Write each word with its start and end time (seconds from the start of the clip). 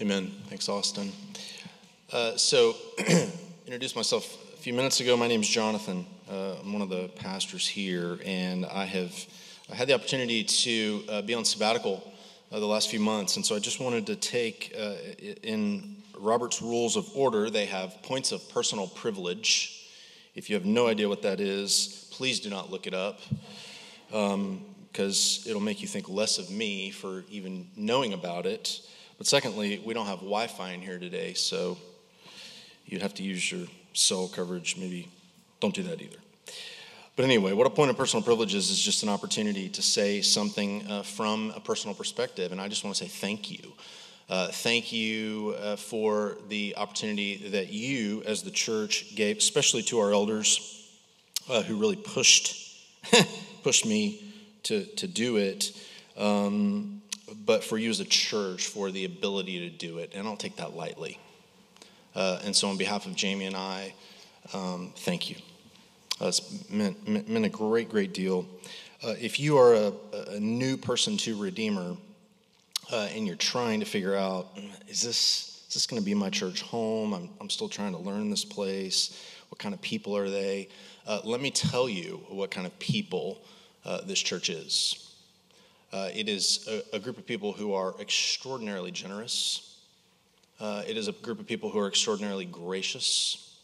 Amen. 0.00 0.30
Thanks, 0.46 0.68
Austin. 0.68 1.10
Uh, 2.12 2.36
so, 2.36 2.76
introduced 3.66 3.96
myself 3.96 4.32
a 4.54 4.56
few 4.58 4.72
minutes 4.72 5.00
ago. 5.00 5.16
My 5.16 5.26
name 5.26 5.40
is 5.40 5.48
Jonathan. 5.48 6.06
Uh, 6.30 6.54
I'm 6.60 6.72
one 6.72 6.82
of 6.82 6.88
the 6.88 7.08
pastors 7.16 7.66
here, 7.66 8.20
and 8.24 8.64
I 8.64 8.84
have 8.84 9.12
I 9.68 9.74
had 9.74 9.88
the 9.88 9.94
opportunity 9.94 10.44
to 10.44 11.02
uh, 11.08 11.22
be 11.22 11.34
on 11.34 11.44
sabbatical 11.44 12.12
uh, 12.52 12.60
the 12.60 12.66
last 12.66 12.90
few 12.90 13.00
months, 13.00 13.34
and 13.34 13.44
so 13.44 13.56
I 13.56 13.58
just 13.58 13.80
wanted 13.80 14.06
to 14.06 14.14
take 14.14 14.72
uh, 14.78 14.94
in 15.42 15.96
Robert's 16.16 16.62
Rules 16.62 16.94
of 16.94 17.10
Order. 17.16 17.50
They 17.50 17.66
have 17.66 18.00
points 18.04 18.30
of 18.30 18.48
personal 18.50 18.86
privilege. 18.86 19.90
If 20.36 20.48
you 20.48 20.54
have 20.54 20.64
no 20.64 20.86
idea 20.86 21.08
what 21.08 21.22
that 21.22 21.40
is, 21.40 22.08
please 22.12 22.38
do 22.38 22.50
not 22.50 22.70
look 22.70 22.86
it 22.86 22.94
up. 22.94 23.18
because 24.06 25.44
it'll 25.44 25.60
make 25.60 25.82
you 25.82 25.88
think 25.88 26.08
less 26.08 26.38
of 26.38 26.52
me 26.52 26.92
for 26.92 27.24
even 27.28 27.66
knowing 27.74 28.12
about 28.12 28.46
it. 28.46 28.80
But 29.18 29.26
secondly, 29.26 29.82
we 29.84 29.94
don't 29.94 30.06
have 30.06 30.18
Wi 30.18 30.46
Fi 30.46 30.70
in 30.70 30.80
here 30.80 30.98
today, 30.98 31.34
so 31.34 31.76
you'd 32.86 33.02
have 33.02 33.14
to 33.14 33.22
use 33.24 33.50
your 33.50 33.66
cell 33.92 34.28
coverage. 34.28 34.76
Maybe 34.76 35.08
don't 35.60 35.74
do 35.74 35.82
that 35.82 36.00
either. 36.00 36.18
But 37.16 37.24
anyway, 37.24 37.52
what 37.52 37.66
a 37.66 37.70
point 37.70 37.90
of 37.90 37.96
personal 37.96 38.22
privilege 38.22 38.54
is 38.54 38.70
is 38.70 38.80
just 38.80 39.02
an 39.02 39.08
opportunity 39.08 39.68
to 39.70 39.82
say 39.82 40.22
something 40.22 40.86
uh, 40.88 41.02
from 41.02 41.52
a 41.56 41.60
personal 41.60 41.96
perspective. 41.96 42.52
And 42.52 42.60
I 42.60 42.68
just 42.68 42.84
want 42.84 42.94
to 42.94 43.04
say 43.04 43.08
thank 43.08 43.50
you. 43.50 43.72
Uh, 44.30 44.48
thank 44.48 44.92
you 44.92 45.56
uh, 45.58 45.74
for 45.74 46.36
the 46.48 46.74
opportunity 46.76 47.48
that 47.48 47.72
you, 47.72 48.22
as 48.24 48.44
the 48.44 48.52
church, 48.52 49.16
gave, 49.16 49.38
especially 49.38 49.82
to 49.82 49.98
our 49.98 50.12
elders 50.12 50.86
uh, 51.48 51.62
who 51.62 51.76
really 51.76 51.96
pushed, 51.96 52.78
pushed 53.64 53.84
me 53.84 54.22
to, 54.62 54.84
to 54.84 55.08
do 55.08 55.38
it. 55.38 55.72
Um, 56.16 57.02
but 57.44 57.64
for 57.64 57.78
you 57.78 57.90
as 57.90 58.00
a 58.00 58.04
church 58.04 58.66
for 58.66 58.90
the 58.90 59.04
ability 59.04 59.68
to 59.68 59.76
do 59.76 59.98
it. 59.98 60.12
And 60.12 60.22
I 60.22 60.24
don't 60.24 60.40
take 60.40 60.56
that 60.56 60.74
lightly. 60.74 61.18
Uh, 62.14 62.40
and 62.44 62.54
so, 62.54 62.68
on 62.68 62.76
behalf 62.76 63.06
of 63.06 63.14
Jamie 63.14 63.46
and 63.46 63.56
I, 63.56 63.94
um, 64.52 64.92
thank 64.96 65.30
you. 65.30 65.36
Uh, 66.20 66.26
it's 66.28 66.68
meant, 66.70 67.28
meant, 67.28 67.44
a 67.44 67.48
great, 67.48 67.88
great 67.88 68.12
deal. 68.12 68.46
Uh, 69.04 69.14
if 69.20 69.38
you 69.38 69.56
are 69.56 69.74
a, 69.74 69.92
a, 70.30 70.40
new 70.40 70.76
person 70.76 71.16
to 71.16 71.40
Redeemer 71.40 71.96
uh, 72.90 73.08
and 73.14 73.24
you're 73.24 73.36
trying 73.36 73.78
to 73.78 73.86
figure 73.86 74.16
out, 74.16 74.48
is 74.88 75.00
this, 75.00 75.64
is 75.68 75.74
this 75.74 75.86
going 75.86 76.02
to 76.02 76.04
be 76.04 76.14
my 76.14 76.30
church 76.30 76.62
home? 76.62 77.14
I'm, 77.14 77.30
I'm 77.40 77.50
still 77.50 77.68
trying 77.68 77.92
to 77.92 77.98
learn 77.98 78.30
this 78.30 78.44
place. 78.44 79.24
What 79.50 79.60
kind 79.60 79.74
of 79.74 79.80
people 79.80 80.16
are 80.16 80.28
they? 80.28 80.68
Uh, 81.06 81.20
let 81.22 81.40
me 81.40 81.52
tell 81.52 81.88
you 81.88 82.20
what 82.28 82.50
kind 82.50 82.66
of 82.66 82.76
people 82.80 83.42
uh, 83.84 84.00
this 84.04 84.18
church 84.18 84.50
is. 84.50 85.07
Uh, 85.92 86.10
it 86.14 86.28
is 86.28 86.68
a, 86.68 86.96
a, 86.96 86.98
group 86.98 87.16
of 87.16 87.24
people 87.24 87.52
who 87.52 87.72
are 87.72 87.94
extraordinarily 87.98 88.90
generous. 88.90 89.78
Uh, 90.60 90.82
it 90.86 90.98
is 90.98 91.08
a 91.08 91.12
group 91.12 91.40
of 91.40 91.46
people 91.46 91.70
who 91.70 91.78
are 91.78 91.88
extraordinarily 91.88 92.44
gracious 92.44 93.58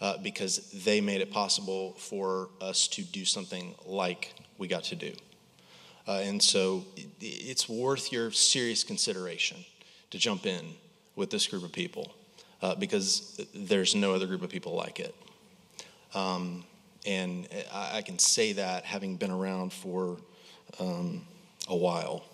uh, 0.00 0.16
because 0.18 0.70
they 0.84 1.00
made 1.00 1.20
it 1.20 1.32
possible 1.32 1.92
for 1.94 2.50
us 2.60 2.86
to 2.86 3.02
do 3.02 3.24
something 3.24 3.74
like 3.84 4.32
we 4.58 4.68
got 4.68 4.84
to 4.84 4.94
do. 4.94 5.12
Uh, 6.06 6.20
and 6.22 6.40
so 6.40 6.84
it, 6.96 7.08
it's 7.20 7.68
worth 7.68 8.12
your 8.12 8.30
serious 8.30 8.84
consideration 8.84 9.56
to 10.10 10.18
jump 10.18 10.46
in 10.46 10.64
with 11.16 11.30
this 11.30 11.48
group 11.48 11.64
of 11.64 11.72
people 11.72 12.14
uh, 12.62 12.76
because 12.76 13.44
there's 13.54 13.96
no 13.96 14.14
other 14.14 14.26
group 14.26 14.42
of 14.42 14.50
people 14.50 14.76
like 14.76 15.00
it. 15.00 15.16
Um, 16.14 16.62
and 17.04 17.48
I, 17.72 17.98
I, 17.98 18.02
can 18.02 18.18
say 18.18 18.52
that 18.52 18.84
having 18.84 19.16
been 19.16 19.30
around 19.30 19.72
for. 19.72 20.18
Um, 20.78 21.22
a 21.68 21.76
while 21.76 22.24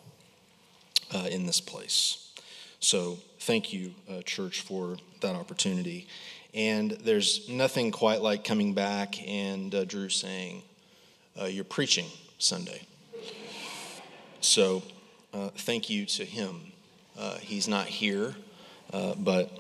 uh, 1.14 1.28
in 1.30 1.46
this 1.46 1.60
place. 1.60 2.32
So 2.80 3.19
thank 3.41 3.72
you, 3.72 3.94
uh, 4.10 4.22
church, 4.22 4.60
for 4.60 4.96
that 5.20 5.34
opportunity. 5.34 6.06
And 6.55 6.92
there's 6.92 7.48
nothing 7.48 7.91
quite 7.91 8.22
like 8.22 8.44
coming 8.44 8.74
back 8.74 9.22
and 9.28 9.74
uh, 9.74 9.84
Drew 9.84 10.08
saying, 10.08 10.62
uh, 11.41 11.47
You're 11.47 11.64
preaching 11.64 12.06
Sunday. 12.38 12.87
So 14.41 14.82
uh, 15.32 15.48
thank 15.56 15.91
you 15.91 16.06
to 16.06 16.25
him. 16.25 16.72
Uh, 17.19 17.37
he's 17.38 17.69
not 17.69 17.87
here, 17.87 18.34
but 19.19 19.50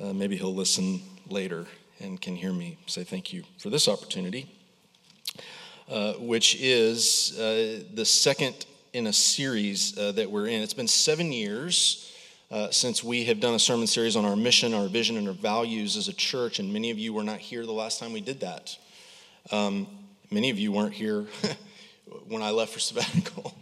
maybe 0.00 0.36
he'll 0.36 0.54
listen 0.54 1.00
later 1.28 1.66
and 2.00 2.20
can 2.20 2.34
hear 2.36 2.52
me 2.52 2.78
say 2.86 3.04
thank 3.04 3.32
you 3.32 3.44
for 3.58 3.70
this 3.70 3.88
opportunity. 3.88 4.48
Which 6.18 6.56
is 6.60 7.36
the 7.36 8.04
second 8.04 8.66
in 8.92 9.06
a 9.06 9.12
series 9.12 9.96
uh, 9.96 10.12
that 10.12 10.30
we're 10.30 10.46
in. 10.46 10.60
It's 10.60 10.74
been 10.74 10.88
seven 10.88 11.32
years 11.32 12.12
uh, 12.50 12.70
since 12.70 13.02
we 13.02 13.24
have 13.24 13.40
done 13.40 13.54
a 13.54 13.58
sermon 13.58 13.86
series 13.86 14.16
on 14.16 14.26
our 14.26 14.36
mission, 14.36 14.74
our 14.74 14.86
vision, 14.86 15.16
and 15.16 15.26
our 15.28 15.34
values 15.34 15.96
as 15.96 16.08
a 16.08 16.12
church, 16.12 16.58
and 16.58 16.70
many 16.70 16.90
of 16.90 16.98
you 16.98 17.14
were 17.14 17.22
not 17.22 17.38
here 17.38 17.64
the 17.64 17.72
last 17.72 17.98
time 17.98 18.12
we 18.12 18.20
did 18.20 18.40
that. 18.40 18.76
Um, 19.50 19.86
many 20.30 20.50
of 20.50 20.58
you 20.58 20.72
weren't 20.72 20.92
here 20.92 21.24
when 22.28 22.42
I 22.42 22.50
left 22.50 22.74
for 22.74 22.78
sabbatical. 22.80 23.54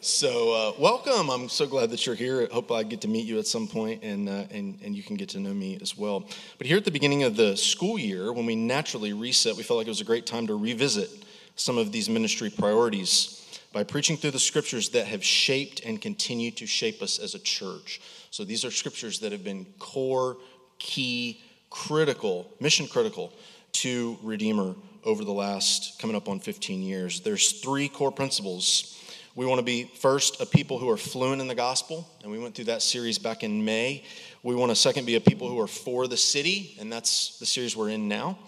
So, 0.00 0.52
uh, 0.52 0.80
welcome. 0.80 1.28
I'm 1.28 1.48
so 1.48 1.66
glad 1.66 1.90
that 1.90 2.06
you're 2.06 2.14
here. 2.14 2.46
I 2.48 2.54
hope 2.54 2.70
I 2.70 2.84
get 2.84 3.00
to 3.00 3.08
meet 3.08 3.26
you 3.26 3.40
at 3.40 3.48
some 3.48 3.66
point 3.66 4.04
and, 4.04 4.28
uh, 4.28 4.44
and, 4.52 4.78
and 4.84 4.94
you 4.94 5.02
can 5.02 5.16
get 5.16 5.30
to 5.30 5.40
know 5.40 5.52
me 5.52 5.76
as 5.82 5.98
well. 5.98 6.24
But 6.56 6.68
here 6.68 6.76
at 6.76 6.84
the 6.84 6.92
beginning 6.92 7.24
of 7.24 7.34
the 7.34 7.56
school 7.56 7.98
year, 7.98 8.32
when 8.32 8.46
we 8.46 8.54
naturally 8.54 9.12
reset, 9.12 9.56
we 9.56 9.64
felt 9.64 9.78
like 9.78 9.88
it 9.88 9.90
was 9.90 10.00
a 10.00 10.04
great 10.04 10.24
time 10.24 10.46
to 10.46 10.54
revisit 10.54 11.10
some 11.56 11.78
of 11.78 11.90
these 11.90 12.08
ministry 12.08 12.48
priorities 12.48 13.37
by 13.72 13.84
preaching 13.84 14.16
through 14.16 14.30
the 14.30 14.38
scriptures 14.38 14.90
that 14.90 15.06
have 15.06 15.22
shaped 15.22 15.80
and 15.80 16.00
continue 16.00 16.50
to 16.52 16.66
shape 16.66 17.02
us 17.02 17.18
as 17.18 17.34
a 17.34 17.38
church. 17.38 18.00
So 18.30 18.44
these 18.44 18.64
are 18.64 18.70
scriptures 18.70 19.20
that 19.20 19.32
have 19.32 19.44
been 19.44 19.66
core, 19.78 20.36
key, 20.78 21.40
critical, 21.70 22.50
mission 22.60 22.86
critical 22.86 23.32
to 23.72 24.18
Redeemer 24.22 24.74
over 25.04 25.24
the 25.24 25.32
last 25.32 25.98
coming 26.00 26.16
up 26.16 26.28
on 26.28 26.40
15 26.40 26.82
years. 26.82 27.20
There's 27.20 27.60
three 27.60 27.88
core 27.88 28.10
principles. 28.12 28.94
We 29.34 29.46
want 29.46 29.58
to 29.58 29.64
be 29.64 29.84
first 29.84 30.40
a 30.40 30.46
people 30.46 30.78
who 30.78 30.90
are 30.90 30.96
fluent 30.96 31.40
in 31.40 31.46
the 31.46 31.54
gospel, 31.54 32.08
and 32.22 32.32
we 32.32 32.38
went 32.38 32.54
through 32.54 32.66
that 32.66 32.82
series 32.82 33.18
back 33.18 33.44
in 33.44 33.64
May. 33.64 34.04
We 34.42 34.54
want 34.54 34.70
to 34.70 34.76
second 34.76 35.04
be 35.04 35.14
a 35.14 35.20
people 35.20 35.48
who 35.48 35.60
are 35.60 35.68
for 35.68 36.08
the 36.08 36.16
city, 36.16 36.76
and 36.80 36.92
that's 36.92 37.38
the 37.38 37.46
series 37.46 37.76
we're 37.76 37.90
in 37.90 38.08
now. 38.08 38.38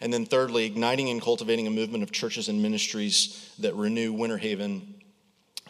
And 0.00 0.12
then, 0.12 0.26
thirdly, 0.26 0.66
igniting 0.66 1.08
and 1.08 1.22
cultivating 1.22 1.66
a 1.66 1.70
movement 1.70 2.02
of 2.02 2.12
churches 2.12 2.48
and 2.48 2.62
ministries 2.62 3.50
that 3.58 3.74
renew 3.74 4.12
Winter 4.12 4.36
Haven 4.36 4.94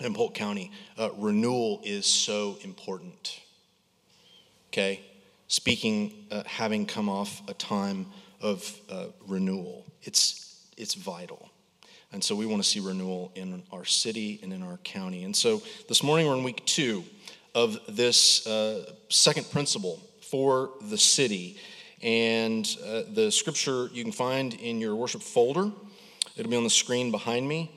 and 0.01 0.15
Polk 0.15 0.35
County. 0.35 0.73
Uh, 0.99 1.11
renewal 1.17 1.81
is 1.85 2.07
so 2.07 2.59
important. 2.63 3.41
Okay? 4.73 5.01
Speaking, 5.49 6.27
uh, 6.31 6.43
having 6.47 6.87
come 6.87 7.09
off 7.09 7.41
a 7.49 7.55
time 7.55 8.07
of 8.41 8.79
uh, 8.91 9.07
renewal, 9.27 9.87
it's, 10.03 10.67
it's 10.77 10.95
vital. 10.95 11.51
And 12.13 12.23
so 12.23 12.35
we 12.35 12.47
want 12.47 12.63
to 12.63 12.69
see 12.69 12.81
renewal 12.81 13.33
in 13.35 13.63
our 13.73 13.85
city 13.85 14.41
and 14.43 14.53
in 14.53 14.63
our 14.63 14.79
county. 14.79 15.25
And 15.25 15.35
so 15.35 15.63
this 15.89 16.03
morning 16.03 16.27
we're 16.27 16.37
in 16.37 16.45
week 16.45 16.65
two 16.65 17.05
of 17.55 17.79
this 17.89 18.47
uh, 18.47 18.91
second 19.09 19.51
principle 19.51 20.01
for 20.21 20.71
the 20.83 20.99
city. 20.99 21.59
And 22.03 22.69
uh, 22.85 23.03
the 23.13 23.31
scripture 23.31 23.89
you 23.93 24.03
can 24.03 24.13
find 24.13 24.55
in 24.55 24.81
your 24.81 24.95
worship 24.95 25.23
folder. 25.23 25.71
It'll 26.37 26.51
be 26.51 26.57
on 26.57 26.65
the 26.65 26.71
screen 26.71 27.11
behind 27.11 27.49
me. 27.49 27.71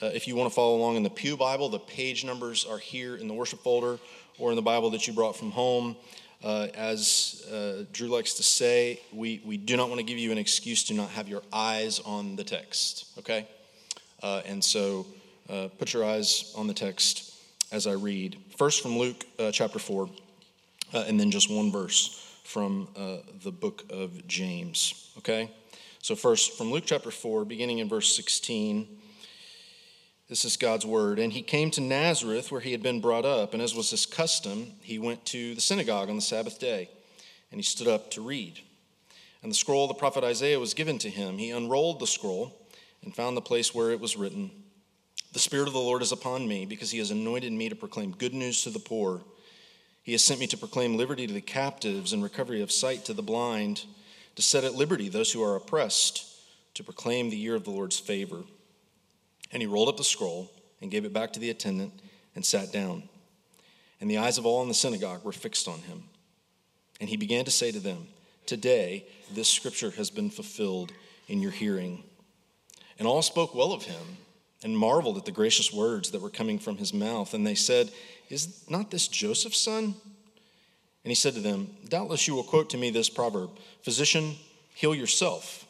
Uh, 0.00 0.06
if 0.06 0.26
you 0.26 0.36
want 0.36 0.48
to 0.48 0.54
follow 0.54 0.76
along 0.76 0.96
in 0.96 1.02
the 1.02 1.10
Pew 1.10 1.36
Bible, 1.36 1.68
the 1.68 1.78
page 1.78 2.24
numbers 2.24 2.64
are 2.64 2.78
here 2.78 3.16
in 3.16 3.28
the 3.28 3.34
worship 3.34 3.60
folder 3.60 3.98
or 4.38 4.50
in 4.50 4.56
the 4.56 4.62
Bible 4.62 4.90
that 4.90 5.06
you 5.06 5.12
brought 5.12 5.36
from 5.36 5.50
home. 5.50 5.96
Uh, 6.42 6.68
as 6.74 7.44
uh, 7.52 7.84
Drew 7.92 8.08
likes 8.08 8.34
to 8.34 8.44
say, 8.44 9.00
we, 9.12 9.42
we 9.44 9.56
do 9.56 9.76
not 9.76 9.88
want 9.88 9.98
to 9.98 10.04
give 10.04 10.18
you 10.18 10.30
an 10.30 10.38
excuse 10.38 10.84
to 10.84 10.94
not 10.94 11.10
have 11.10 11.28
your 11.28 11.42
eyes 11.52 11.98
on 12.00 12.36
the 12.36 12.44
text, 12.44 13.06
okay? 13.18 13.48
Uh, 14.22 14.42
and 14.46 14.62
so 14.62 15.04
uh, 15.50 15.68
put 15.78 15.92
your 15.92 16.04
eyes 16.04 16.52
on 16.56 16.68
the 16.68 16.74
text 16.74 17.34
as 17.72 17.88
I 17.88 17.92
read. 17.92 18.38
First 18.56 18.82
from 18.82 18.96
Luke 18.96 19.24
chapter 19.52 19.80
4, 19.80 20.08
and 20.94 21.18
then 21.18 21.32
just 21.32 21.50
one 21.50 21.72
verse 21.72 22.27
from 22.48 22.88
uh, 22.96 23.18
the 23.42 23.52
book 23.52 23.84
of 23.90 24.26
James. 24.26 25.12
Okay? 25.18 25.50
So, 26.00 26.16
first, 26.16 26.56
from 26.56 26.70
Luke 26.70 26.84
chapter 26.86 27.10
4, 27.10 27.44
beginning 27.44 27.78
in 27.78 27.90
verse 27.90 28.16
16, 28.16 28.88
this 30.30 30.46
is 30.46 30.56
God's 30.56 30.86
word. 30.86 31.18
And 31.18 31.30
he 31.30 31.42
came 31.42 31.70
to 31.72 31.82
Nazareth, 31.82 32.50
where 32.50 32.62
he 32.62 32.72
had 32.72 32.82
been 32.82 33.02
brought 33.02 33.26
up, 33.26 33.52
and 33.52 33.62
as 33.62 33.74
was 33.74 33.90
his 33.90 34.06
custom, 34.06 34.72
he 34.80 34.98
went 34.98 35.26
to 35.26 35.54
the 35.54 35.60
synagogue 35.60 36.08
on 36.08 36.16
the 36.16 36.22
Sabbath 36.22 36.58
day, 36.58 36.88
and 37.50 37.58
he 37.58 37.62
stood 37.62 37.86
up 37.86 38.10
to 38.12 38.22
read. 38.22 38.58
And 39.42 39.52
the 39.52 39.56
scroll 39.56 39.84
of 39.84 39.88
the 39.88 39.94
prophet 39.94 40.24
Isaiah 40.24 40.58
was 40.58 40.72
given 40.72 40.96
to 41.00 41.10
him. 41.10 41.36
He 41.36 41.50
unrolled 41.50 42.00
the 42.00 42.06
scroll 42.06 42.66
and 43.04 43.14
found 43.14 43.36
the 43.36 43.42
place 43.42 43.74
where 43.74 43.90
it 43.90 44.00
was 44.00 44.16
written 44.16 44.50
The 45.34 45.38
Spirit 45.38 45.68
of 45.68 45.74
the 45.74 45.80
Lord 45.80 46.00
is 46.00 46.12
upon 46.12 46.48
me, 46.48 46.64
because 46.64 46.90
he 46.92 46.98
has 46.98 47.10
anointed 47.10 47.52
me 47.52 47.68
to 47.68 47.76
proclaim 47.76 48.12
good 48.12 48.32
news 48.32 48.62
to 48.62 48.70
the 48.70 48.78
poor. 48.78 49.20
He 50.08 50.12
has 50.12 50.24
sent 50.24 50.40
me 50.40 50.46
to 50.46 50.56
proclaim 50.56 50.96
liberty 50.96 51.26
to 51.26 51.34
the 51.34 51.42
captives 51.42 52.14
and 52.14 52.22
recovery 52.22 52.62
of 52.62 52.72
sight 52.72 53.04
to 53.04 53.12
the 53.12 53.20
blind, 53.20 53.84
to 54.36 54.40
set 54.40 54.64
at 54.64 54.74
liberty 54.74 55.10
those 55.10 55.32
who 55.32 55.42
are 55.42 55.54
oppressed, 55.54 56.24
to 56.72 56.82
proclaim 56.82 57.28
the 57.28 57.36
year 57.36 57.54
of 57.54 57.64
the 57.64 57.70
Lord's 57.70 57.98
favor. 57.98 58.44
And 59.52 59.60
he 59.60 59.66
rolled 59.66 59.90
up 59.90 59.98
the 59.98 60.04
scroll 60.04 60.50
and 60.80 60.90
gave 60.90 61.04
it 61.04 61.12
back 61.12 61.34
to 61.34 61.40
the 61.40 61.50
attendant 61.50 61.92
and 62.34 62.42
sat 62.42 62.72
down. 62.72 63.02
and 64.00 64.10
the 64.10 64.16
eyes 64.16 64.38
of 64.38 64.46
all 64.46 64.62
in 64.62 64.68
the 64.68 64.72
synagogue 64.72 65.22
were 65.24 65.30
fixed 65.30 65.68
on 65.68 65.80
him. 65.80 66.04
And 67.02 67.10
he 67.10 67.18
began 67.18 67.44
to 67.44 67.50
say 67.50 67.70
to 67.70 67.78
them, 67.78 68.06
Today 68.46 69.04
this 69.34 69.50
scripture 69.50 69.90
has 69.90 70.08
been 70.08 70.30
fulfilled 70.30 70.90
in 71.26 71.42
your 71.42 71.52
hearing. 71.52 72.02
And 72.98 73.06
all 73.06 73.20
spoke 73.20 73.54
well 73.54 73.74
of 73.74 73.82
him 73.82 74.16
and 74.64 74.76
marveled 74.76 75.18
at 75.18 75.26
the 75.26 75.32
gracious 75.32 75.70
words 75.70 76.12
that 76.12 76.22
were 76.22 76.30
coming 76.30 76.58
from 76.58 76.78
his 76.78 76.94
mouth. 76.94 77.34
And 77.34 77.46
they 77.46 77.54
said, 77.54 77.90
Is 78.28 78.64
not 78.68 78.90
this 78.90 79.08
Joseph's 79.08 79.58
son? 79.58 79.94
And 81.04 81.10
he 81.10 81.14
said 81.14 81.34
to 81.34 81.40
them, 81.40 81.70
Doubtless 81.88 82.26
you 82.28 82.34
will 82.34 82.42
quote 82.42 82.70
to 82.70 82.76
me 82.76 82.90
this 82.90 83.08
proverb 83.08 83.50
Physician, 83.82 84.36
heal 84.74 84.94
yourself. 84.94 85.66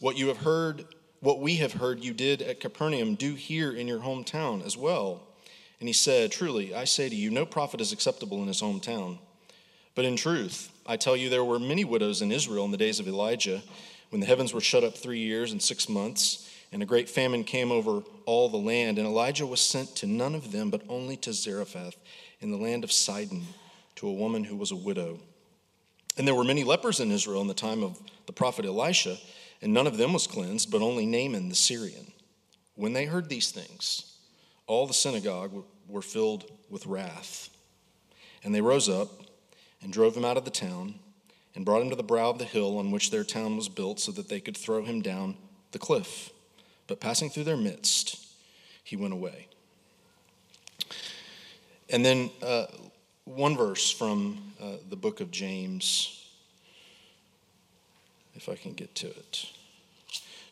What 0.00 0.16
you 0.16 0.28
have 0.28 0.38
heard, 0.38 0.84
what 1.20 1.40
we 1.40 1.56
have 1.56 1.72
heard 1.72 2.04
you 2.04 2.12
did 2.12 2.42
at 2.42 2.60
Capernaum, 2.60 3.14
do 3.14 3.34
here 3.34 3.72
in 3.72 3.88
your 3.88 4.00
hometown 4.00 4.64
as 4.64 4.76
well. 4.76 5.22
And 5.80 5.88
he 5.88 5.92
said, 5.92 6.30
Truly, 6.30 6.74
I 6.74 6.84
say 6.84 7.08
to 7.08 7.14
you, 7.14 7.30
no 7.30 7.44
prophet 7.44 7.80
is 7.80 7.92
acceptable 7.92 8.40
in 8.42 8.48
his 8.48 8.62
hometown. 8.62 9.18
But 9.94 10.04
in 10.04 10.16
truth, 10.16 10.70
I 10.86 10.96
tell 10.96 11.16
you, 11.16 11.28
there 11.28 11.44
were 11.44 11.58
many 11.58 11.84
widows 11.84 12.22
in 12.22 12.32
Israel 12.32 12.64
in 12.64 12.70
the 12.70 12.76
days 12.76 13.00
of 13.00 13.08
Elijah, 13.08 13.62
when 14.10 14.20
the 14.20 14.26
heavens 14.26 14.52
were 14.52 14.60
shut 14.60 14.84
up 14.84 14.96
three 14.96 15.18
years 15.18 15.52
and 15.52 15.62
six 15.62 15.88
months, 15.88 16.48
and 16.74 16.82
a 16.82 16.86
great 16.86 17.08
famine 17.08 17.44
came 17.44 17.70
over 17.70 18.02
all 18.26 18.48
the 18.48 18.56
land. 18.56 18.98
And 18.98 19.06
Elijah 19.06 19.46
was 19.46 19.60
sent 19.60 19.94
to 19.94 20.08
none 20.08 20.34
of 20.34 20.50
them, 20.50 20.70
but 20.70 20.82
only 20.88 21.16
to 21.18 21.32
Zarephath 21.32 21.94
in 22.40 22.50
the 22.50 22.56
land 22.56 22.82
of 22.82 22.90
Sidon, 22.90 23.44
to 23.94 24.08
a 24.08 24.12
woman 24.12 24.42
who 24.42 24.56
was 24.56 24.72
a 24.72 24.76
widow. 24.76 25.20
And 26.18 26.26
there 26.26 26.34
were 26.34 26.42
many 26.42 26.64
lepers 26.64 26.98
in 26.98 27.12
Israel 27.12 27.40
in 27.42 27.46
the 27.46 27.54
time 27.54 27.84
of 27.84 28.00
the 28.26 28.32
prophet 28.32 28.64
Elisha, 28.64 29.18
and 29.62 29.72
none 29.72 29.86
of 29.86 29.98
them 29.98 30.12
was 30.12 30.26
cleansed, 30.26 30.72
but 30.72 30.82
only 30.82 31.06
Naaman 31.06 31.48
the 31.48 31.54
Syrian. 31.54 32.12
When 32.74 32.92
they 32.92 33.04
heard 33.04 33.28
these 33.28 33.52
things, 33.52 34.16
all 34.66 34.88
the 34.88 34.94
synagogue 34.94 35.52
were 35.88 36.02
filled 36.02 36.50
with 36.70 36.86
wrath. 36.86 37.50
And 38.42 38.52
they 38.52 38.60
rose 38.60 38.88
up 38.88 39.10
and 39.80 39.92
drove 39.92 40.16
him 40.16 40.24
out 40.24 40.36
of 40.36 40.44
the 40.44 40.50
town 40.50 40.96
and 41.54 41.64
brought 41.64 41.82
him 41.82 41.90
to 41.90 41.96
the 41.96 42.02
brow 42.02 42.30
of 42.30 42.40
the 42.40 42.44
hill 42.44 42.78
on 42.78 42.90
which 42.90 43.12
their 43.12 43.22
town 43.22 43.56
was 43.56 43.68
built 43.68 44.00
so 44.00 44.10
that 44.10 44.28
they 44.28 44.40
could 44.40 44.56
throw 44.56 44.82
him 44.82 45.02
down 45.02 45.36
the 45.70 45.78
cliff. 45.78 46.32
But 46.86 47.00
passing 47.00 47.30
through 47.30 47.44
their 47.44 47.56
midst, 47.56 48.26
he 48.82 48.96
went 48.96 49.14
away. 49.14 49.48
And 51.90 52.04
then 52.04 52.30
uh, 52.42 52.66
one 53.24 53.56
verse 53.56 53.90
from 53.90 54.52
uh, 54.60 54.76
the 54.88 54.96
book 54.96 55.20
of 55.20 55.30
James, 55.30 56.28
if 58.34 58.48
I 58.48 58.54
can 58.54 58.74
get 58.74 58.94
to 58.96 59.06
it. 59.06 59.46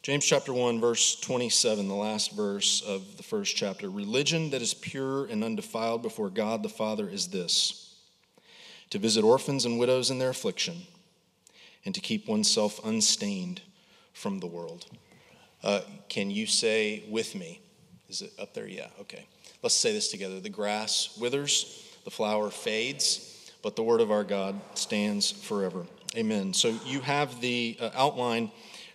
James 0.02 0.24
chapter 0.24 0.52
1, 0.52 0.80
verse 0.80 1.20
27, 1.20 1.86
the 1.86 1.94
last 1.94 2.32
verse 2.32 2.82
of 2.82 3.16
the 3.16 3.22
first 3.22 3.54
chapter. 3.54 3.88
Religion 3.88 4.50
that 4.50 4.60
is 4.60 4.74
pure 4.74 5.26
and 5.26 5.44
undefiled 5.44 6.02
before 6.02 6.28
God 6.28 6.64
the 6.64 6.68
Father 6.68 7.08
is 7.08 7.28
this 7.28 7.94
to 8.90 8.98
visit 8.98 9.24
orphans 9.24 9.64
and 9.64 9.78
widows 9.78 10.10
in 10.10 10.18
their 10.18 10.28
affliction, 10.28 10.82
and 11.84 11.94
to 11.94 12.00
keep 12.00 12.28
oneself 12.28 12.78
unstained 12.84 13.62
from 14.12 14.40
the 14.40 14.46
world. 14.46 14.84
Uh, 15.62 15.80
can 16.08 16.30
you 16.30 16.46
say 16.46 17.04
with 17.08 17.34
me? 17.34 17.60
Is 18.08 18.22
it 18.22 18.32
up 18.38 18.54
there? 18.54 18.66
Yeah, 18.66 18.88
okay. 19.00 19.26
Let's 19.62 19.76
say 19.76 19.92
this 19.92 20.08
together. 20.08 20.40
The 20.40 20.50
grass 20.50 21.16
withers, 21.20 21.88
the 22.04 22.10
flower 22.10 22.50
fades, 22.50 23.52
but 23.62 23.76
the 23.76 23.82
word 23.82 24.00
of 24.00 24.10
our 24.10 24.24
God 24.24 24.60
stands 24.74 25.30
forever. 25.30 25.86
Amen. 26.16 26.52
So 26.52 26.76
you 26.84 27.00
have 27.00 27.40
the 27.40 27.76
uh, 27.80 27.90
outline 27.94 28.50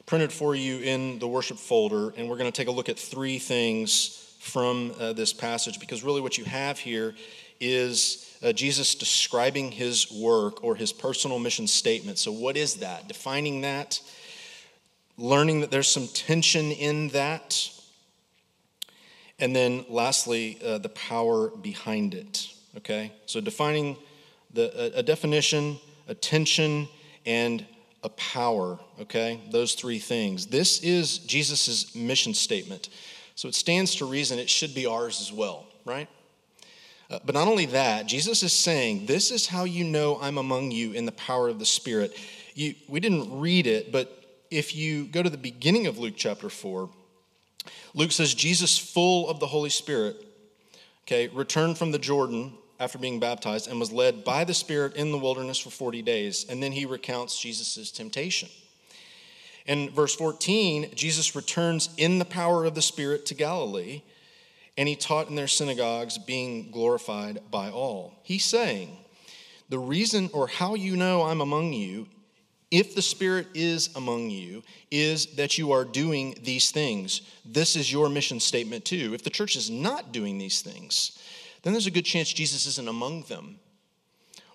printed 0.05 0.31
for 0.31 0.55
you 0.55 0.79
in 0.79 1.19
the 1.19 1.27
worship 1.27 1.57
folder, 1.57 2.13
and 2.17 2.29
we're 2.29 2.37
going 2.37 2.51
to 2.51 2.55
take 2.55 2.67
a 2.67 2.71
look 2.71 2.89
at 2.89 2.99
three 2.99 3.39
things 3.39 4.35
from 4.39 4.93
uh, 4.99 5.13
this 5.13 5.33
passage 5.33 5.79
because 5.79 6.03
really 6.03 6.21
what 6.21 6.37
you 6.37 6.45
have 6.45 6.79
here 6.79 7.15
is 7.59 8.37
uh, 8.43 8.53
Jesus 8.53 8.95
describing 8.95 9.71
his 9.71 10.11
work 10.11 10.63
or 10.63 10.75
his 10.75 10.93
personal 10.93 11.39
mission 11.39 11.67
statement. 11.67 12.19
So, 12.19 12.31
what 12.31 12.55
is 12.55 12.75
that? 12.75 13.07
Defining 13.07 13.61
that, 13.61 13.99
learning 15.17 15.61
that 15.61 15.71
there's 15.71 15.87
some 15.87 16.07
tension 16.07 16.71
in 16.71 17.09
that, 17.09 17.69
and 19.39 19.55
then 19.55 19.85
lastly, 19.89 20.59
uh, 20.65 20.77
the 20.77 20.89
power 20.89 21.49
behind 21.49 22.13
it. 22.13 22.47
Okay? 22.77 23.11
So, 23.25 23.41
defining 23.41 23.97
the, 24.53 24.95
a, 24.95 24.99
a 24.99 25.03
definition, 25.03 25.77
a 26.07 26.15
tension, 26.15 26.87
and 27.25 27.65
a 28.03 28.09
power, 28.09 28.79
okay? 29.01 29.41
Those 29.51 29.73
three 29.73 29.99
things. 29.99 30.47
This 30.47 30.81
is 30.81 31.19
Jesus' 31.19 31.95
mission 31.95 32.33
statement. 32.33 32.89
So 33.35 33.47
it 33.47 33.55
stands 33.55 33.95
to 33.95 34.05
reason 34.05 34.39
it 34.39 34.49
should 34.49 34.73
be 34.73 34.85
ours 34.85 35.21
as 35.21 35.31
well, 35.31 35.67
right? 35.85 36.07
Uh, 37.09 37.19
but 37.25 37.35
not 37.35 37.47
only 37.47 37.67
that, 37.67 38.07
Jesus 38.07 38.43
is 38.43 38.53
saying, 38.53 39.05
This 39.05 39.31
is 39.31 39.47
how 39.47 39.63
you 39.63 39.83
know 39.83 40.19
I'm 40.21 40.37
among 40.37 40.71
you 40.71 40.93
in 40.93 41.05
the 41.05 41.11
power 41.11 41.47
of 41.47 41.59
the 41.59 41.65
Spirit. 41.65 42.17
You, 42.55 42.75
we 42.87 42.99
didn't 42.99 43.39
read 43.39 43.67
it, 43.67 43.91
but 43.91 44.23
if 44.51 44.75
you 44.75 45.05
go 45.05 45.23
to 45.23 45.29
the 45.29 45.37
beginning 45.37 45.87
of 45.87 45.97
Luke 45.97 46.15
chapter 46.17 46.49
4, 46.49 46.89
Luke 47.93 48.11
says, 48.11 48.33
Jesus, 48.33 48.77
full 48.77 49.29
of 49.29 49.39
the 49.39 49.47
Holy 49.47 49.69
Spirit, 49.69 50.23
okay, 51.03 51.27
returned 51.29 51.77
from 51.77 51.91
the 51.91 51.99
Jordan 51.99 52.53
after 52.79 52.97
being 52.97 53.19
baptized 53.19 53.69
and 53.69 53.79
was 53.79 53.91
led 53.91 54.23
by 54.23 54.43
the 54.43 54.53
Spirit 54.53 54.95
in 54.95 55.11
the 55.11 55.17
wilderness 55.17 55.57
for 55.57 55.69
40 55.69 56.01
days. 56.01 56.45
And 56.47 56.61
then 56.61 56.71
he 56.71 56.85
recounts 56.85 57.39
Jesus' 57.39 57.91
temptation. 57.91 58.49
In 59.65 59.89
verse 59.89 60.15
14, 60.15 60.91
Jesus 60.95 61.35
returns 61.35 61.89
in 61.97 62.19
the 62.19 62.25
power 62.25 62.65
of 62.65 62.75
the 62.75 62.81
Spirit 62.81 63.25
to 63.27 63.33
Galilee, 63.33 64.01
and 64.77 64.87
he 64.87 64.95
taught 64.95 65.27
in 65.27 65.35
their 65.35 65.47
synagogues, 65.47 66.17
being 66.17 66.71
glorified 66.71 67.41
by 67.51 67.69
all. 67.69 68.13
He's 68.23 68.45
saying, 68.45 68.95
The 69.69 69.79
reason 69.79 70.29
or 70.33 70.47
how 70.47 70.75
you 70.75 70.95
know 70.95 71.23
I'm 71.23 71.41
among 71.41 71.73
you, 71.73 72.07
if 72.69 72.95
the 72.95 73.01
Spirit 73.01 73.47
is 73.53 73.89
among 73.95 74.29
you, 74.29 74.63
is 74.91 75.35
that 75.35 75.57
you 75.57 75.71
are 75.71 75.85
doing 75.85 76.35
these 76.43 76.71
things. 76.71 77.21
This 77.45 77.75
is 77.75 77.91
your 77.91 78.09
mission 78.09 78.39
statement, 78.39 78.85
too. 78.85 79.13
If 79.13 79.23
the 79.23 79.29
church 79.29 79.55
is 79.55 79.69
not 79.69 80.11
doing 80.11 80.37
these 80.37 80.61
things, 80.61 81.17
then 81.63 81.73
there's 81.73 81.87
a 81.87 81.91
good 81.91 82.05
chance 82.05 82.31
Jesus 82.31 82.65
isn't 82.65 82.87
among 82.89 83.23
them, 83.23 83.59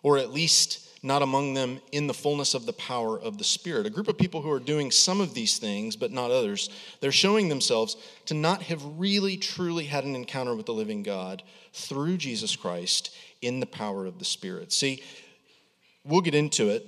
or 0.02 0.18
at 0.18 0.32
least 0.32 0.88
not 1.02 1.22
among 1.22 1.54
them 1.54 1.80
in 1.90 2.06
the 2.06 2.14
fullness 2.14 2.54
of 2.54 2.64
the 2.64 2.72
power 2.74 3.18
of 3.18 3.36
the 3.36 3.44
Spirit. 3.44 3.86
A 3.86 3.90
group 3.90 4.08
of 4.08 4.16
people 4.16 4.40
who 4.40 4.50
are 4.50 4.60
doing 4.60 4.90
some 4.90 5.20
of 5.20 5.34
these 5.34 5.58
things, 5.58 5.96
but 5.96 6.12
not 6.12 6.30
others, 6.30 6.70
they're 7.00 7.10
showing 7.10 7.48
themselves 7.48 7.96
to 8.26 8.34
not 8.34 8.62
have 8.62 8.82
really, 8.98 9.36
truly 9.36 9.84
had 9.84 10.04
an 10.04 10.14
encounter 10.14 10.54
with 10.54 10.66
the 10.66 10.74
living 10.74 11.02
God 11.02 11.42
through 11.72 12.18
Jesus 12.18 12.54
Christ 12.54 13.14
in 13.40 13.58
the 13.58 13.66
power 13.66 14.06
of 14.06 14.20
the 14.20 14.24
Spirit. 14.24 14.72
See, 14.72 15.02
we'll 16.04 16.20
get 16.20 16.36
into 16.36 16.68
it, 16.68 16.86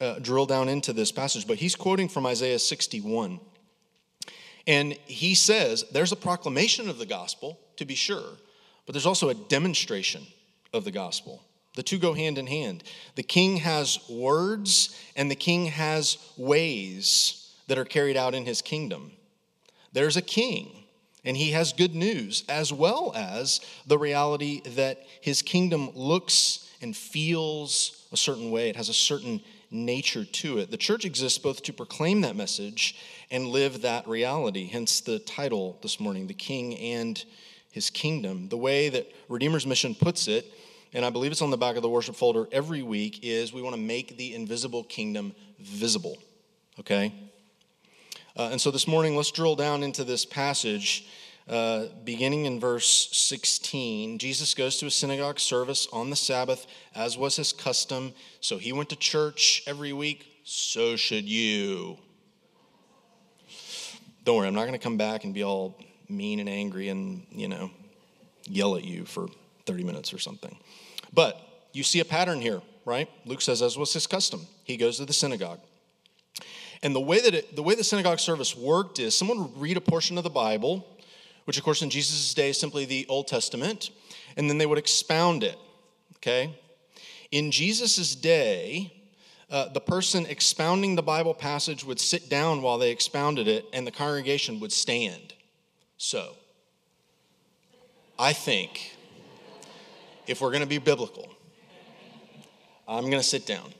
uh, 0.00 0.18
drill 0.18 0.46
down 0.46 0.68
into 0.68 0.92
this 0.92 1.12
passage, 1.12 1.46
but 1.46 1.58
he's 1.58 1.74
quoting 1.74 2.08
from 2.08 2.26
Isaiah 2.26 2.58
61. 2.58 3.40
And 4.66 4.92
he 5.06 5.34
says 5.34 5.84
there's 5.92 6.12
a 6.12 6.16
proclamation 6.16 6.88
of 6.88 6.98
the 6.98 7.06
gospel, 7.06 7.58
to 7.76 7.84
be 7.84 7.94
sure, 7.94 8.24
but 8.84 8.92
there's 8.92 9.06
also 9.06 9.28
a 9.28 9.34
demonstration 9.34 10.26
of 10.72 10.84
the 10.84 10.90
gospel. 10.90 11.42
The 11.76 11.82
two 11.82 11.98
go 11.98 12.14
hand 12.14 12.38
in 12.38 12.46
hand. 12.46 12.84
The 13.16 13.22
king 13.22 13.58
has 13.58 13.98
words, 14.08 14.98
and 15.14 15.30
the 15.30 15.36
king 15.36 15.66
has 15.66 16.18
ways 16.36 17.52
that 17.68 17.78
are 17.78 17.84
carried 17.84 18.16
out 18.16 18.34
in 18.34 18.46
his 18.46 18.62
kingdom. 18.62 19.12
There's 19.92 20.16
a 20.16 20.22
king, 20.22 20.84
and 21.24 21.36
he 21.36 21.50
has 21.50 21.72
good 21.72 21.94
news, 21.94 22.44
as 22.48 22.72
well 22.72 23.12
as 23.14 23.60
the 23.86 23.98
reality 23.98 24.62
that 24.70 25.02
his 25.20 25.42
kingdom 25.42 25.90
looks 25.94 26.70
and 26.80 26.96
feels 26.96 28.06
a 28.12 28.16
certain 28.16 28.50
way. 28.50 28.70
It 28.70 28.76
has 28.76 28.88
a 28.88 28.94
certain 28.94 29.42
nature 29.70 30.24
to 30.24 30.58
it. 30.58 30.70
The 30.70 30.76
church 30.76 31.04
exists 31.04 31.38
both 31.38 31.62
to 31.64 31.72
proclaim 31.72 32.20
that 32.22 32.36
message 32.36 32.96
and 33.30 33.48
live 33.48 33.82
that 33.82 34.06
reality, 34.06 34.66
hence 34.66 35.00
the 35.00 35.18
title 35.18 35.78
this 35.82 35.98
morning, 35.98 36.26
The 36.26 36.34
King 36.34 36.76
and 36.78 37.24
his 37.72 37.90
kingdom. 37.90 38.48
The 38.48 38.56
way 38.56 38.88
that 38.88 39.10
Redeemer's 39.28 39.66
Mission 39.66 39.94
puts 39.94 40.28
it, 40.28 40.46
and 40.92 41.04
I 41.04 41.10
believe 41.10 41.32
it's 41.32 41.42
on 41.42 41.50
the 41.50 41.58
back 41.58 41.76
of 41.76 41.82
the 41.82 41.88
worship 41.88 42.14
folder 42.14 42.48
every 42.52 42.82
week, 42.82 43.20
is 43.22 43.52
we 43.52 43.62
want 43.62 43.74
to 43.74 43.80
make 43.80 44.16
the 44.16 44.34
invisible 44.34 44.84
kingdom 44.84 45.34
visible. 45.58 46.16
Okay? 46.80 47.12
Uh, 48.36 48.48
and 48.50 48.60
so 48.60 48.70
this 48.70 48.86
morning, 48.86 49.16
let's 49.16 49.30
drill 49.30 49.56
down 49.56 49.82
into 49.82 50.04
this 50.04 50.24
passage. 50.24 51.06
Uh, 51.48 51.86
beginning 52.04 52.44
in 52.44 52.58
verse 52.58 53.08
16, 53.12 54.18
Jesus 54.18 54.52
goes 54.54 54.78
to 54.78 54.86
a 54.86 54.90
synagogue 54.90 55.38
service 55.38 55.86
on 55.92 56.10
the 56.10 56.16
Sabbath, 56.16 56.66
as 56.94 57.16
was 57.16 57.36
his 57.36 57.52
custom. 57.52 58.12
So 58.40 58.58
he 58.58 58.72
went 58.72 58.88
to 58.88 58.96
church 58.96 59.62
every 59.66 59.92
week. 59.92 60.26
So 60.44 60.96
should 60.96 61.24
you. 61.24 61.98
Don't 64.24 64.38
worry, 64.38 64.48
I'm 64.48 64.54
not 64.54 64.62
going 64.62 64.72
to 64.72 64.78
come 64.78 64.96
back 64.96 65.22
and 65.22 65.32
be 65.32 65.44
all 65.44 65.78
mean 66.08 66.40
and 66.40 66.48
angry 66.48 66.88
and, 66.88 67.24
you 67.30 67.46
know, 67.46 67.70
yell 68.48 68.76
at 68.76 68.84
you 68.84 69.04
for 69.04 69.28
30 69.66 69.84
minutes 69.84 70.12
or 70.12 70.18
something. 70.18 70.56
But 71.12 71.40
you 71.72 71.84
see 71.84 72.00
a 72.00 72.04
pattern 72.04 72.40
here, 72.40 72.60
right? 72.84 73.08
Luke 73.24 73.40
says, 73.40 73.62
as 73.62 73.78
was 73.78 73.92
his 73.92 74.08
custom, 74.08 74.46
he 74.64 74.76
goes 74.76 74.96
to 74.96 75.04
the 75.04 75.12
synagogue. 75.12 75.60
And 76.82 76.94
the 76.94 77.00
way 77.00 77.20
that 77.20 77.34
it, 77.34 77.56
the 77.56 77.62
way 77.62 77.74
the 77.74 77.84
synagogue 77.84 78.18
service 78.18 78.56
worked 78.56 78.98
is 78.98 79.16
someone 79.16 79.38
would 79.38 79.56
read 79.58 79.76
a 79.76 79.80
portion 79.80 80.18
of 80.18 80.24
the 80.24 80.30
Bible, 80.30 80.86
which 81.46 81.56
of 81.56 81.64
course 81.64 81.80
in 81.80 81.90
Jesus' 81.90 82.34
day 82.34 82.50
is 82.50 82.60
simply 82.60 82.84
the 82.84 83.06
Old 83.08 83.26
Testament, 83.26 83.90
and 84.36 84.50
then 84.50 84.58
they 84.58 84.66
would 84.66 84.78
expound 84.78 85.42
it. 85.42 85.58
okay? 86.16 86.54
In 87.32 87.50
Jesus' 87.50 88.14
day, 88.14 88.92
uh, 89.50 89.68
the 89.68 89.80
person 89.80 90.26
expounding 90.26 90.96
the 90.96 91.02
Bible 91.02 91.34
passage 91.34 91.84
would 91.84 92.00
sit 92.00 92.28
down 92.28 92.62
while 92.62 92.78
they 92.78 92.90
expounded 92.90 93.48
it, 93.48 93.64
and 93.72 93.86
the 93.86 93.90
congregation 93.90 94.60
would 94.60 94.72
stand. 94.72 95.34
So, 95.96 96.34
I 98.18 98.32
think 98.32 98.96
if 100.26 100.40
we're 100.40 100.50
going 100.50 100.62
to 100.62 100.68
be 100.68 100.78
biblical, 100.78 101.30
I'm 102.88 103.04
going 103.04 103.22
to 103.22 103.22
sit 103.22 103.46
down. 103.46 103.72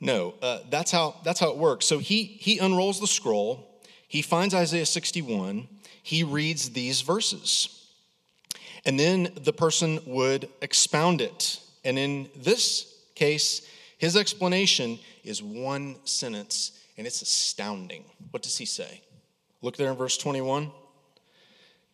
No, 0.00 0.34
uh, 0.42 0.60
that's 0.70 0.90
how 0.90 1.16
that's 1.24 1.40
how 1.40 1.50
it 1.50 1.56
works. 1.56 1.86
So 1.86 1.98
he 1.98 2.24
he 2.24 2.58
unrolls 2.58 3.00
the 3.00 3.06
scroll. 3.06 3.80
He 4.06 4.20
finds 4.20 4.54
Isaiah 4.54 4.86
61. 4.86 5.66
He 6.04 6.22
reads 6.22 6.68
these 6.68 7.00
verses, 7.00 7.88
and 8.84 9.00
then 9.00 9.30
the 9.42 9.54
person 9.54 10.00
would 10.04 10.50
expound 10.60 11.22
it. 11.22 11.60
And 11.82 11.98
in 11.98 12.28
this 12.36 12.94
case, 13.14 13.66
his 13.96 14.14
explanation 14.14 14.98
is 15.24 15.42
one 15.42 15.96
sentence, 16.04 16.78
and 16.98 17.06
it's 17.06 17.22
astounding. 17.22 18.04
What 18.32 18.42
does 18.42 18.58
he 18.58 18.66
say? 18.66 19.00
Look 19.62 19.78
there 19.78 19.90
in 19.90 19.96
verse 19.96 20.18
21. 20.18 20.70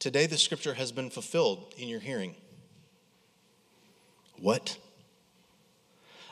Today 0.01 0.27
the 0.27 0.39
scripture 0.39 0.75
has 0.75 0.91
been 0.91 1.09
fulfilled 1.09 1.73
in 1.79 1.87
your 1.87 2.01
hearing. 2.01 2.35
What? 4.41 4.77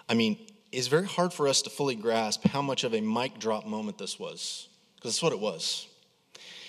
I 0.08 0.14
mean, 0.14 0.36
it's 0.72 0.88
very 0.88 1.06
hard 1.06 1.32
for 1.32 1.46
us 1.46 1.62
to 1.62 1.70
fully 1.70 1.94
grasp 1.94 2.44
how 2.48 2.60
much 2.60 2.82
of 2.82 2.92
a 2.92 3.00
mic 3.00 3.38
drop 3.38 3.66
moment 3.66 3.98
this 3.98 4.18
was, 4.18 4.66
because 4.96 5.12
that's 5.12 5.22
what 5.22 5.32
it 5.32 5.38
was. 5.38 5.86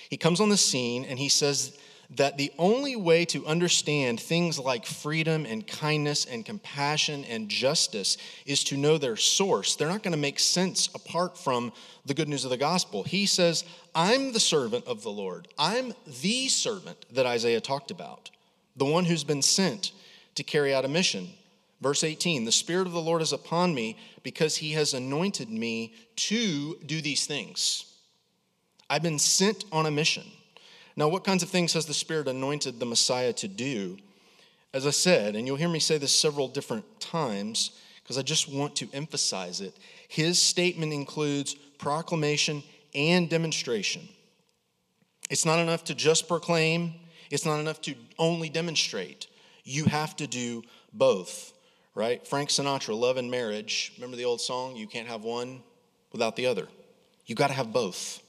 He 0.09 0.17
comes 0.17 0.41
on 0.41 0.49
the 0.49 0.57
scene 0.57 1.05
and 1.05 1.19
he 1.19 1.29
says 1.29 1.77
that 2.15 2.37
the 2.37 2.51
only 2.57 2.95
way 2.95 3.23
to 3.25 3.45
understand 3.45 4.19
things 4.19 4.57
like 4.57 4.85
freedom 4.85 5.45
and 5.45 5.67
kindness 5.67 6.25
and 6.25 6.43
compassion 6.43 7.23
and 7.25 7.49
justice 7.49 8.17
is 8.47 8.63
to 8.65 8.77
know 8.77 8.97
their 8.97 9.15
source. 9.15 9.75
They're 9.75 9.87
not 9.87 10.01
going 10.01 10.13
to 10.13 10.17
make 10.17 10.39
sense 10.39 10.89
apart 10.95 11.37
from 11.37 11.71
the 12.07 12.15
good 12.15 12.27
news 12.27 12.45
of 12.45 12.49
the 12.49 12.57
gospel. 12.57 13.03
He 13.03 13.27
says, 13.27 13.63
I'm 13.93 14.33
the 14.33 14.39
servant 14.39 14.85
of 14.87 15.03
the 15.03 15.11
Lord. 15.11 15.47
I'm 15.59 15.93
the 16.21 16.47
servant 16.47 17.05
that 17.11 17.27
Isaiah 17.27 17.61
talked 17.61 17.91
about, 17.91 18.31
the 18.75 18.85
one 18.85 19.05
who's 19.05 19.23
been 19.23 19.43
sent 19.43 19.91
to 20.33 20.43
carry 20.43 20.73
out 20.73 20.85
a 20.85 20.89
mission. 20.89 21.29
Verse 21.79 22.03
18 22.03 22.43
The 22.43 22.51
Spirit 22.51 22.87
of 22.87 22.93
the 22.93 23.01
Lord 23.01 23.21
is 23.21 23.33
upon 23.33 23.75
me 23.75 23.97
because 24.23 24.57
he 24.57 24.71
has 24.71 24.95
anointed 24.95 25.49
me 25.49 25.93
to 26.15 26.75
do 26.87 27.01
these 27.01 27.27
things. 27.27 27.88
I've 28.89 29.03
been 29.03 29.19
sent 29.19 29.65
on 29.71 29.85
a 29.85 29.91
mission. 29.91 30.23
Now, 30.95 31.07
what 31.07 31.23
kinds 31.23 31.43
of 31.43 31.49
things 31.49 31.73
has 31.73 31.85
the 31.85 31.93
Spirit 31.93 32.27
anointed 32.27 32.79
the 32.79 32.85
Messiah 32.85 33.33
to 33.33 33.47
do? 33.47 33.97
As 34.73 34.85
I 34.85 34.91
said, 34.91 35.35
and 35.35 35.47
you'll 35.47 35.55
hear 35.55 35.69
me 35.69 35.79
say 35.79 35.97
this 35.97 36.15
several 36.15 36.47
different 36.47 36.99
times 36.99 37.71
because 38.03 38.17
I 38.17 38.21
just 38.21 38.49
want 38.49 38.75
to 38.77 38.89
emphasize 38.93 39.61
it, 39.61 39.75
his 40.07 40.41
statement 40.41 40.93
includes 40.93 41.55
proclamation 41.77 42.63
and 42.95 43.29
demonstration. 43.29 44.07
It's 45.29 45.45
not 45.45 45.59
enough 45.59 45.83
to 45.85 45.95
just 45.95 46.27
proclaim, 46.27 46.93
it's 47.29 47.45
not 47.45 47.59
enough 47.59 47.81
to 47.81 47.95
only 48.17 48.49
demonstrate. 48.49 49.27
You 49.63 49.85
have 49.85 50.15
to 50.17 50.27
do 50.27 50.63
both 50.91 51.53
right? 51.99 52.25
Frank 52.25 52.47
Sinatra, 52.47 52.97
Love 52.97 53.17
and 53.17 53.29
Marriage. 53.29 53.91
Remember 53.97 54.15
the 54.15 54.23
old 54.23 54.39
song? 54.39 54.77
You 54.77 54.87
can't 54.87 55.07
have 55.09 55.25
one 55.25 55.61
without 56.13 56.37
the 56.37 56.45
other. 56.45 56.67
You 57.25 57.35
got 57.35 57.47
to 57.47 57.53
have 57.53 57.73
both. 57.73 58.21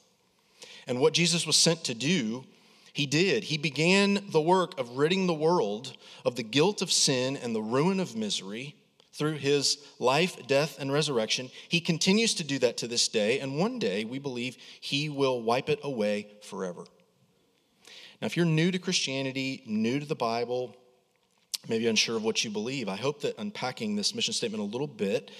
And 0.91 0.99
what 0.99 1.15
Jesus 1.15 1.47
was 1.47 1.55
sent 1.55 1.85
to 1.85 1.95
do, 1.95 2.45
he 2.93 3.07
did. 3.07 3.45
He 3.45 3.59
began 3.59 4.25
the 4.31 4.41
work 4.41 4.77
of 4.77 4.97
ridding 4.97 5.29
the 5.29 5.33
world 5.33 5.97
of 6.25 6.35
the 6.35 6.43
guilt 6.43 6.83
of 6.83 6.91
sin 6.91 7.37
and 7.37 7.55
the 7.55 7.63
ruin 7.63 8.01
of 8.01 8.17
misery 8.17 8.75
through 9.13 9.35
his 9.35 9.79
life, 10.01 10.49
death, 10.49 10.81
and 10.81 10.93
resurrection. 10.93 11.49
He 11.69 11.81
continues 11.81 12.35
to 12.35 12.45
do 12.45 12.59
that 12.59 12.77
to 12.79 12.89
this 12.89 13.07
day, 13.07 13.39
and 13.39 13.57
one 13.57 13.79
day 13.79 14.05
we 14.05 14.19
believe 14.19 14.57
he 14.81 15.09
will 15.09 15.41
wipe 15.41 15.69
it 15.69 15.79
away 15.85 16.27
forever. 16.43 16.83
Now, 18.21 18.27
if 18.27 18.37
you're 18.37 18.45
new 18.45 18.73
to 18.73 18.81
Christianity, 18.81 19.63
new 19.67 20.01
to 20.01 20.07
the 20.07 20.17
Bible, 20.17 20.75
maybe 21.69 21.87
unsure 21.87 22.17
of 22.17 22.25
what 22.25 22.43
you 22.43 22.51
believe. 22.51 22.89
I 22.89 22.97
hope 22.97 23.21
that 23.21 23.39
unpacking 23.39 23.95
this 23.95 24.13
mission 24.13 24.35
statement 24.35 24.61
a 24.61 24.67
little 24.67 24.89
bit 24.89 25.31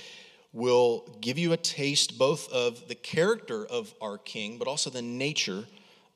will 0.53 1.17
give 1.21 1.39
you 1.39 1.53
a 1.53 1.57
taste 1.57 2.19
both 2.19 2.51
of 2.53 2.89
the 2.89 2.95
character 2.95 3.65
of 3.67 3.95
our 4.01 4.19
King, 4.19 4.59
but 4.59 4.69
also 4.69 4.91
the 4.91 5.03
nature 5.03 5.65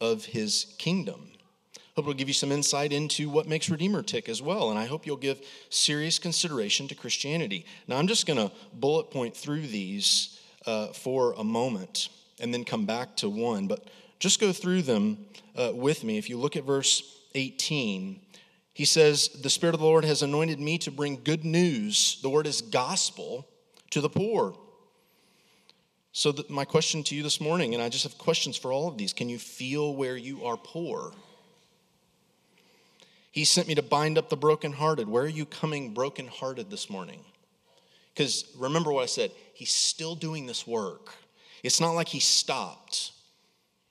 of 0.00 0.24
his 0.24 0.74
kingdom. 0.78 1.28
Hope 1.96 2.06
it'll 2.06 2.14
give 2.14 2.26
you 2.26 2.34
some 2.34 2.50
insight 2.50 2.92
into 2.92 3.30
what 3.30 3.46
makes 3.46 3.70
Redeemer 3.70 4.02
tick 4.02 4.28
as 4.28 4.42
well, 4.42 4.70
and 4.70 4.78
I 4.78 4.86
hope 4.86 5.06
you'll 5.06 5.16
give 5.16 5.40
serious 5.70 6.18
consideration 6.18 6.88
to 6.88 6.94
Christianity. 6.96 7.66
Now, 7.86 7.98
I'm 7.98 8.08
just 8.08 8.26
going 8.26 8.36
to 8.38 8.52
bullet 8.72 9.12
point 9.12 9.36
through 9.36 9.62
these 9.62 10.40
uh, 10.66 10.88
for 10.88 11.34
a 11.38 11.44
moment 11.44 12.08
and 12.40 12.52
then 12.52 12.64
come 12.64 12.84
back 12.84 13.16
to 13.18 13.28
one, 13.28 13.68
but 13.68 13.88
just 14.18 14.40
go 14.40 14.52
through 14.52 14.82
them 14.82 15.18
uh, 15.54 15.70
with 15.72 16.02
me. 16.02 16.18
If 16.18 16.28
you 16.28 16.36
look 16.36 16.56
at 16.56 16.64
verse 16.64 17.20
18, 17.36 18.20
he 18.72 18.84
says, 18.84 19.28
The 19.28 19.50
Spirit 19.50 19.74
of 19.74 19.80
the 19.80 19.86
Lord 19.86 20.04
has 20.04 20.22
anointed 20.22 20.58
me 20.58 20.78
to 20.78 20.90
bring 20.90 21.20
good 21.22 21.44
news. 21.44 22.18
The 22.22 22.28
word 22.28 22.48
is 22.48 22.60
gospel 22.60 23.46
to 23.94 24.00
the 24.00 24.08
poor. 24.08 24.54
So, 26.10 26.34
my 26.48 26.64
question 26.64 27.04
to 27.04 27.14
you 27.14 27.22
this 27.22 27.40
morning, 27.40 27.74
and 27.74 27.82
I 27.82 27.88
just 27.88 28.02
have 28.02 28.18
questions 28.18 28.56
for 28.56 28.72
all 28.72 28.88
of 28.88 28.98
these 28.98 29.12
can 29.12 29.28
you 29.28 29.38
feel 29.38 29.94
where 29.94 30.16
you 30.16 30.44
are 30.44 30.56
poor? 30.56 31.12
He 33.30 33.44
sent 33.44 33.68
me 33.68 33.74
to 33.76 33.82
bind 33.82 34.18
up 34.18 34.30
the 34.30 34.36
brokenhearted. 34.36 35.08
Where 35.08 35.22
are 35.22 35.28
you 35.28 35.46
coming 35.46 35.94
brokenhearted 35.94 36.70
this 36.70 36.90
morning? 36.90 37.20
Because 38.12 38.44
remember 38.58 38.92
what 38.92 39.02
I 39.02 39.06
said, 39.06 39.30
he's 39.54 39.72
still 39.72 40.16
doing 40.16 40.46
this 40.46 40.66
work. 40.66 41.14
It's 41.62 41.80
not 41.80 41.92
like 41.92 42.08
he 42.08 42.20
stopped 42.20 43.12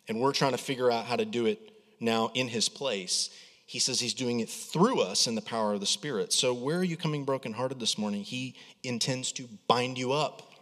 and 0.08 0.20
we're 0.20 0.34
trying 0.34 0.52
to 0.52 0.58
figure 0.58 0.92
out 0.92 1.06
how 1.06 1.16
to 1.16 1.26
do 1.26 1.46
it 1.46 1.60
now 2.00 2.32
in 2.34 2.48
his 2.48 2.70
place. 2.70 3.30
He 3.66 3.80
says 3.80 4.00
he's 4.00 4.14
doing 4.14 4.40
it 4.40 4.50
through 4.50 5.02
us 5.02 5.26
in 5.26 5.36
the 5.36 5.42
power 5.42 5.74
of 5.74 5.80
the 5.80 5.86
Spirit. 5.86 6.34
So, 6.34 6.54
where 6.54 6.78
are 6.78 6.84
you 6.84 6.98
coming 6.98 7.24
brokenhearted 7.24 7.80
this 7.80 7.98
morning? 7.98 8.24
He 8.24 8.56
intends 8.84 9.32
to 9.34 9.48
bind 9.68 9.98
you 9.98 10.12
up. 10.12 10.54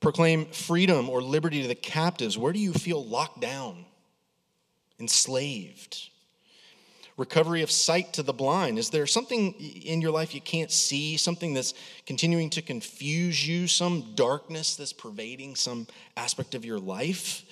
Proclaim 0.00 0.46
freedom 0.46 1.08
or 1.08 1.22
liberty 1.22 1.62
to 1.62 1.68
the 1.68 1.74
captives. 1.74 2.36
Where 2.36 2.52
do 2.52 2.58
you 2.58 2.72
feel 2.72 3.04
locked 3.04 3.40
down, 3.40 3.84
enslaved? 4.98 6.08
Recovery 7.16 7.62
of 7.62 7.70
sight 7.70 8.14
to 8.14 8.22
the 8.22 8.32
blind. 8.32 8.78
Is 8.78 8.90
there 8.90 9.06
something 9.06 9.52
in 9.52 10.00
your 10.00 10.10
life 10.10 10.34
you 10.34 10.40
can't 10.40 10.72
see, 10.72 11.16
something 11.18 11.52
that's 11.52 11.74
continuing 12.06 12.50
to 12.50 12.62
confuse 12.62 13.46
you, 13.46 13.68
some 13.68 14.14
darkness 14.14 14.76
that's 14.76 14.94
pervading 14.94 15.54
some 15.54 15.86
aspect 16.16 16.54
of 16.54 16.64
your 16.64 16.80
life? 16.80 17.44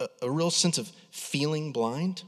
A, 0.00 0.08
a, 0.22 0.30
real 0.30 0.50
sense 0.50 0.78
of 0.78 0.90
feeling 1.10 1.72
blind. 1.72 2.22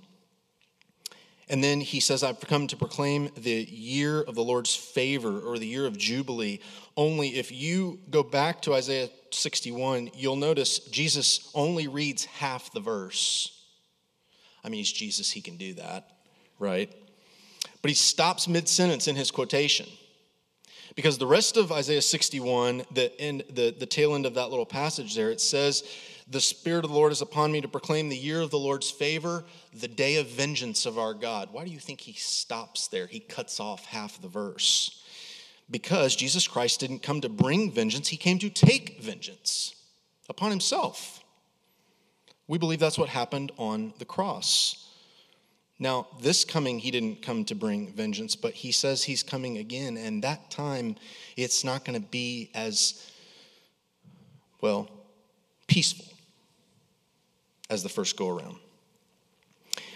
And 1.48 1.62
then 1.62 1.80
he 1.80 2.00
says, 2.00 2.22
I've 2.22 2.40
come 2.40 2.66
to 2.68 2.76
proclaim 2.76 3.30
the 3.36 3.50
year 3.50 4.22
of 4.22 4.34
the 4.34 4.42
Lord's 4.42 4.74
favor 4.74 5.40
or 5.40 5.58
the 5.58 5.66
year 5.66 5.86
of 5.86 5.98
Jubilee. 5.98 6.60
Only 6.96 7.36
if 7.38 7.52
you 7.52 7.98
go 8.10 8.22
back 8.22 8.62
to 8.62 8.74
Isaiah 8.74 9.10
61, 9.30 10.10
you'll 10.14 10.36
notice 10.36 10.78
Jesus 10.78 11.50
only 11.54 11.88
reads 11.88 12.24
half 12.24 12.72
the 12.72 12.80
verse. 12.80 13.62
I 14.64 14.68
mean, 14.68 14.78
he's 14.78 14.92
Jesus, 14.92 15.30
he 15.30 15.40
can 15.40 15.56
do 15.56 15.74
that, 15.74 16.08
right? 16.58 16.90
But 17.82 17.90
he 17.90 17.94
stops 17.94 18.46
mid 18.48 18.68
sentence 18.68 19.08
in 19.08 19.16
his 19.16 19.30
quotation. 19.30 19.86
Because 20.94 21.16
the 21.18 21.26
rest 21.26 21.56
of 21.56 21.72
Isaiah 21.72 22.02
61, 22.02 22.84
the, 22.92 23.18
end, 23.20 23.44
the, 23.50 23.74
the 23.76 23.86
tail 23.86 24.14
end 24.14 24.26
of 24.26 24.34
that 24.34 24.50
little 24.50 24.66
passage 24.66 25.14
there, 25.14 25.30
it 25.30 25.40
says 25.40 25.84
the 26.32 26.40
Spirit 26.40 26.84
of 26.84 26.90
the 26.90 26.96
Lord 26.96 27.12
is 27.12 27.20
upon 27.20 27.52
me 27.52 27.60
to 27.60 27.68
proclaim 27.68 28.08
the 28.08 28.16
year 28.16 28.40
of 28.40 28.50
the 28.50 28.58
Lord's 28.58 28.90
favor, 28.90 29.44
the 29.74 29.88
day 29.88 30.16
of 30.16 30.28
vengeance 30.28 30.86
of 30.86 30.98
our 30.98 31.12
God. 31.12 31.50
Why 31.52 31.64
do 31.64 31.70
you 31.70 31.78
think 31.78 32.00
he 32.00 32.14
stops 32.14 32.88
there? 32.88 33.06
He 33.06 33.20
cuts 33.20 33.60
off 33.60 33.84
half 33.84 34.20
the 34.20 34.28
verse. 34.28 35.02
Because 35.70 36.16
Jesus 36.16 36.48
Christ 36.48 36.80
didn't 36.80 37.02
come 37.02 37.20
to 37.20 37.28
bring 37.28 37.70
vengeance, 37.70 38.08
he 38.08 38.16
came 38.16 38.38
to 38.38 38.48
take 38.48 39.00
vengeance 39.00 39.74
upon 40.30 40.50
himself. 40.50 41.22
We 42.48 42.56
believe 42.56 42.80
that's 42.80 42.98
what 42.98 43.10
happened 43.10 43.52
on 43.58 43.92
the 43.98 44.04
cross. 44.06 44.88
Now, 45.78 46.06
this 46.20 46.44
coming, 46.44 46.78
he 46.78 46.90
didn't 46.90 47.20
come 47.22 47.44
to 47.46 47.54
bring 47.54 47.92
vengeance, 47.92 48.36
but 48.36 48.54
he 48.54 48.72
says 48.72 49.04
he's 49.04 49.22
coming 49.22 49.58
again, 49.58 49.98
and 49.98 50.24
that 50.24 50.50
time 50.50 50.96
it's 51.36 51.62
not 51.62 51.84
going 51.84 52.00
to 52.00 52.08
be 52.08 52.50
as, 52.54 53.10
well, 54.60 54.88
peaceful 55.66 56.11
as 57.72 57.82
the 57.82 57.88
first 57.88 58.16
go 58.16 58.28
around. 58.28 58.56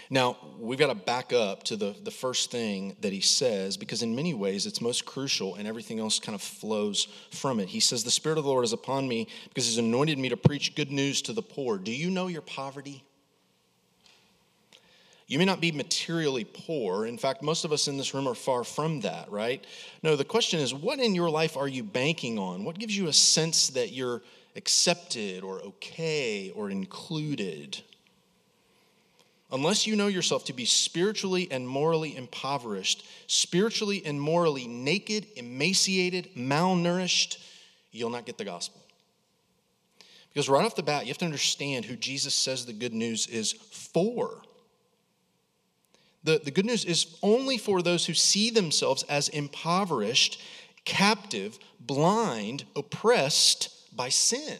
Now, 0.09 0.37
we've 0.57 0.79
got 0.79 0.87
to 0.87 0.95
back 0.95 1.31
up 1.31 1.63
to 1.63 1.75
the, 1.75 1.93
the 2.03 2.11
first 2.11 2.49
thing 2.49 2.95
that 3.01 3.11
he 3.11 3.19
says 3.19 3.77
because, 3.77 4.01
in 4.01 4.15
many 4.15 4.33
ways, 4.33 4.65
it's 4.65 4.81
most 4.81 5.05
crucial 5.05 5.55
and 5.55 5.67
everything 5.67 5.99
else 5.99 6.17
kind 6.17 6.33
of 6.33 6.41
flows 6.41 7.07
from 7.31 7.59
it. 7.59 7.67
He 7.67 7.81
says, 7.81 8.03
The 8.03 8.11
Spirit 8.11 8.37
of 8.37 8.45
the 8.45 8.49
Lord 8.49 8.63
is 8.63 8.73
upon 8.73 9.07
me 9.07 9.27
because 9.49 9.67
he's 9.67 9.77
anointed 9.77 10.17
me 10.17 10.29
to 10.29 10.37
preach 10.37 10.75
good 10.75 10.91
news 10.91 11.21
to 11.23 11.33
the 11.33 11.41
poor. 11.41 11.77
Do 11.77 11.91
you 11.91 12.09
know 12.09 12.27
your 12.27 12.41
poverty? 12.41 13.03
You 15.27 15.37
may 15.37 15.45
not 15.45 15.59
be 15.59 15.73
materially 15.73 16.45
poor. 16.45 17.05
In 17.05 17.17
fact, 17.17 17.43
most 17.43 17.65
of 17.65 17.73
us 17.73 17.89
in 17.89 17.97
this 17.97 18.13
room 18.13 18.29
are 18.29 18.33
far 18.33 18.63
from 18.63 19.01
that, 19.01 19.29
right? 19.29 19.63
No, 20.01 20.15
the 20.15 20.23
question 20.23 20.61
is 20.61 20.73
what 20.73 20.99
in 20.99 21.13
your 21.13 21.29
life 21.29 21.57
are 21.57 21.67
you 21.67 21.83
banking 21.83 22.39
on? 22.39 22.63
What 22.63 22.79
gives 22.79 22.97
you 22.97 23.07
a 23.07 23.13
sense 23.13 23.67
that 23.71 23.91
you're 23.91 24.21
accepted 24.57 25.43
or 25.43 25.61
okay 25.61 26.51
or 26.53 26.69
included? 26.69 27.81
Unless 29.51 29.87
you 29.87 29.95
know 29.95 30.07
yourself 30.07 30.43
to 30.45 30.53
be 30.53 30.65
spiritually 30.65 31.47
and 31.49 31.67
morally 31.67 32.17
impoverished, 32.17 33.07
spiritually 33.27 34.01
and 34.05 34.19
morally 34.19 34.67
naked, 34.67 35.25
emaciated, 35.37 36.29
malnourished, 36.35 37.37
you'll 37.91 38.09
not 38.09 38.25
get 38.25 38.37
the 38.37 38.43
gospel. 38.43 38.81
Because 40.33 40.49
right 40.49 40.65
off 40.65 40.75
the 40.75 40.83
bat, 40.83 41.05
you 41.05 41.09
have 41.09 41.17
to 41.19 41.25
understand 41.25 41.85
who 41.85 41.95
Jesus 41.95 42.33
says 42.33 42.65
the 42.65 42.73
good 42.73 42.93
news 42.93 43.25
is 43.27 43.53
for. 43.53 44.41
The, 46.25 46.41
the 46.43 46.51
good 46.51 46.65
news 46.65 46.83
is 46.83 47.17
only 47.23 47.57
for 47.57 47.81
those 47.81 48.05
who 48.05 48.13
see 48.13 48.49
themselves 48.49 49.03
as 49.03 49.29
impoverished, 49.29 50.41
captive, 50.83 51.57
blind, 51.79 52.65
oppressed 52.75 53.76
by 53.97 54.09
sin. 54.09 54.57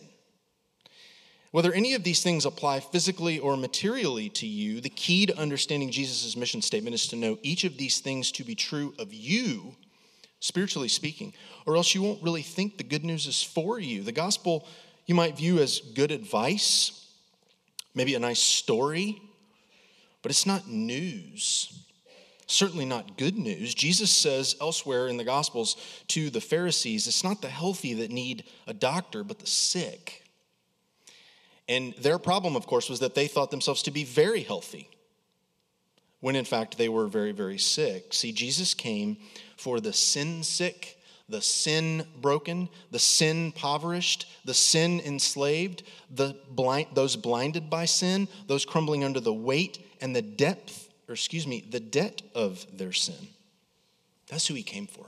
Whether 1.51 1.71
any 1.71 1.93
of 1.93 2.03
these 2.03 2.21
things 2.21 2.45
apply 2.45 2.81
physically 2.81 3.39
or 3.39 3.55
materially 3.55 4.29
to 4.29 4.45
you, 4.45 4.81
the 4.81 4.89
key 4.89 5.25
to 5.27 5.37
understanding 5.37 5.91
Jesus' 5.91 6.35
mission 6.35 6.61
statement 6.61 6.93
is 6.93 7.07
to 7.07 7.15
know 7.15 7.39
each 7.41 7.63
of 7.63 7.77
these 7.77 7.99
things 7.99 8.31
to 8.33 8.43
be 8.43 8.53
true 8.53 8.93
of 8.99 9.13
you, 9.13 9.75
spiritually 10.41 10.89
speaking, 10.89 11.33
or 11.65 11.77
else 11.77 11.95
you 11.95 12.01
won't 12.01 12.21
really 12.21 12.41
think 12.41 12.77
the 12.77 12.83
good 12.83 13.05
news 13.05 13.27
is 13.27 13.41
for 13.41 13.79
you. 13.79 14.03
The 14.03 14.11
gospel 14.11 14.67
you 15.05 15.15
might 15.15 15.37
view 15.37 15.59
as 15.59 15.79
good 15.79 16.11
advice, 16.11 17.07
maybe 17.95 18.13
a 18.13 18.19
nice 18.19 18.41
story, 18.41 19.21
but 20.21 20.31
it's 20.31 20.45
not 20.45 20.67
news. 20.67 21.86
Certainly 22.47 22.85
not 22.85 23.17
good 23.17 23.37
news. 23.37 23.73
Jesus 23.75 24.09
says 24.09 24.55
elsewhere 24.61 25.07
in 25.07 25.17
the 25.17 25.23
Gospels 25.23 25.75
to 26.07 26.29
the 26.29 26.41
Pharisees, 26.41 27.07
it's 27.07 27.23
not 27.23 27.41
the 27.41 27.49
healthy 27.49 27.93
that 27.95 28.09
need 28.09 28.45
a 28.65 28.73
doctor, 28.73 29.23
but 29.23 29.39
the 29.39 29.47
sick. 29.47 30.23
And 31.67 31.93
their 31.95 32.17
problem, 32.17 32.55
of 32.55 32.65
course, 32.65 32.89
was 32.89 33.01
that 33.01 33.15
they 33.15 33.27
thought 33.27 33.51
themselves 33.51 33.83
to 33.83 33.91
be 33.91 34.05
very 34.05 34.41
healthy, 34.41 34.89
when 36.21 36.37
in 36.37 36.45
fact 36.45 36.77
they 36.77 36.87
were 36.87 37.07
very, 37.07 37.33
very 37.33 37.57
sick. 37.57 38.13
See, 38.13 38.31
Jesus 38.31 38.73
came 38.73 39.17
for 39.57 39.81
the 39.81 39.93
sin 39.93 40.43
sick 40.43 40.97
the 41.29 41.41
sin 41.41 42.05
broken, 42.21 42.69
the 42.91 42.99
sin 42.99 43.47
impoverished, 43.47 44.27
the 44.45 44.53
sin 44.53 45.01
enslaved, 45.01 45.83
the 46.09 46.37
blind, 46.49 46.87
those 46.93 47.15
blinded 47.15 47.69
by 47.69 47.85
sin, 47.85 48.27
those 48.47 48.65
crumbling 48.65 49.03
under 49.03 49.19
the 49.19 49.33
weight 49.33 49.79
and 49.99 50.15
the 50.15 50.21
depth, 50.21 50.86
or 51.07 51.13
excuse 51.13 51.47
me, 51.47 51.63
the 51.69 51.79
debt 51.79 52.21
of 52.35 52.65
their 52.77 52.93
sin. 52.93 53.27
That's 54.27 54.47
who 54.47 54.53
he 54.53 54.63
came 54.63 54.87
for. 54.87 55.05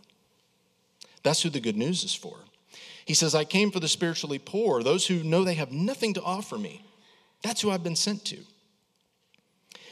That's 1.24 1.42
who 1.42 1.50
the 1.50 1.60
good 1.60 1.78
news 1.78 2.04
is 2.04 2.16
for. 2.16 2.36
He 3.06 3.14
says, 3.14 3.36
I 3.36 3.44
came 3.44 3.72
for 3.72 3.80
the 3.80 3.88
spiritually 3.88 4.40
poor, 4.40 4.84
those 4.84 5.08
who 5.08 5.24
know 5.24 5.44
they 5.44 5.56
have 5.56 5.72
nothing 5.72 6.14
to 6.14 6.22
offer 6.22 6.58
me. 6.58 6.86
That's 7.42 7.62
who 7.62 7.72
I've 7.72 7.84
been 7.84 7.96
sent 7.96 8.24
to. 8.26 8.38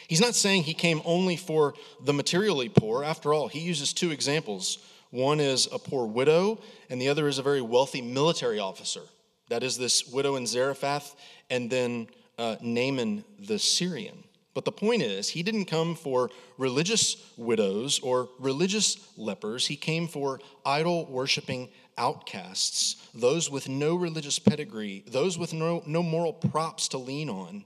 He's 0.07 0.21
not 0.21 0.35
saying 0.35 0.63
he 0.63 0.73
came 0.73 1.01
only 1.03 1.35
for 1.35 1.73
the 2.03 2.13
materially 2.13 2.69
poor. 2.69 3.03
After 3.03 3.33
all, 3.33 3.47
he 3.49 3.59
uses 3.59 3.91
two 3.91 4.11
examples 4.11 4.79
one 5.09 5.39
is 5.39 5.69
a 5.71 5.79
poor 5.79 6.05
widow, 6.05 6.59
and 6.89 7.01
the 7.01 7.07
other 7.07 7.27
is 7.29 7.39
a 7.39 7.43
very 7.43 7.61
wealthy 7.61 8.01
military 8.01 8.59
officer. 8.59 9.01
That 9.49 9.63
is 9.63 9.77
this 9.77 10.05
widow 10.05 10.35
in 10.35 10.45
Zarephath, 10.45 11.15
and 11.49 11.69
then 11.69 12.07
uh, 12.37 12.57
Naaman 12.61 13.23
the 13.39 13.57
Syrian. 13.57 14.23
But 14.57 14.65
the 14.65 14.71
point 14.71 15.03
is, 15.03 15.29
he 15.29 15.43
didn't 15.43 15.65
come 15.65 15.93
for 15.93 16.31
religious 16.57 17.15
widows 17.37 17.99
or 17.99 18.27
religious 18.39 18.97
lepers. 19.15 19.67
He 19.67 19.75
came 19.75 20.07
for 20.07 20.39
idol 20.65 21.05
worshiping 21.05 21.69
outcasts, 21.95 23.07
those 23.13 23.51
with 23.51 23.69
no 23.69 23.93
religious 23.93 24.39
pedigree, 24.39 25.03
those 25.05 25.37
with 25.37 25.53
no, 25.53 25.83
no 25.85 26.01
moral 26.01 26.33
props 26.33 26.87
to 26.87 26.97
lean 26.97 27.29
on. 27.29 27.65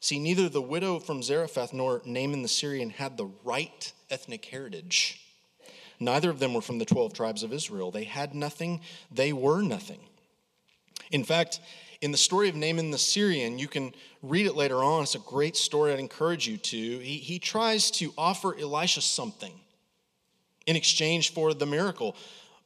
See, 0.00 0.18
neither 0.18 0.48
the 0.48 0.60
widow 0.60 0.98
from 0.98 1.22
Zarephath 1.22 1.72
nor 1.72 2.02
Naaman 2.04 2.42
the 2.42 2.48
Syrian 2.48 2.90
had 2.90 3.16
the 3.16 3.30
right 3.44 3.92
ethnic 4.10 4.44
heritage. 4.46 5.20
Neither 6.00 6.28
of 6.28 6.40
them 6.40 6.54
were 6.54 6.60
from 6.60 6.80
the 6.80 6.84
12 6.84 7.12
tribes 7.12 7.44
of 7.44 7.52
Israel. 7.52 7.92
They 7.92 8.02
had 8.02 8.34
nothing, 8.34 8.80
they 9.12 9.32
were 9.32 9.62
nothing. 9.62 10.00
In 11.12 11.22
fact, 11.22 11.60
in 12.02 12.12
the 12.12 12.18
story 12.18 12.50
of 12.50 12.54
Naaman 12.54 12.90
the 12.90 12.98
Syrian, 12.98 13.58
you 13.58 13.66
can 13.66 13.94
read 14.22 14.44
it 14.44 14.54
later 14.54 14.84
on. 14.84 15.04
It's 15.04 15.14
a 15.14 15.20
great 15.20 15.56
story. 15.56 15.92
I'd 15.92 15.98
encourage 15.98 16.46
you 16.46 16.58
to. 16.58 16.76
He, 16.76 17.16
he 17.16 17.38
tries 17.38 17.90
to 17.92 18.12
offer 18.18 18.54
Elisha 18.58 19.00
something 19.00 19.52
in 20.66 20.76
exchange 20.76 21.32
for 21.32 21.54
the 21.54 21.64
miracle. 21.64 22.14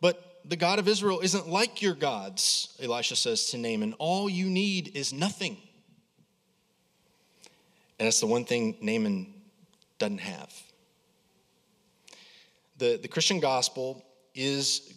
But 0.01 0.40
the 0.44 0.57
God 0.57 0.81
of 0.81 0.88
Israel 0.88 1.20
isn't 1.20 1.49
like 1.49 1.81
your 1.81 1.94
gods, 1.94 2.77
Elisha 2.83 3.14
says 3.14 3.51
to 3.51 3.59
Naaman. 3.59 3.92
All 3.99 4.29
you 4.29 4.46
need 4.46 4.96
is 4.96 5.12
nothing. 5.12 5.57
And 8.01 8.07
that's 8.07 8.20
the 8.20 8.27
one 8.27 8.44
thing 8.44 8.77
Naaman 8.81 9.33
doesn't 9.99 10.18
have 10.18 10.53
the, 12.79 12.99
the 13.01 13.09
Christian 13.09 13.40
gospel 13.40 14.05
is 14.35 14.94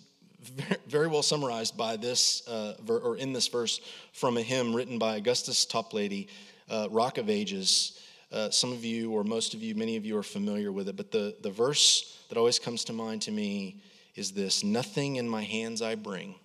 very 0.87 1.07
well 1.07 1.23
summarized 1.23 1.77
by 1.77 1.97
this, 1.97 2.47
uh, 2.47 2.75
or 2.87 3.17
in 3.17 3.33
this 3.33 3.47
verse 3.47 3.81
from 4.13 4.37
a 4.37 4.41
hymn 4.41 4.73
written 4.73 4.97
by 4.97 5.17
Augustus 5.17 5.65
Toplady, 5.65 6.27
uh, 6.69 6.87
Rock 6.91 7.17
of 7.17 7.29
Ages. 7.29 7.99
Uh, 8.31 8.49
some 8.49 8.71
of 8.71 8.85
you, 8.85 9.11
or 9.11 9.23
most 9.23 9.53
of 9.53 9.63
you, 9.63 9.73
many 9.75 9.95
of 9.95 10.05
you 10.05 10.15
are 10.17 10.23
familiar 10.23 10.71
with 10.71 10.87
it, 10.87 10.95
but 10.95 11.11
the, 11.11 11.35
the 11.41 11.49
verse 11.49 12.23
that 12.29 12.37
always 12.37 12.59
comes 12.59 12.83
to 12.85 12.93
mind 12.93 13.23
to 13.23 13.31
me 13.31 13.81
is 14.15 14.31
this 14.31 14.63
Nothing 14.63 15.15
in 15.15 15.27
my 15.27 15.43
hands 15.43 15.81
I 15.81 15.95
bring, 15.95 16.35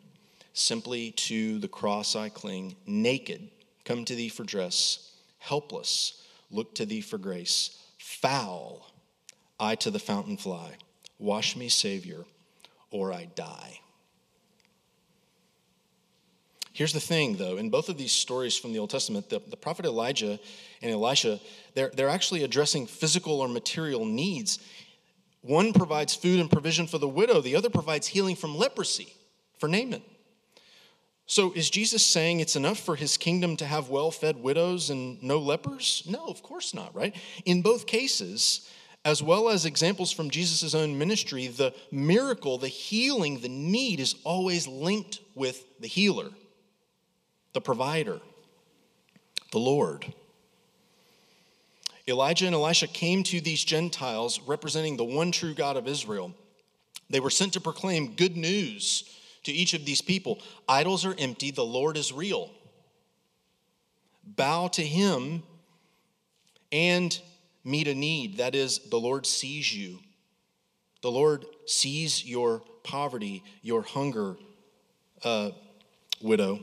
simply 0.54 1.10
to 1.12 1.58
the 1.58 1.68
cross 1.68 2.16
I 2.16 2.30
cling. 2.30 2.76
Naked, 2.86 3.48
come 3.84 4.04
to 4.06 4.14
thee 4.14 4.30
for 4.30 4.44
dress. 4.44 5.12
Helpless, 5.38 6.22
look 6.50 6.74
to 6.76 6.86
thee 6.86 7.02
for 7.02 7.18
grace. 7.18 7.78
Foul, 7.98 8.90
I 9.60 9.74
to 9.76 9.90
the 9.90 9.98
fountain 9.98 10.38
fly. 10.38 10.72
Wash 11.18 11.54
me, 11.54 11.68
Savior, 11.68 12.24
or 12.90 13.12
I 13.12 13.26
die. 13.34 13.80
Here's 16.74 16.92
the 16.92 17.00
thing, 17.00 17.36
though. 17.36 17.56
In 17.56 17.70
both 17.70 17.88
of 17.88 17.96
these 17.96 18.10
stories 18.10 18.58
from 18.58 18.72
the 18.72 18.80
Old 18.80 18.90
Testament, 18.90 19.30
the, 19.30 19.40
the 19.46 19.56
prophet 19.56 19.86
Elijah 19.86 20.40
and 20.82 20.90
Elisha, 20.90 21.38
they're, 21.74 21.92
they're 21.94 22.08
actually 22.08 22.42
addressing 22.42 22.88
physical 22.88 23.40
or 23.40 23.46
material 23.46 24.04
needs. 24.04 24.58
One 25.40 25.72
provides 25.72 26.16
food 26.16 26.40
and 26.40 26.50
provision 26.50 26.88
for 26.88 26.98
the 26.98 27.08
widow, 27.08 27.40
the 27.40 27.54
other 27.54 27.70
provides 27.70 28.08
healing 28.08 28.34
from 28.34 28.58
leprosy 28.58 29.14
for 29.60 29.68
Naaman. 29.68 30.02
So, 31.26 31.52
is 31.52 31.70
Jesus 31.70 32.04
saying 32.04 32.40
it's 32.40 32.56
enough 32.56 32.80
for 32.80 32.96
his 32.96 33.16
kingdom 33.16 33.56
to 33.58 33.66
have 33.66 33.88
well 33.88 34.10
fed 34.10 34.42
widows 34.42 34.90
and 34.90 35.22
no 35.22 35.38
lepers? 35.38 36.02
No, 36.08 36.26
of 36.26 36.42
course 36.42 36.74
not, 36.74 36.92
right? 36.94 37.14
In 37.44 37.62
both 37.62 37.86
cases, 37.86 38.68
as 39.04 39.22
well 39.22 39.48
as 39.48 39.64
examples 39.64 40.10
from 40.10 40.28
Jesus' 40.28 40.74
own 40.74 40.98
ministry, 40.98 41.46
the 41.46 41.72
miracle, 41.92 42.58
the 42.58 42.68
healing, 42.68 43.38
the 43.38 43.48
need 43.48 44.00
is 44.00 44.16
always 44.24 44.66
linked 44.66 45.20
with 45.36 45.64
the 45.78 45.86
healer, 45.86 46.30
the 47.54 47.60
provider, 47.60 48.20
the 49.52 49.58
Lord. 49.58 50.12
Elijah 52.06 52.46
and 52.46 52.54
Elisha 52.54 52.86
came 52.86 53.22
to 53.22 53.40
these 53.40 53.64
Gentiles 53.64 54.40
representing 54.46 54.98
the 54.98 55.04
one 55.04 55.32
true 55.32 55.54
God 55.54 55.78
of 55.78 55.88
Israel. 55.88 56.34
They 57.08 57.20
were 57.20 57.30
sent 57.30 57.54
to 57.54 57.60
proclaim 57.60 58.14
good 58.14 58.36
news 58.36 59.04
to 59.44 59.52
each 59.52 59.72
of 59.72 59.86
these 59.86 60.02
people. 60.02 60.40
Idols 60.68 61.06
are 61.06 61.14
empty, 61.18 61.50
the 61.50 61.64
Lord 61.64 61.96
is 61.96 62.12
real. 62.12 62.50
Bow 64.26 64.68
to 64.68 64.82
him 64.82 65.42
and 66.72 67.18
meet 67.62 67.88
a 67.88 67.94
need. 67.94 68.38
That 68.38 68.54
is, 68.54 68.80
the 68.90 68.98
Lord 68.98 69.26
sees 69.26 69.74
you. 69.74 70.00
The 71.02 71.10
Lord 71.10 71.46
sees 71.66 72.24
your 72.24 72.62
poverty, 72.82 73.42
your 73.62 73.82
hunger, 73.82 74.36
uh, 75.22 75.50
widow. 76.20 76.60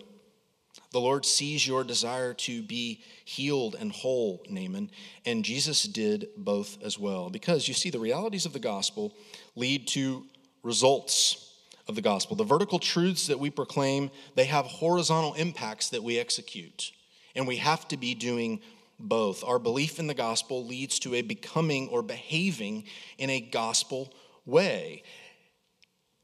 The 0.92 1.00
Lord 1.00 1.26
sees 1.26 1.66
your 1.66 1.84
desire 1.84 2.34
to 2.34 2.62
be 2.62 3.02
healed 3.24 3.76
and 3.80 3.92
whole, 3.92 4.44
Naaman, 4.50 4.92
and 5.26 5.46
Jesus 5.46 5.84
did 5.84 6.28
both 6.36 6.78
as 6.84 7.00
well. 7.00 7.30
Because 7.30 7.68
you 7.68 7.74
see, 7.74 7.90
the 7.90 8.00
realities 8.00 8.46
of 8.46 8.54
the 8.54 8.60
gospel 8.60 9.14
lead 9.56 9.88
to 9.90 10.26
results 10.64 11.54
of 11.88 11.96
the 11.96 12.02
gospel. 12.02 12.36
The 12.36 12.44
vertical 12.44 12.78
truths 12.78 13.28
that 13.28 13.40
we 13.40 13.50
proclaim, 13.50 14.12
they 14.36 14.46
have 14.46 14.66
horizontal 14.66 15.34
impacts 15.36 15.90
that 15.90 16.04
we 16.04 16.20
execute. 16.20 16.92
And 17.36 17.48
we 17.48 17.58
have 17.58 17.88
to 17.88 17.98
be 17.98 18.14
doing 18.14 18.62
both. 19.00 19.44
Our 19.46 19.60
belief 19.60 19.98
in 19.98 20.08
the 20.08 20.14
gospel 20.14 20.66
leads 20.66 21.00
to 21.00 21.16
a 21.16 21.22
becoming 21.22 21.88
or 21.88 22.02
behaving 22.02 22.84
in 23.18 23.30
a 23.30 23.40
gospel 23.40 24.14
way. 24.46 25.04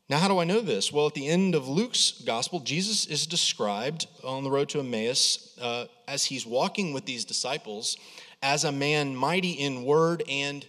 Now, 0.10 0.20
how 0.20 0.30
do 0.30 0.40
I 0.40 0.46
know 0.46 0.62
this? 0.62 0.92
Well, 0.92 1.08
at 1.08 1.16
the 1.16 1.28
end 1.28 1.54
of 1.54 1.68
Luke's 1.68 2.12
gospel, 2.26 2.62
Jesus 2.62 3.06
is 3.08 3.28
described 3.28 4.08
on 4.24 4.44
the 4.46 4.52
road 4.52 4.70
to 4.70 4.80
Emmaus 4.80 5.58
uh, 5.62 5.86
as 6.08 6.24
he's 6.24 6.46
walking 6.46 6.94
with 6.94 7.06
these 7.06 7.26
disciples 7.26 7.98
as 8.42 8.64
a 8.64 8.72
man 8.72 9.16
mighty 9.16 9.52
in 9.52 9.84
word 9.84 10.24
and 10.30 10.66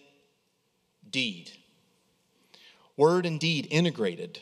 deed. 1.09 1.53
Word 2.97 3.27
and 3.27 3.39
deed 3.39 3.69
integrated. 3.71 4.41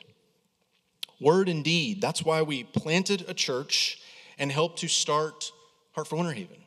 Word 1.20 1.50
and 1.50 1.62
deed. 1.62 2.00
That's 2.00 2.24
why 2.24 2.40
we 2.40 2.64
planted 2.64 3.26
a 3.28 3.34
church 3.34 4.00
and 4.38 4.50
helped 4.50 4.78
to 4.78 4.88
start 4.88 5.52
Heart 5.92 6.08
for 6.08 6.16
Winter 6.16 6.32
Haven. 6.32 6.58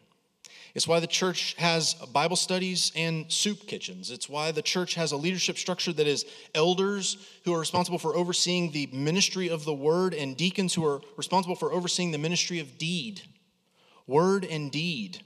It's 0.80 0.88
why 0.88 1.02
the 1.02 1.08
church 1.08 1.56
has 1.58 1.94
Bible 1.94 2.38
studies 2.38 2.94
and 2.96 3.30
soup 3.30 3.68
kitchens. 3.68 4.12
It's 4.12 4.30
why 4.30 4.54
the 4.54 4.62
church 4.62 4.96
has 4.96 5.12
a 5.12 5.18
leadership 5.18 5.58
structure 5.58 5.92
that 5.92 6.08
is 6.08 6.26
elders 6.56 7.18
who 7.44 7.54
are 7.54 7.60
responsible 7.60 8.00
for 8.00 8.16
overseeing 8.16 8.72
the 8.72 8.88
ministry 8.94 9.50
of 9.50 9.66
the 9.66 9.74
word 9.74 10.14
and 10.14 10.38
deacons 10.38 10.74
who 10.74 10.86
are 10.86 11.02
responsible 11.18 11.58
for 11.58 11.74
overseeing 11.74 12.12
the 12.12 12.18
ministry 12.18 12.60
of 12.62 12.78
deed. 12.78 13.22
Word 14.08 14.46
and 14.46 14.72
deed. 14.72 15.22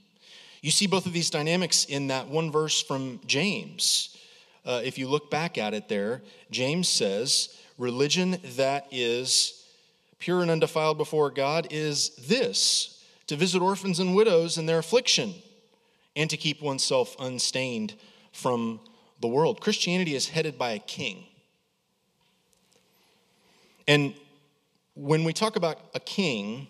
You 0.63 0.71
see 0.71 0.87
both 0.87 1.05
of 1.05 1.13
these 1.13 1.29
dynamics 1.29 1.85
in 1.85 2.07
that 2.07 2.29
one 2.29 2.51
verse 2.51 2.81
from 2.81 3.19
James. 3.27 4.17
Uh, 4.65 4.81
if 4.83 4.97
you 4.97 5.07
look 5.07 5.29
back 5.29 5.59
at 5.59 5.75
it 5.75 5.87
there, 5.87 6.23
James 6.49 6.89
says, 6.89 7.55
Religion 7.77 8.39
that 8.55 8.87
is 8.89 9.63
pure 10.17 10.41
and 10.41 10.49
undefiled 10.49 10.97
before 10.97 11.29
God 11.29 11.67
is 11.69 12.09
this 12.27 12.92
to 13.27 13.35
visit 13.35 13.61
orphans 13.61 13.99
and 13.99 14.15
widows 14.15 14.57
in 14.57 14.65
their 14.65 14.79
affliction, 14.79 15.33
and 16.15 16.29
to 16.29 16.37
keep 16.37 16.61
oneself 16.61 17.15
unstained 17.19 17.95
from 18.31 18.79
the 19.21 19.27
world. 19.27 19.61
Christianity 19.61 20.15
is 20.15 20.29
headed 20.29 20.57
by 20.57 20.71
a 20.71 20.79
king. 20.79 21.25
And 23.87 24.13
when 24.95 25.23
we 25.23 25.33
talk 25.33 25.55
about 25.55 25.79
a 25.95 25.99
king, 25.99 26.67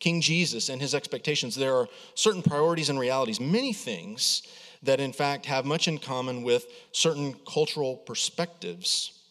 King 0.00 0.20
Jesus 0.20 0.68
and 0.68 0.82
his 0.82 0.94
expectations, 0.94 1.54
there 1.54 1.74
are 1.76 1.88
certain 2.14 2.42
priorities 2.42 2.90
and 2.90 2.98
realities, 2.98 3.40
many 3.40 3.72
things 3.72 4.42
that 4.82 5.00
in 5.00 5.12
fact 5.12 5.46
have 5.46 5.64
much 5.64 5.88
in 5.88 5.98
common 5.98 6.42
with 6.42 6.66
certain 6.92 7.34
cultural 7.50 7.96
perspectives 7.96 9.23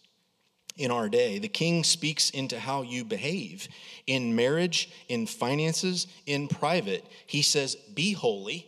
in 0.78 0.92
our 0.92 1.10
day. 1.10 1.40
The 1.40 1.48
king 1.48 1.84
speaks 1.84 2.30
into 2.30 2.60
how 2.60 2.82
you 2.82 3.04
behave 3.04 3.68
in 4.08 4.36
marriage, 4.36 4.90
in 5.08 5.28
finances, 5.28 6.08
in 6.26 6.48
private. 6.48 7.06
He 7.28 7.42
says, 7.42 7.76
Be 7.76 8.14
holy. 8.14 8.68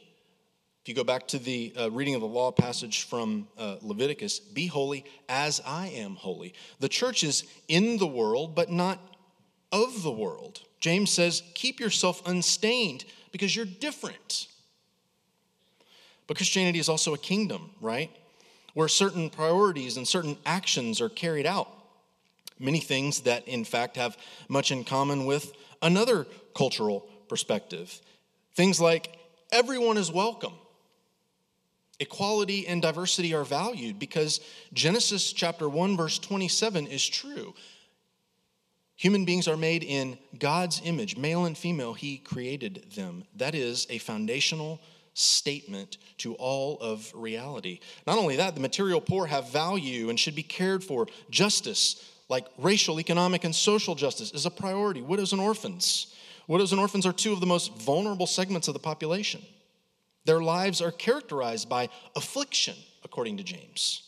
If 0.82 0.90
you 0.90 0.94
go 0.96 1.04
back 1.04 1.28
to 1.30 1.40
the 1.40 1.74
uh, 1.76 1.90
reading 1.90 2.14
of 2.14 2.22
the 2.22 2.28
law 2.28 2.52
passage 2.52 3.06
from 3.06 3.48
uh, 3.58 3.78
Leviticus, 3.82 4.38
be 4.38 4.68
holy 4.68 5.04
as 5.28 5.60
I 5.66 5.88
am 5.88 6.16
holy. 6.16 6.54
The 6.80 6.90
church 6.90 7.24
is 7.24 7.44
in 7.68 7.98
the 7.98 8.06
world, 8.06 8.54
but 8.54 8.70
not 8.70 9.00
of 9.72 10.04
the 10.04 10.12
world. 10.12 10.62
James 10.80 11.12
says, 11.12 11.42
Keep 11.56 11.80
yourself 11.80 12.22
unstained 12.28 13.06
because 13.32 13.56
you're 13.56 13.66
different. 13.66 14.48
But 16.28 16.38
Christianity 16.38 16.80
is 16.80 16.90
also 16.90 17.14
a 17.14 17.18
kingdom, 17.18 17.72
right? 17.82 18.12
Where 18.74 18.88
certain 18.88 19.30
priorities 19.30 19.98
and 19.98 20.08
certain 20.08 20.38
actions 20.46 21.02
are 21.02 21.10
carried 21.10 21.46
out. 21.46 21.75
Many 22.60 22.80
things 22.80 23.22
that, 23.22 23.48
in 23.48 23.66
fact, 23.66 23.98
have 23.98 24.18
much 24.48 24.72
in 24.72 24.84
common 24.84 25.26
with 25.26 25.52
another 25.82 26.26
cultural 26.56 27.02
perspective. 27.28 28.00
Things 28.56 28.80
like 28.80 29.18
everyone 29.52 29.98
is 29.98 30.12
welcome. 30.12 30.54
Equality 32.00 32.68
and 32.68 32.82
diversity 32.82 33.34
are 33.34 33.46
valued 33.46 34.00
because 34.00 34.42
Genesis 34.74 35.32
chapter 35.32 35.70
1 35.70 35.96
verse 35.96 36.20
27 36.20 36.88
is 36.88 37.08
true. 37.08 37.54
Human 38.98 39.26
beings 39.26 39.48
are 39.48 39.58
made 39.58 39.84
in 39.84 40.18
God's 40.40 40.82
image, 40.84 41.18
male 41.18 41.46
and 41.46 41.58
female, 41.58 41.94
he 41.94 42.18
created 42.18 42.92
them. 42.96 43.26
That 43.36 43.54
is 43.54 43.88
a 43.90 43.98
foundational 43.98 44.80
statement 45.14 45.98
to 46.20 46.34
all 46.36 46.78
of 46.80 47.12
reality. 47.14 47.80
Not 48.08 48.18
only 48.18 48.38
that, 48.38 48.56
the 48.56 48.62
material 48.62 49.02
poor 49.02 49.26
have 49.26 49.52
value 49.52 50.10
and 50.10 50.20
should 50.20 50.36
be 50.36 50.44
cared 50.44 50.84
for. 50.84 51.08
Justice, 51.30 52.10
like 52.30 52.46
racial, 52.58 53.00
economic, 53.00 53.44
and 53.44 53.56
social 53.56 53.96
justice 53.96 54.32
is 54.32 54.46
a 54.46 54.52
priority. 54.52 55.02
Widows 55.02 55.32
and 55.32 55.42
orphans. 55.42 56.14
Widows 56.48 56.72
and 56.72 56.82
orphans 56.82 57.06
are 57.06 57.14
two 57.14 57.34
of 57.34 57.40
the 57.40 57.46
most 57.46 57.74
vulnerable 57.76 58.28
segments 58.28 58.68
of 58.68 58.74
the 58.74 58.80
population. 58.80 59.42
Their 60.26 60.42
lives 60.42 60.82
are 60.82 60.92
characterized 60.92 61.70
by 61.70 61.90
affliction, 62.16 62.76
according 63.04 63.38
to 63.38 63.44
James. 63.44 64.04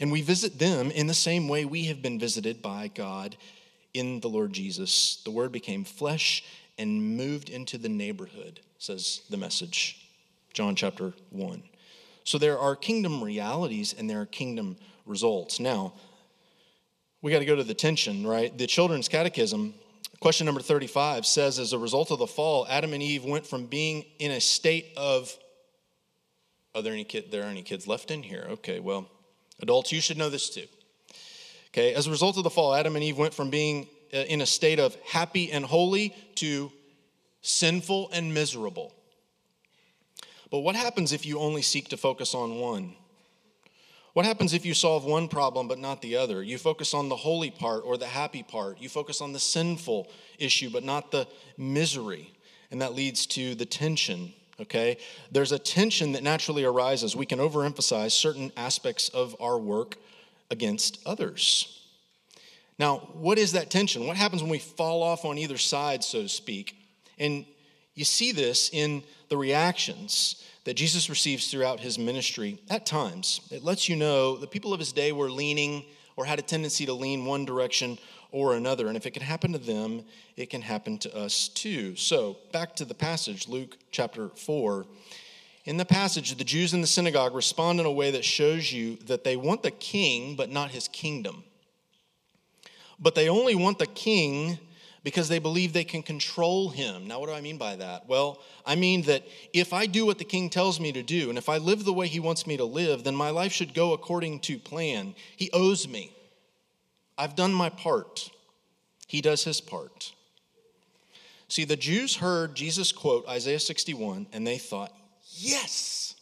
And 0.00 0.10
we 0.10 0.22
visit 0.22 0.58
them 0.58 0.90
in 0.90 1.06
the 1.06 1.14
same 1.14 1.48
way 1.48 1.64
we 1.64 1.84
have 1.84 2.02
been 2.02 2.18
visited 2.18 2.62
by 2.62 2.88
God 2.88 3.36
in 3.94 4.20
the 4.20 4.28
Lord 4.28 4.52
Jesus. 4.52 5.22
The 5.24 5.30
Word 5.30 5.52
became 5.52 5.84
flesh 5.84 6.42
and 6.78 7.16
moved 7.16 7.50
into 7.50 7.76
the 7.78 7.88
neighborhood, 7.88 8.60
says 8.78 9.22
the 9.28 9.36
message, 9.36 10.08
John 10.54 10.74
chapter 10.74 11.12
1. 11.30 11.62
So 12.24 12.38
there 12.38 12.58
are 12.58 12.74
kingdom 12.74 13.22
realities 13.22 13.94
and 13.96 14.08
there 14.08 14.20
are 14.20 14.26
kingdom 14.26 14.76
results. 15.06 15.60
Now, 15.60 15.92
we 17.22 17.30
got 17.30 17.38
to 17.38 17.44
go 17.44 17.56
to 17.56 17.64
the 17.64 17.74
tension, 17.74 18.26
right? 18.26 18.56
The 18.56 18.66
Children's 18.66 19.08
Catechism, 19.08 19.74
question 20.20 20.44
number 20.44 20.60
35, 20.60 21.24
says 21.24 21.60
as 21.60 21.72
a 21.72 21.78
result 21.78 22.10
of 22.10 22.18
the 22.18 22.26
fall, 22.26 22.66
Adam 22.68 22.92
and 22.92 23.02
Eve 23.02 23.24
went 23.24 23.46
from 23.46 23.66
being 23.66 24.04
in 24.18 24.32
a 24.32 24.40
state 24.40 24.88
of. 24.96 25.32
Are 26.74 26.82
there 26.82 26.92
any 26.92 27.04
kid? 27.04 27.30
There 27.30 27.42
are 27.42 27.50
any 27.50 27.62
kids 27.62 27.86
left 27.86 28.10
in 28.10 28.22
here? 28.22 28.46
Okay, 28.50 28.80
well, 28.80 29.06
adults, 29.60 29.92
you 29.92 30.00
should 30.00 30.18
know 30.18 30.30
this 30.30 30.50
too. 30.50 30.66
Okay, 31.68 31.94
as 31.94 32.06
a 32.06 32.10
result 32.10 32.36
of 32.38 32.44
the 32.44 32.50
fall, 32.50 32.74
Adam 32.74 32.96
and 32.96 33.04
Eve 33.04 33.16
went 33.16 33.34
from 33.34 33.50
being 33.50 33.86
uh, 34.12 34.18
in 34.18 34.40
a 34.40 34.46
state 34.46 34.80
of 34.80 34.96
happy 35.04 35.52
and 35.52 35.64
holy 35.64 36.14
to 36.36 36.72
sinful 37.42 38.10
and 38.12 38.34
miserable. 38.34 38.94
But 40.50 40.60
what 40.60 40.76
happens 40.76 41.12
if 41.12 41.24
you 41.24 41.38
only 41.38 41.62
seek 41.62 41.88
to 41.88 41.96
focus 41.96 42.34
on 42.34 42.56
one? 42.56 42.94
What 44.12 44.26
happens 44.26 44.52
if 44.52 44.66
you 44.66 44.74
solve 44.74 45.04
one 45.04 45.28
problem 45.28 45.68
but 45.68 45.78
not 45.78 46.02
the 46.02 46.16
other? 46.16 46.42
You 46.42 46.58
focus 46.58 46.92
on 46.92 47.08
the 47.08 47.16
holy 47.16 47.50
part 47.50 47.82
or 47.86 47.96
the 47.96 48.06
happy 48.06 48.42
part. 48.42 48.80
You 48.80 48.88
focus 48.88 49.20
on 49.22 49.32
the 49.32 49.38
sinful 49.38 50.10
issue 50.38 50.68
but 50.70 50.84
not 50.84 51.10
the 51.10 51.26
misery. 51.56 52.32
And 52.70 52.82
that 52.82 52.94
leads 52.94 53.26
to 53.26 53.54
the 53.54 53.64
tension, 53.66 54.32
okay? 54.60 54.98
There's 55.30 55.52
a 55.52 55.58
tension 55.58 56.12
that 56.12 56.22
naturally 56.22 56.64
arises. 56.64 57.16
We 57.16 57.26
can 57.26 57.38
overemphasize 57.38 58.12
certain 58.12 58.52
aspects 58.56 59.08
of 59.10 59.34
our 59.40 59.58
work 59.58 59.96
against 60.50 60.98
others. 61.06 61.80
Now, 62.78 62.98
what 63.12 63.38
is 63.38 63.52
that 63.52 63.70
tension? 63.70 64.06
What 64.06 64.16
happens 64.16 64.42
when 64.42 64.50
we 64.50 64.58
fall 64.58 65.02
off 65.02 65.24
on 65.24 65.38
either 65.38 65.58
side, 65.58 66.02
so 66.04 66.22
to 66.22 66.28
speak? 66.28 66.76
And 67.18 67.46
you 67.94 68.04
see 68.04 68.32
this 68.32 68.70
in 68.72 69.02
the 69.32 69.38
reactions 69.38 70.44
that 70.64 70.74
Jesus 70.74 71.08
receives 71.08 71.50
throughout 71.50 71.80
his 71.80 71.98
ministry 71.98 72.58
at 72.68 72.84
times. 72.84 73.40
It 73.50 73.64
lets 73.64 73.88
you 73.88 73.96
know 73.96 74.36
the 74.36 74.46
people 74.46 74.74
of 74.74 74.78
his 74.78 74.92
day 74.92 75.10
were 75.10 75.30
leaning 75.30 75.86
or 76.16 76.26
had 76.26 76.38
a 76.38 76.42
tendency 76.42 76.84
to 76.84 76.92
lean 76.92 77.24
one 77.24 77.46
direction 77.46 77.96
or 78.30 78.56
another. 78.56 78.88
And 78.88 78.96
if 78.98 79.06
it 79.06 79.12
can 79.12 79.22
happen 79.22 79.52
to 79.52 79.58
them, 79.58 80.04
it 80.36 80.50
can 80.50 80.60
happen 80.60 80.98
to 80.98 81.16
us 81.16 81.48
too. 81.48 81.96
So, 81.96 82.36
back 82.52 82.76
to 82.76 82.84
the 82.84 82.92
passage, 82.92 83.48
Luke 83.48 83.78
chapter 83.90 84.28
4. 84.28 84.84
In 85.64 85.78
the 85.78 85.86
passage, 85.86 86.36
the 86.36 86.44
Jews 86.44 86.74
in 86.74 86.82
the 86.82 86.86
synagogue 86.86 87.34
respond 87.34 87.80
in 87.80 87.86
a 87.86 87.90
way 87.90 88.10
that 88.10 88.26
shows 88.26 88.70
you 88.70 88.96
that 89.06 89.24
they 89.24 89.38
want 89.38 89.62
the 89.62 89.70
king, 89.70 90.36
but 90.36 90.50
not 90.50 90.72
his 90.72 90.88
kingdom. 90.88 91.42
But 93.00 93.14
they 93.14 93.30
only 93.30 93.54
want 93.54 93.78
the 93.78 93.86
king 93.86 94.58
because 95.04 95.28
they 95.28 95.38
believe 95.38 95.72
they 95.72 95.84
can 95.84 96.02
control 96.02 96.68
him. 96.68 97.06
Now, 97.06 97.18
what 97.18 97.28
do 97.28 97.34
I 97.34 97.40
mean 97.40 97.58
by 97.58 97.76
that? 97.76 98.08
Well, 98.08 98.40
I 98.64 98.76
mean 98.76 99.02
that 99.02 99.24
if 99.52 99.72
I 99.72 99.86
do 99.86 100.06
what 100.06 100.18
the 100.18 100.24
king 100.24 100.48
tells 100.48 100.78
me 100.78 100.92
to 100.92 101.02
do, 101.02 101.28
and 101.28 101.38
if 101.38 101.48
I 101.48 101.58
live 101.58 101.84
the 101.84 101.92
way 101.92 102.06
he 102.06 102.20
wants 102.20 102.46
me 102.46 102.56
to 102.56 102.64
live, 102.64 103.04
then 103.04 103.16
my 103.16 103.30
life 103.30 103.52
should 103.52 103.74
go 103.74 103.92
according 103.92 104.40
to 104.40 104.58
plan. 104.58 105.14
He 105.36 105.50
owes 105.52 105.88
me. 105.88 106.12
I've 107.18 107.36
done 107.36 107.52
my 107.52 107.68
part, 107.68 108.30
he 109.06 109.20
does 109.20 109.44
his 109.44 109.60
part. 109.60 110.12
See, 111.48 111.64
the 111.64 111.76
Jews 111.76 112.16
heard 112.16 112.54
Jesus 112.54 112.92
quote 112.92 113.28
Isaiah 113.28 113.60
61, 113.60 114.28
and 114.32 114.46
they 114.46 114.56
thought, 114.56 114.92
yes, 115.34 116.14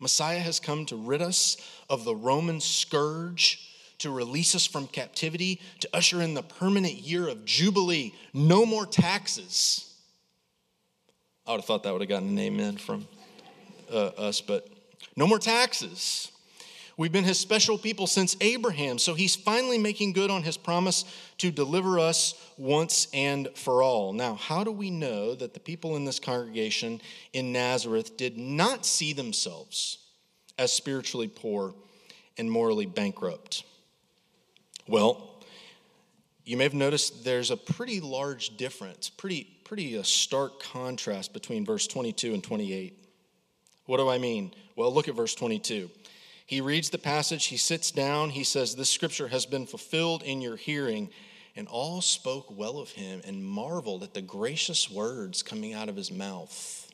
Messiah 0.00 0.38
has 0.38 0.58
come 0.58 0.86
to 0.86 0.96
rid 0.96 1.20
us 1.20 1.56
of 1.90 2.04
the 2.04 2.16
Roman 2.16 2.60
scourge 2.60 3.71
to 4.02 4.10
release 4.10 4.54
us 4.54 4.66
from 4.66 4.88
captivity, 4.88 5.60
to 5.80 5.88
usher 5.94 6.20
in 6.20 6.34
the 6.34 6.42
permanent 6.42 6.94
year 6.94 7.28
of 7.28 7.44
Jubilee. 7.44 8.12
No 8.34 8.66
more 8.66 8.84
taxes. 8.84 9.94
I 11.46 11.52
would 11.52 11.58
have 11.58 11.64
thought 11.64 11.84
that 11.84 11.92
would 11.92 12.02
have 12.02 12.08
gotten 12.08 12.30
an 12.30 12.38
amen 12.38 12.76
from 12.78 13.06
uh, 13.92 14.06
us, 14.18 14.40
but 14.40 14.68
no 15.16 15.26
more 15.26 15.38
taxes. 15.38 16.32
We've 16.96 17.12
been 17.12 17.24
his 17.24 17.38
special 17.38 17.78
people 17.78 18.06
since 18.06 18.36
Abraham, 18.40 18.98
so 18.98 19.14
he's 19.14 19.34
finally 19.34 19.78
making 19.78 20.12
good 20.12 20.30
on 20.30 20.42
his 20.42 20.56
promise 20.56 21.04
to 21.38 21.50
deliver 21.50 21.98
us 21.98 22.34
once 22.58 23.06
and 23.14 23.48
for 23.54 23.82
all. 23.82 24.12
Now, 24.12 24.34
how 24.34 24.62
do 24.62 24.72
we 24.72 24.90
know 24.90 25.34
that 25.36 25.54
the 25.54 25.60
people 25.60 25.96
in 25.96 26.04
this 26.04 26.18
congregation 26.20 27.00
in 27.32 27.52
Nazareth 27.52 28.16
did 28.16 28.36
not 28.36 28.84
see 28.84 29.12
themselves 29.12 29.98
as 30.58 30.72
spiritually 30.72 31.28
poor 31.28 31.74
and 32.36 32.50
morally 32.50 32.86
bankrupt? 32.86 33.64
Well, 34.92 35.26
you 36.44 36.58
may 36.58 36.64
have 36.64 36.74
noticed 36.74 37.24
there's 37.24 37.50
a 37.50 37.56
pretty 37.56 37.98
large 37.98 38.58
difference, 38.58 39.08
pretty, 39.08 39.44
pretty 39.64 39.94
a 39.94 40.04
stark 40.04 40.62
contrast 40.62 41.32
between 41.32 41.64
verse 41.64 41.86
22 41.86 42.34
and 42.34 42.44
28. 42.44 43.02
What 43.86 43.96
do 43.96 44.10
I 44.10 44.18
mean? 44.18 44.52
Well, 44.76 44.92
look 44.92 45.08
at 45.08 45.14
verse 45.14 45.34
22. 45.34 45.88
He 46.44 46.60
reads 46.60 46.90
the 46.90 46.98
passage, 46.98 47.46
he 47.46 47.56
sits 47.56 47.90
down, 47.90 48.28
he 48.28 48.44
says, 48.44 48.74
This 48.74 48.90
scripture 48.90 49.28
has 49.28 49.46
been 49.46 49.64
fulfilled 49.64 50.24
in 50.24 50.42
your 50.42 50.56
hearing. 50.56 51.08
And 51.56 51.68
all 51.68 52.02
spoke 52.02 52.54
well 52.54 52.78
of 52.78 52.90
him 52.90 53.22
and 53.24 53.42
marveled 53.42 54.02
at 54.02 54.12
the 54.12 54.20
gracious 54.20 54.90
words 54.90 55.42
coming 55.42 55.72
out 55.72 55.88
of 55.88 55.96
his 55.96 56.12
mouth. 56.12 56.90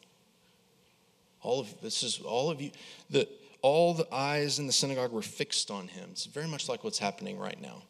All 1.43 1.59
of 1.59 1.81
this 1.81 2.05
is 2.05 2.21
all 2.21 2.49
of 2.49 2.61
you, 2.61 2.71
the, 3.11 3.29
all 3.63 3.95
the 3.95 4.07
eyes 4.13 4.59
in 4.59 4.67
the 4.67 4.73
synagogue 4.73 5.13
were 5.13 5.23
fixed 5.23 5.71
on 5.71 5.89
him. 5.89 6.11
It's 6.13 6.27
very 6.27 6.47
much 6.47 6.69
like 6.69 6.85
what's 6.85 6.99
happening 6.99 7.39
right 7.39 7.61
now. 7.61 7.83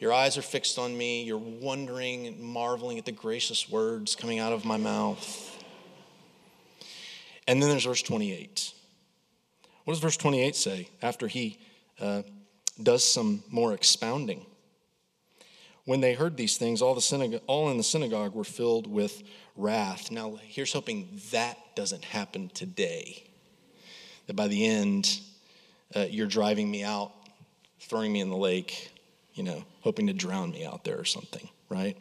Your 0.00 0.12
eyes 0.12 0.36
are 0.36 0.42
fixed 0.42 0.78
on 0.78 0.96
me. 0.96 1.22
You're 1.22 1.38
wondering 1.38 2.26
and 2.26 2.40
marveling 2.40 2.98
at 2.98 3.04
the 3.04 3.12
gracious 3.12 3.70
words 3.70 4.16
coming 4.16 4.38
out 4.38 4.52
of 4.52 4.64
my 4.64 4.76
mouth. 4.76 5.64
And 7.46 7.62
then 7.62 7.68
there's 7.68 7.84
verse 7.84 8.02
28. 8.02 8.72
What 9.84 9.94
does 9.94 10.00
verse 10.00 10.16
28 10.16 10.56
say 10.56 10.88
after 11.02 11.28
he 11.28 11.58
uh, 12.00 12.22
does 12.82 13.04
some 13.04 13.44
more 13.50 13.74
expounding? 13.74 14.46
When 15.84 16.00
they 16.00 16.14
heard 16.14 16.38
these 16.38 16.56
things, 16.56 16.80
all, 16.80 16.94
the 16.94 17.02
synagogue, 17.02 17.42
all 17.46 17.70
in 17.70 17.76
the 17.76 17.82
synagogue 17.82 18.34
were 18.34 18.44
filled 18.44 18.86
with 18.86 19.22
wrath. 19.54 20.10
Now, 20.10 20.38
here's 20.42 20.72
hoping 20.72 21.20
that 21.30 21.58
doesn't 21.76 22.04
happen 22.04 22.50
today. 22.54 23.24
That 24.26 24.36
by 24.36 24.48
the 24.48 24.66
end, 24.66 25.20
uh, 25.94 26.06
you're 26.10 26.26
driving 26.26 26.70
me 26.70 26.82
out, 26.82 27.12
throwing 27.80 28.12
me 28.12 28.20
in 28.20 28.30
the 28.30 28.36
lake, 28.36 28.90
you 29.34 29.42
know, 29.42 29.64
hoping 29.80 30.06
to 30.06 30.12
drown 30.12 30.50
me 30.50 30.64
out 30.64 30.84
there 30.84 30.98
or 30.98 31.04
something, 31.04 31.48
right? 31.68 31.96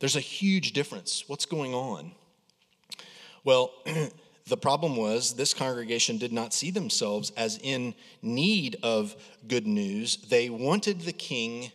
There's 0.00 0.16
a 0.16 0.20
huge 0.20 0.72
difference. 0.72 1.24
What's 1.28 1.46
going 1.46 1.74
on? 1.74 2.12
Well, 3.44 3.72
the 4.46 4.56
problem 4.56 4.96
was 4.96 5.34
this 5.34 5.54
congregation 5.54 6.18
did 6.18 6.32
not 6.32 6.52
see 6.52 6.70
themselves 6.70 7.30
as 7.36 7.58
in 7.62 7.94
need 8.22 8.76
of 8.82 9.14
good 9.46 9.66
news. 9.66 10.16
They 10.16 10.50
wanted 10.50 11.02
the 11.02 11.12
king 11.12 11.72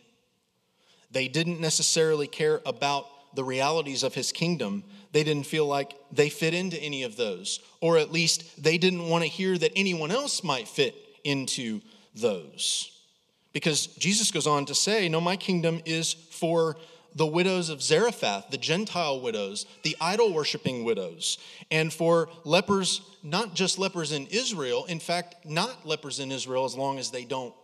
they 1.14 1.28
didn't 1.28 1.60
necessarily 1.60 2.26
care 2.26 2.60
about 2.66 3.06
the 3.36 3.44
realities 3.44 4.02
of 4.02 4.14
his 4.14 4.32
kingdom. 4.32 4.82
They 5.14 5.22
didn't 5.22 5.46
feel 5.46 5.64
like 5.64 5.94
they 6.10 6.28
fit 6.28 6.54
into 6.54 6.76
any 6.82 7.04
of 7.04 7.16
those, 7.16 7.60
or 7.80 7.98
at 7.98 8.10
least 8.10 8.60
they 8.60 8.78
didn't 8.78 9.08
want 9.08 9.22
to 9.22 9.28
hear 9.28 9.56
that 9.56 9.70
anyone 9.76 10.10
else 10.10 10.42
might 10.42 10.66
fit 10.66 10.96
into 11.22 11.80
those. 12.16 12.90
Because 13.52 13.86
Jesus 13.86 14.32
goes 14.32 14.48
on 14.48 14.66
to 14.66 14.74
say, 14.74 15.08
No, 15.08 15.20
my 15.20 15.36
kingdom 15.36 15.80
is 15.84 16.12
for 16.12 16.76
the 17.14 17.28
widows 17.28 17.68
of 17.68 17.80
Zarephath, 17.80 18.50
the 18.50 18.58
Gentile 18.58 19.20
widows, 19.20 19.66
the 19.84 19.96
idol 20.00 20.34
worshiping 20.34 20.82
widows, 20.82 21.38
and 21.70 21.92
for 21.92 22.28
lepers, 22.42 23.00
not 23.22 23.54
just 23.54 23.78
lepers 23.78 24.10
in 24.10 24.26
Israel, 24.32 24.84
in 24.86 24.98
fact, 24.98 25.46
not 25.46 25.86
lepers 25.86 26.18
in 26.18 26.32
Israel 26.32 26.64
as 26.64 26.74
long 26.74 26.98
as 26.98 27.12
they 27.12 27.24
don't 27.24 27.54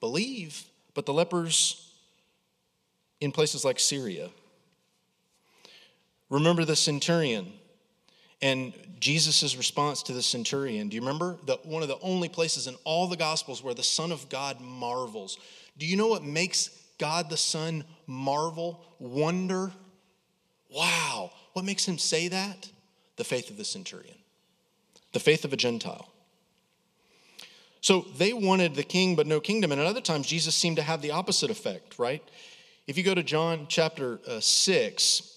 believe, 0.00 0.64
but 0.94 1.04
the 1.04 1.12
lepers 1.12 1.92
in 3.20 3.32
places 3.32 3.66
like 3.66 3.78
Syria. 3.78 4.30
Remember 6.28 6.64
the 6.64 6.76
centurion 6.76 7.52
and 8.42 8.72
Jesus' 8.98 9.56
response 9.56 10.02
to 10.04 10.12
the 10.12 10.22
centurion. 10.22 10.88
Do 10.88 10.96
you 10.96 11.00
remember? 11.00 11.38
The, 11.46 11.56
one 11.64 11.82
of 11.82 11.88
the 11.88 11.98
only 12.00 12.28
places 12.28 12.66
in 12.66 12.76
all 12.84 13.06
the 13.06 13.16
Gospels 13.16 13.62
where 13.62 13.74
the 13.74 13.82
Son 13.82 14.12
of 14.12 14.28
God 14.28 14.60
marvels. 14.60 15.38
Do 15.78 15.86
you 15.86 15.96
know 15.96 16.08
what 16.08 16.24
makes 16.24 16.70
God 16.98 17.30
the 17.30 17.36
Son 17.36 17.84
marvel, 18.06 18.84
wonder? 18.98 19.72
Wow. 20.70 21.30
What 21.52 21.64
makes 21.64 21.86
him 21.86 21.98
say 21.98 22.28
that? 22.28 22.70
The 23.16 23.24
faith 23.24 23.50
of 23.50 23.56
the 23.56 23.64
centurion, 23.64 24.16
the 25.12 25.20
faith 25.20 25.44
of 25.44 25.52
a 25.52 25.56
Gentile. 25.56 26.10
So 27.80 28.04
they 28.16 28.32
wanted 28.32 28.74
the 28.74 28.82
king, 28.82 29.14
but 29.16 29.26
no 29.26 29.40
kingdom. 29.40 29.72
And 29.72 29.80
at 29.80 29.86
other 29.86 30.00
times, 30.00 30.26
Jesus 30.26 30.54
seemed 30.54 30.76
to 30.76 30.82
have 30.82 31.00
the 31.02 31.12
opposite 31.12 31.50
effect, 31.50 31.98
right? 31.98 32.22
If 32.86 32.98
you 32.98 33.04
go 33.04 33.14
to 33.14 33.22
John 33.22 33.66
chapter 33.68 34.20
uh, 34.28 34.40
6, 34.40 35.35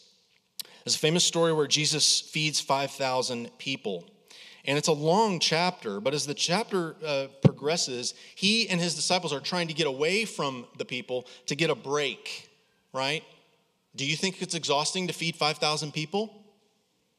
there's 0.83 0.95
a 0.95 0.99
famous 0.99 1.23
story 1.23 1.53
where 1.53 1.67
Jesus 1.67 2.21
feeds 2.21 2.59
5,000 2.59 3.57
people. 3.57 4.05
And 4.65 4.77
it's 4.77 4.87
a 4.87 4.93
long 4.93 5.39
chapter, 5.39 5.99
but 5.99 6.13
as 6.13 6.25
the 6.25 6.33
chapter 6.33 6.95
uh, 7.05 7.27
progresses, 7.43 8.13
he 8.35 8.69
and 8.69 8.79
his 8.79 8.95
disciples 8.95 9.33
are 9.33 9.39
trying 9.39 9.67
to 9.69 9.73
get 9.73 9.87
away 9.87 10.25
from 10.25 10.65
the 10.77 10.85
people 10.85 11.25
to 11.47 11.55
get 11.55 11.69
a 11.69 11.75
break, 11.75 12.49
right? 12.93 13.23
Do 13.95 14.05
you 14.05 14.15
think 14.15 14.41
it's 14.41 14.55
exhausting 14.55 15.07
to 15.07 15.13
feed 15.13 15.35
5,000 15.35 15.93
people? 15.93 16.33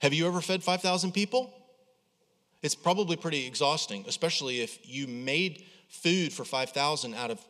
Have 0.01 0.13
you 0.13 0.27
ever 0.27 0.41
fed 0.41 0.63
5,000 0.63 1.13
people? 1.13 1.53
It's 2.63 2.75
probably 2.75 3.17
pretty 3.17 3.47
exhausting, 3.47 4.05
especially 4.07 4.61
if 4.61 4.79
you 4.85 5.07
made 5.07 5.65
food 5.89 6.33
for 6.33 6.45
5,000 6.45 7.15
out 7.15 7.31
of 7.31 7.45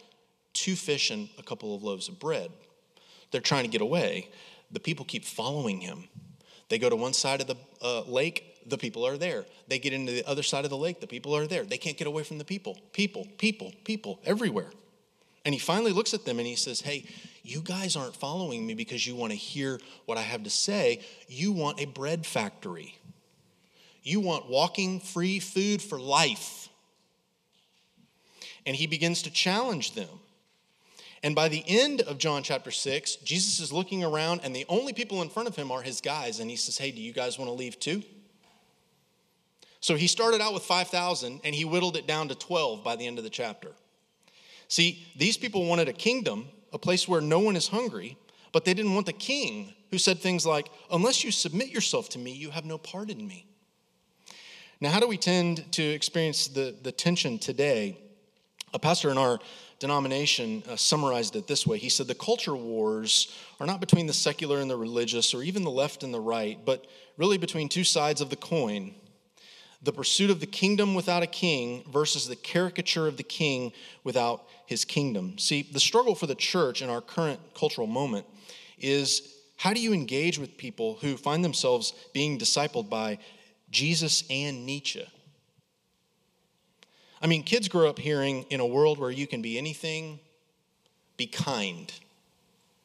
two 0.52 0.76
fish 0.76 1.10
and 1.10 1.28
a 1.38 1.42
couple 1.42 1.74
of 1.74 1.82
loaves 1.82 2.08
of 2.08 2.18
bread. 2.18 2.50
They're 3.30 3.40
trying 3.40 3.64
to 3.64 3.70
get 3.70 3.80
away. 3.80 4.28
The 4.70 4.80
people 4.80 5.04
keep 5.04 5.24
following 5.24 5.80
him. 5.80 6.04
They 6.68 6.78
go 6.78 6.88
to 6.88 6.96
one 6.96 7.12
side 7.12 7.40
of 7.40 7.46
the 7.46 7.56
uh, 7.82 8.02
lake, 8.02 8.60
the 8.66 8.78
people 8.78 9.06
are 9.06 9.16
there. 9.16 9.44
They 9.68 9.78
get 9.78 9.92
into 9.92 10.12
the 10.12 10.24
other 10.26 10.42
side 10.42 10.64
of 10.64 10.70
the 10.70 10.76
lake, 10.76 11.00
the 11.00 11.06
people 11.06 11.36
are 11.36 11.46
there. 11.46 11.64
They 11.64 11.78
can't 11.78 11.96
get 11.96 12.06
away 12.06 12.22
from 12.22 12.38
the 12.38 12.44
people. 12.44 12.78
People, 12.92 13.26
people, 13.38 13.72
people, 13.84 14.20
everywhere. 14.24 14.70
And 15.44 15.54
he 15.54 15.58
finally 15.58 15.92
looks 15.92 16.14
at 16.14 16.24
them 16.24 16.38
and 16.38 16.46
he 16.46 16.54
says, 16.54 16.80
Hey, 16.80 17.06
you 17.42 17.60
guys 17.62 17.96
aren't 17.96 18.14
following 18.14 18.66
me 18.66 18.74
because 18.74 19.06
you 19.06 19.16
want 19.16 19.32
to 19.32 19.36
hear 19.36 19.80
what 20.04 20.18
I 20.18 20.22
have 20.22 20.44
to 20.44 20.50
say. 20.50 21.00
You 21.28 21.52
want 21.52 21.80
a 21.80 21.86
bread 21.86 22.26
factory. 22.26 22.98
You 24.02 24.20
want 24.20 24.48
walking 24.48 25.00
free 25.00 25.40
food 25.40 25.82
for 25.82 25.98
life. 25.98 26.68
And 28.66 28.76
he 28.76 28.86
begins 28.86 29.22
to 29.22 29.30
challenge 29.30 29.94
them. 29.94 30.08
And 31.22 31.34
by 31.34 31.48
the 31.48 31.62
end 31.66 32.00
of 32.02 32.18
John 32.18 32.42
chapter 32.42 32.70
6, 32.70 33.16
Jesus 33.16 33.60
is 33.60 33.72
looking 33.72 34.02
around, 34.02 34.40
and 34.42 34.56
the 34.56 34.64
only 34.68 34.92
people 34.92 35.20
in 35.20 35.28
front 35.28 35.48
of 35.48 35.56
him 35.56 35.70
are 35.70 35.82
his 35.82 36.00
guys. 36.00 36.40
And 36.40 36.48
he 36.48 36.56
says, 36.56 36.78
Hey, 36.78 36.90
do 36.90 37.00
you 37.00 37.12
guys 37.12 37.38
want 37.38 37.50
to 37.50 37.54
leave 37.54 37.78
too? 37.78 38.02
So 39.80 39.96
he 39.96 40.06
started 40.06 40.40
out 40.40 40.54
with 40.54 40.62
5,000, 40.62 41.40
and 41.44 41.54
he 41.54 41.64
whittled 41.64 41.96
it 41.96 42.06
down 42.06 42.28
to 42.28 42.34
12 42.34 42.82
by 42.82 42.96
the 42.96 43.06
end 43.06 43.18
of 43.18 43.24
the 43.24 43.30
chapter. 43.30 43.70
See, 44.68 45.06
these 45.16 45.36
people 45.36 45.66
wanted 45.66 45.88
a 45.88 45.92
kingdom, 45.92 46.48
a 46.72 46.78
place 46.78 47.08
where 47.08 47.20
no 47.20 47.38
one 47.40 47.56
is 47.56 47.68
hungry, 47.68 48.16
but 48.52 48.64
they 48.64 48.74
didn't 48.74 48.94
want 48.94 49.06
the 49.06 49.12
king 49.12 49.74
who 49.90 49.98
said 49.98 50.20
things 50.20 50.46
like, 50.46 50.70
Unless 50.90 51.22
you 51.22 51.30
submit 51.30 51.68
yourself 51.68 52.08
to 52.10 52.18
me, 52.18 52.32
you 52.32 52.50
have 52.50 52.64
no 52.64 52.78
part 52.78 53.10
in 53.10 53.26
me. 53.26 53.46
Now, 54.80 54.90
how 54.90 55.00
do 55.00 55.06
we 55.06 55.18
tend 55.18 55.70
to 55.72 55.82
experience 55.82 56.48
the, 56.48 56.74
the 56.82 56.92
tension 56.92 57.38
today? 57.38 57.98
A 58.72 58.78
pastor 58.78 59.10
in 59.10 59.18
our 59.18 59.38
denomination 59.80 60.62
uh, 60.68 60.76
summarized 60.76 61.34
it 61.34 61.48
this 61.48 61.66
way. 61.66 61.78
He 61.78 61.88
said, 61.88 62.06
The 62.06 62.14
culture 62.14 62.54
wars 62.54 63.36
are 63.58 63.66
not 63.66 63.80
between 63.80 64.06
the 64.06 64.12
secular 64.12 64.60
and 64.60 64.70
the 64.70 64.76
religious, 64.76 65.34
or 65.34 65.42
even 65.42 65.64
the 65.64 65.70
left 65.70 66.04
and 66.04 66.14
the 66.14 66.20
right, 66.20 66.58
but 66.64 66.86
really 67.16 67.38
between 67.38 67.68
two 67.68 67.84
sides 67.84 68.20
of 68.20 68.30
the 68.30 68.36
coin 68.36 68.94
the 69.82 69.92
pursuit 69.92 70.30
of 70.30 70.40
the 70.40 70.46
kingdom 70.46 70.94
without 70.94 71.22
a 71.22 71.26
king 71.26 71.82
versus 71.90 72.28
the 72.28 72.36
caricature 72.36 73.06
of 73.06 73.16
the 73.16 73.22
king 73.22 73.72
without 74.04 74.44
his 74.66 74.84
kingdom. 74.84 75.38
See, 75.38 75.62
the 75.62 75.80
struggle 75.80 76.14
for 76.14 76.26
the 76.26 76.34
church 76.34 76.82
in 76.82 76.90
our 76.90 77.00
current 77.00 77.40
cultural 77.54 77.86
moment 77.86 78.26
is 78.78 79.36
how 79.56 79.72
do 79.72 79.80
you 79.80 79.92
engage 79.92 80.38
with 80.38 80.56
people 80.56 80.98
who 81.00 81.16
find 81.16 81.44
themselves 81.44 81.94
being 82.12 82.38
discipled 82.38 82.90
by 82.90 83.18
Jesus 83.70 84.24
and 84.28 84.66
Nietzsche? 84.66 85.06
I 87.20 87.26
mean, 87.26 87.42
kids 87.42 87.68
grow 87.68 87.88
up 87.88 87.98
hearing 87.98 88.44
in 88.50 88.60
a 88.60 88.66
world 88.66 88.98
where 88.98 89.10
you 89.10 89.26
can 89.26 89.42
be 89.42 89.58
anything, 89.58 90.20
be 91.16 91.26
kind. 91.26 91.92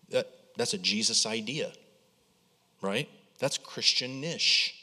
That, 0.10 0.30
that's 0.58 0.74
a 0.74 0.78
Jesus 0.78 1.26
idea, 1.26 1.72
right? 2.82 3.10
That's 3.40 3.58
Christian 3.58 4.20
niche. 4.20 4.76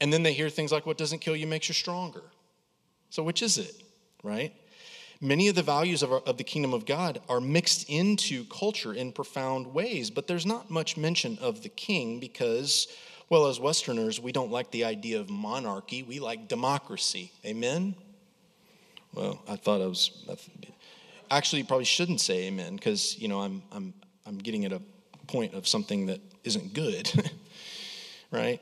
And 0.00 0.12
then 0.12 0.22
they 0.22 0.32
hear 0.32 0.48
things 0.48 0.72
like, 0.72 0.86
what 0.86 0.98
doesn't 0.98 1.20
kill 1.20 1.36
you 1.36 1.46
makes 1.46 1.68
you 1.68 1.74
stronger. 1.74 2.22
So, 3.10 3.22
which 3.22 3.42
is 3.42 3.58
it, 3.58 3.82
right? 4.22 4.52
Many 5.20 5.48
of 5.48 5.54
the 5.54 5.62
values 5.62 6.02
of, 6.02 6.12
our, 6.12 6.20
of 6.20 6.38
the 6.38 6.44
kingdom 6.44 6.72
of 6.72 6.86
God 6.86 7.20
are 7.28 7.40
mixed 7.40 7.88
into 7.90 8.44
culture 8.44 8.94
in 8.94 9.12
profound 9.12 9.74
ways, 9.74 10.10
but 10.10 10.26
there's 10.26 10.46
not 10.46 10.70
much 10.70 10.96
mention 10.96 11.38
of 11.40 11.62
the 11.62 11.68
king 11.68 12.18
because 12.18 12.88
well, 13.30 13.46
as 13.46 13.60
Westerners, 13.60 14.20
we 14.20 14.32
don't 14.32 14.50
like 14.50 14.72
the 14.72 14.84
idea 14.84 15.20
of 15.20 15.30
monarchy, 15.30 16.02
we 16.02 16.18
like 16.18 16.48
democracy. 16.48 17.32
Amen? 17.46 17.94
Well, 19.14 19.40
I 19.48 19.54
thought 19.56 19.80
I 19.80 19.86
was. 19.86 20.10
Actually, 21.30 21.62
probably 21.62 21.84
shouldn't 21.84 22.20
say 22.20 22.48
amen 22.48 22.74
because, 22.74 23.16
you 23.18 23.28
know, 23.28 23.40
I'm, 23.40 23.62
I'm, 23.70 23.94
I'm 24.26 24.38
getting 24.38 24.64
at 24.64 24.72
a 24.72 24.82
point 25.28 25.54
of 25.54 25.68
something 25.68 26.06
that 26.06 26.20
isn't 26.42 26.74
good, 26.74 27.30
right? 28.32 28.60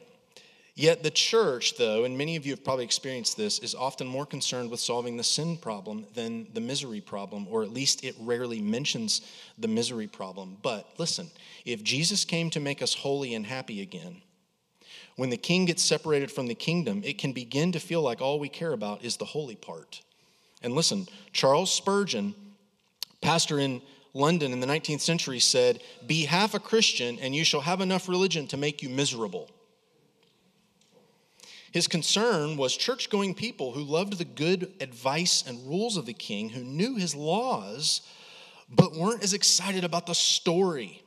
Yet 0.74 1.02
the 1.02 1.10
church, 1.10 1.76
though, 1.76 2.04
and 2.04 2.16
many 2.16 2.36
of 2.36 2.44
you 2.44 2.52
have 2.52 2.62
probably 2.62 2.84
experienced 2.84 3.38
this, 3.38 3.58
is 3.60 3.74
often 3.74 4.06
more 4.06 4.26
concerned 4.26 4.70
with 4.70 4.80
solving 4.80 5.16
the 5.16 5.24
sin 5.24 5.56
problem 5.56 6.04
than 6.14 6.46
the 6.52 6.60
misery 6.60 7.00
problem, 7.00 7.46
or 7.50 7.62
at 7.62 7.70
least 7.70 8.04
it 8.04 8.14
rarely 8.20 8.60
mentions 8.60 9.22
the 9.58 9.66
misery 9.66 10.06
problem. 10.06 10.58
But 10.62 10.86
listen, 10.98 11.30
if 11.64 11.82
Jesus 11.82 12.24
came 12.26 12.50
to 12.50 12.60
make 12.60 12.82
us 12.82 12.94
holy 12.94 13.34
and 13.34 13.46
happy 13.46 13.80
again, 13.80 14.22
when 15.18 15.30
the 15.30 15.36
king 15.36 15.64
gets 15.64 15.82
separated 15.82 16.30
from 16.30 16.46
the 16.46 16.54
kingdom, 16.54 17.02
it 17.04 17.18
can 17.18 17.32
begin 17.32 17.72
to 17.72 17.80
feel 17.80 18.00
like 18.00 18.20
all 18.20 18.38
we 18.38 18.48
care 18.48 18.72
about 18.72 19.04
is 19.04 19.16
the 19.16 19.24
holy 19.24 19.56
part. 19.56 20.00
And 20.62 20.74
listen, 20.74 21.08
Charles 21.32 21.72
Spurgeon, 21.72 22.36
pastor 23.20 23.58
in 23.58 23.82
London 24.14 24.52
in 24.52 24.60
the 24.60 24.66
19th 24.68 25.00
century, 25.00 25.40
said, 25.40 25.82
Be 26.06 26.26
half 26.26 26.54
a 26.54 26.60
Christian, 26.60 27.18
and 27.18 27.34
you 27.34 27.42
shall 27.42 27.62
have 27.62 27.80
enough 27.80 28.08
religion 28.08 28.46
to 28.46 28.56
make 28.56 28.80
you 28.80 28.88
miserable. 28.88 29.50
His 31.72 31.88
concern 31.88 32.56
was 32.56 32.76
church 32.76 33.10
going 33.10 33.34
people 33.34 33.72
who 33.72 33.82
loved 33.82 34.18
the 34.18 34.24
good 34.24 34.72
advice 34.80 35.42
and 35.44 35.66
rules 35.66 35.96
of 35.96 36.06
the 36.06 36.12
king, 36.12 36.50
who 36.50 36.62
knew 36.62 36.94
his 36.94 37.16
laws, 37.16 38.02
but 38.70 38.94
weren't 38.94 39.24
as 39.24 39.32
excited 39.32 39.82
about 39.82 40.06
the 40.06 40.14
story, 40.14 41.02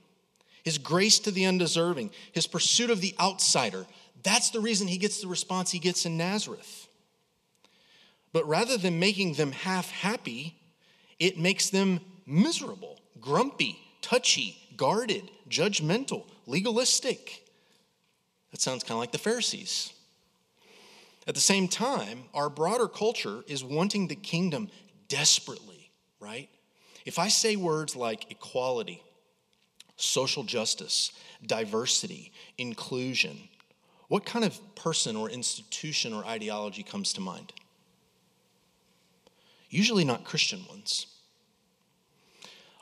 his 0.65 0.77
grace 0.77 1.17
to 1.19 1.31
the 1.31 1.45
undeserving, 1.45 2.11
his 2.33 2.45
pursuit 2.45 2.89
of 2.89 2.99
the 2.99 3.15
outsider. 3.21 3.85
That's 4.23 4.49
the 4.51 4.59
reason 4.59 4.87
he 4.87 4.97
gets 4.97 5.21
the 5.21 5.27
response 5.27 5.71
he 5.71 5.79
gets 5.79 6.05
in 6.05 6.17
Nazareth. 6.17 6.87
But 8.33 8.47
rather 8.47 8.77
than 8.77 8.99
making 8.99 9.33
them 9.33 9.51
half 9.51 9.89
happy, 9.89 10.55
it 11.19 11.37
makes 11.37 11.69
them 11.69 11.99
miserable, 12.25 12.99
grumpy, 13.19 13.79
touchy, 14.01 14.57
guarded, 14.77 15.29
judgmental, 15.49 16.25
legalistic. 16.47 17.45
That 18.51 18.61
sounds 18.61 18.83
kind 18.83 18.93
of 18.93 18.99
like 18.99 19.11
the 19.11 19.17
Pharisees. 19.17 19.93
At 21.27 21.35
the 21.35 21.41
same 21.41 21.67
time, 21.67 22.23
our 22.33 22.49
broader 22.49 22.87
culture 22.87 23.41
is 23.47 23.63
wanting 23.63 24.07
the 24.07 24.15
kingdom 24.15 24.69
desperately, 25.07 25.91
right? 26.19 26.49
If 27.05 27.19
I 27.19 27.27
say 27.27 27.55
words 27.55 27.95
like 27.95 28.31
equality, 28.31 29.03
social 29.97 30.43
justice, 30.43 31.11
diversity, 31.45 32.31
inclusion, 32.57 33.37
what 34.11 34.25
kind 34.25 34.43
of 34.43 34.59
person 34.75 35.15
or 35.15 35.29
institution 35.29 36.11
or 36.11 36.25
ideology 36.25 36.83
comes 36.83 37.13
to 37.13 37.21
mind? 37.21 37.53
Usually 39.69 40.03
not 40.03 40.25
Christian 40.25 40.65
ones. 40.67 41.05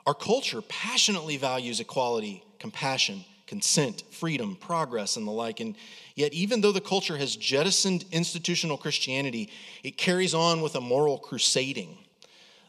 Our 0.08 0.16
culture 0.16 0.64
passionately 0.64 1.38
values 1.38 1.80
equality, 1.80 2.44
compassion, 2.58 3.26
consent, 3.46 4.02
freedom, 4.10 4.56
progress, 4.56 5.18
and 5.18 5.28
the 5.28 5.32
like. 5.32 5.60
And 5.60 5.76
yet, 6.16 6.34
even 6.34 6.62
though 6.62 6.72
the 6.72 6.82
culture 6.82 7.18
has 7.18 7.36
jettisoned 7.36 8.06
institutional 8.12 8.76
Christianity, 8.76 9.52
it 9.84 9.98
carries 9.98 10.34
on 10.34 10.62
with 10.62 10.74
a 10.74 10.82
moral 10.82 11.20
crusading, 11.20 11.96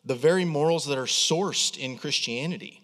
the 0.05 0.15
very 0.15 0.45
morals 0.45 0.85
that 0.85 0.99
are 0.99 1.05
sourced 1.05 1.79
in 1.79 1.97
Christianity. 1.97 2.83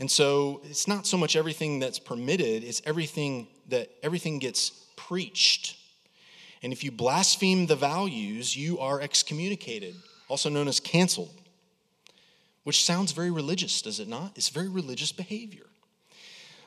And 0.00 0.10
so 0.10 0.62
it's 0.64 0.88
not 0.88 1.06
so 1.06 1.16
much 1.16 1.36
everything 1.36 1.78
that's 1.78 2.00
permitted, 2.00 2.64
it's 2.64 2.82
everything 2.84 3.46
that 3.68 3.88
everything 4.02 4.40
gets 4.40 4.82
preached. 5.06 5.76
And 6.62 6.72
if 6.72 6.82
you 6.82 6.90
blaspheme 6.90 7.66
the 7.66 7.76
values, 7.76 8.56
you 8.56 8.78
are 8.78 9.00
excommunicated, 9.00 9.94
also 10.28 10.48
known 10.48 10.68
as 10.68 10.80
canceled. 10.80 11.40
Which 12.64 12.84
sounds 12.84 13.12
very 13.12 13.30
religious, 13.30 13.82
does 13.82 14.00
it 14.00 14.08
not? 14.08 14.32
It's 14.34 14.48
very 14.48 14.68
religious 14.68 15.12
behavior. 15.12 15.66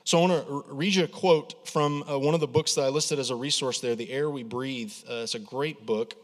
So 0.06 0.18
I 0.18 0.22
want 0.28 0.48
to 0.48 0.64
read 0.74 0.96
you 0.96 1.04
a 1.04 1.08
quote 1.08 1.68
from 1.68 2.04
uh, 2.10 2.18
one 2.18 2.34
of 2.34 2.40
the 2.40 2.48
books 2.48 2.76
that 2.76 2.84
I 2.84 2.88
listed 2.88 3.20
as 3.20 3.30
a 3.30 3.36
resource 3.36 3.82
there, 3.82 3.96
The 3.96 4.10
Air 4.10 4.30
We 4.30 4.44
Breathe. 4.44 4.94
Uh, 5.08 5.24
it's 5.24 5.36
a 5.36 5.40
great 5.40 5.86
book. 5.86 6.16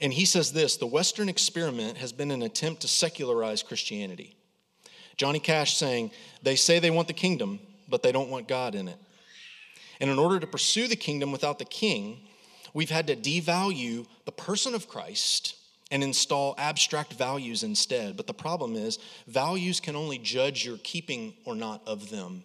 And 0.00 0.12
he 0.12 0.24
says 0.24 0.52
this 0.52 0.76
The 0.76 0.86
Western 0.86 1.28
experiment 1.28 1.98
has 1.98 2.12
been 2.12 2.30
an 2.30 2.42
attempt 2.42 2.82
to 2.82 2.88
secularize 2.88 3.62
Christianity. 3.62 4.36
Johnny 5.16 5.40
Cash 5.40 5.76
saying, 5.76 6.12
They 6.42 6.56
say 6.56 6.78
they 6.78 6.90
want 6.90 7.08
the 7.08 7.14
kingdom, 7.14 7.58
but 7.88 8.02
they 8.02 8.12
don't 8.12 8.30
want 8.30 8.48
God 8.48 8.74
in 8.74 8.88
it. 8.88 8.98
And 10.02 10.10
in 10.10 10.18
order 10.18 10.38
to 10.38 10.46
pursue 10.46 10.86
the 10.86 10.96
kingdom 10.96 11.32
without 11.32 11.58
the 11.58 11.64
king, 11.64 12.20
we've 12.74 12.90
had 12.90 13.06
to 13.06 13.16
devalue 13.16 14.04
the 14.26 14.32
person 14.32 14.74
of 14.74 14.86
Christ 14.86 15.54
and 15.90 16.02
install 16.02 16.54
abstract 16.58 17.14
values 17.14 17.62
instead. 17.62 18.18
But 18.18 18.26
the 18.26 18.34
problem 18.34 18.76
is, 18.76 18.98
values 19.26 19.80
can 19.80 19.96
only 19.96 20.18
judge 20.18 20.66
your 20.66 20.76
keeping 20.78 21.32
or 21.46 21.54
not 21.54 21.80
of 21.86 22.10
them 22.10 22.44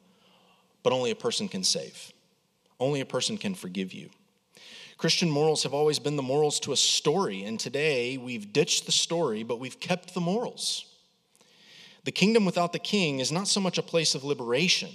but 0.87 0.93
only 0.93 1.11
a 1.11 1.15
person 1.15 1.49
can 1.49 1.65
save. 1.65 2.13
Only 2.79 3.01
a 3.01 3.05
person 3.05 3.37
can 3.37 3.55
forgive 3.55 3.93
you. 3.93 4.09
Christian 4.97 5.29
morals 5.29 5.63
have 5.63 5.73
always 5.73 5.99
been 5.99 6.15
the 6.15 6.23
morals 6.23 6.61
to 6.61 6.71
a 6.71 6.77
story, 6.77 7.43
and 7.43 7.59
today 7.59 8.15
we've 8.15 8.53
ditched 8.53 8.85
the 8.85 8.93
story, 8.93 9.43
but 9.43 9.59
we've 9.59 9.81
kept 9.81 10.13
the 10.13 10.21
morals. 10.21 10.85
The 12.05 12.13
kingdom 12.13 12.45
without 12.45 12.71
the 12.71 12.79
king 12.79 13.19
is 13.19 13.33
not 13.33 13.49
so 13.49 13.59
much 13.59 13.77
a 13.77 13.83
place 13.83 14.15
of 14.15 14.23
liberation 14.23 14.91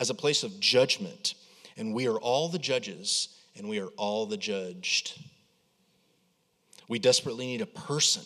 as 0.00 0.08
a 0.08 0.14
place 0.14 0.42
of 0.42 0.58
judgment, 0.58 1.34
and 1.76 1.94
we 1.94 2.08
are 2.08 2.18
all 2.18 2.48
the 2.48 2.58
judges 2.58 3.28
and 3.56 3.68
we 3.68 3.80
are 3.80 3.88
all 3.96 4.26
the 4.26 4.36
judged. 4.36 5.18
We 6.88 6.98
desperately 6.98 7.46
need 7.46 7.60
a 7.60 7.66
person 7.66 8.22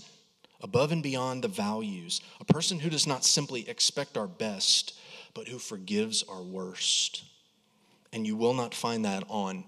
above 0.63 0.93
and 0.93 1.03
beyond 1.03 1.43
the 1.43 1.49
values, 1.49 2.21
a 2.41 2.45
person 2.45 2.79
who 2.79 2.91
does 2.91 3.07
not 3.07 3.25
simply 3.25 3.69
expect 3.69 4.17
our 4.17 4.27
best, 4.27 4.99
but 5.35 5.49
who 5.49 5.59
forgives 5.59 6.23
our 6.29 6.43
worst. 6.43 7.25
And 8.13 8.27
you 8.27 8.37
will 8.37 8.55
not 8.55 8.75
find 8.75 9.05
that 9.05 9.25
on 9.29 9.65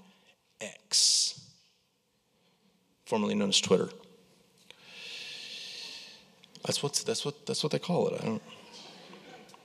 X, 0.61 1.41
formerly 3.07 3.35
known 3.35 3.49
as 3.49 3.61
Twitter. 3.61 3.89
That's 6.65 6.83
what, 6.83 7.03
that's 7.07 7.25
what, 7.25 7.47
that's 7.47 7.63
what 7.63 7.73
they 7.73 7.79
call 7.79 8.09
it. 8.09 8.21
I 8.21 8.27
don't, 8.27 8.43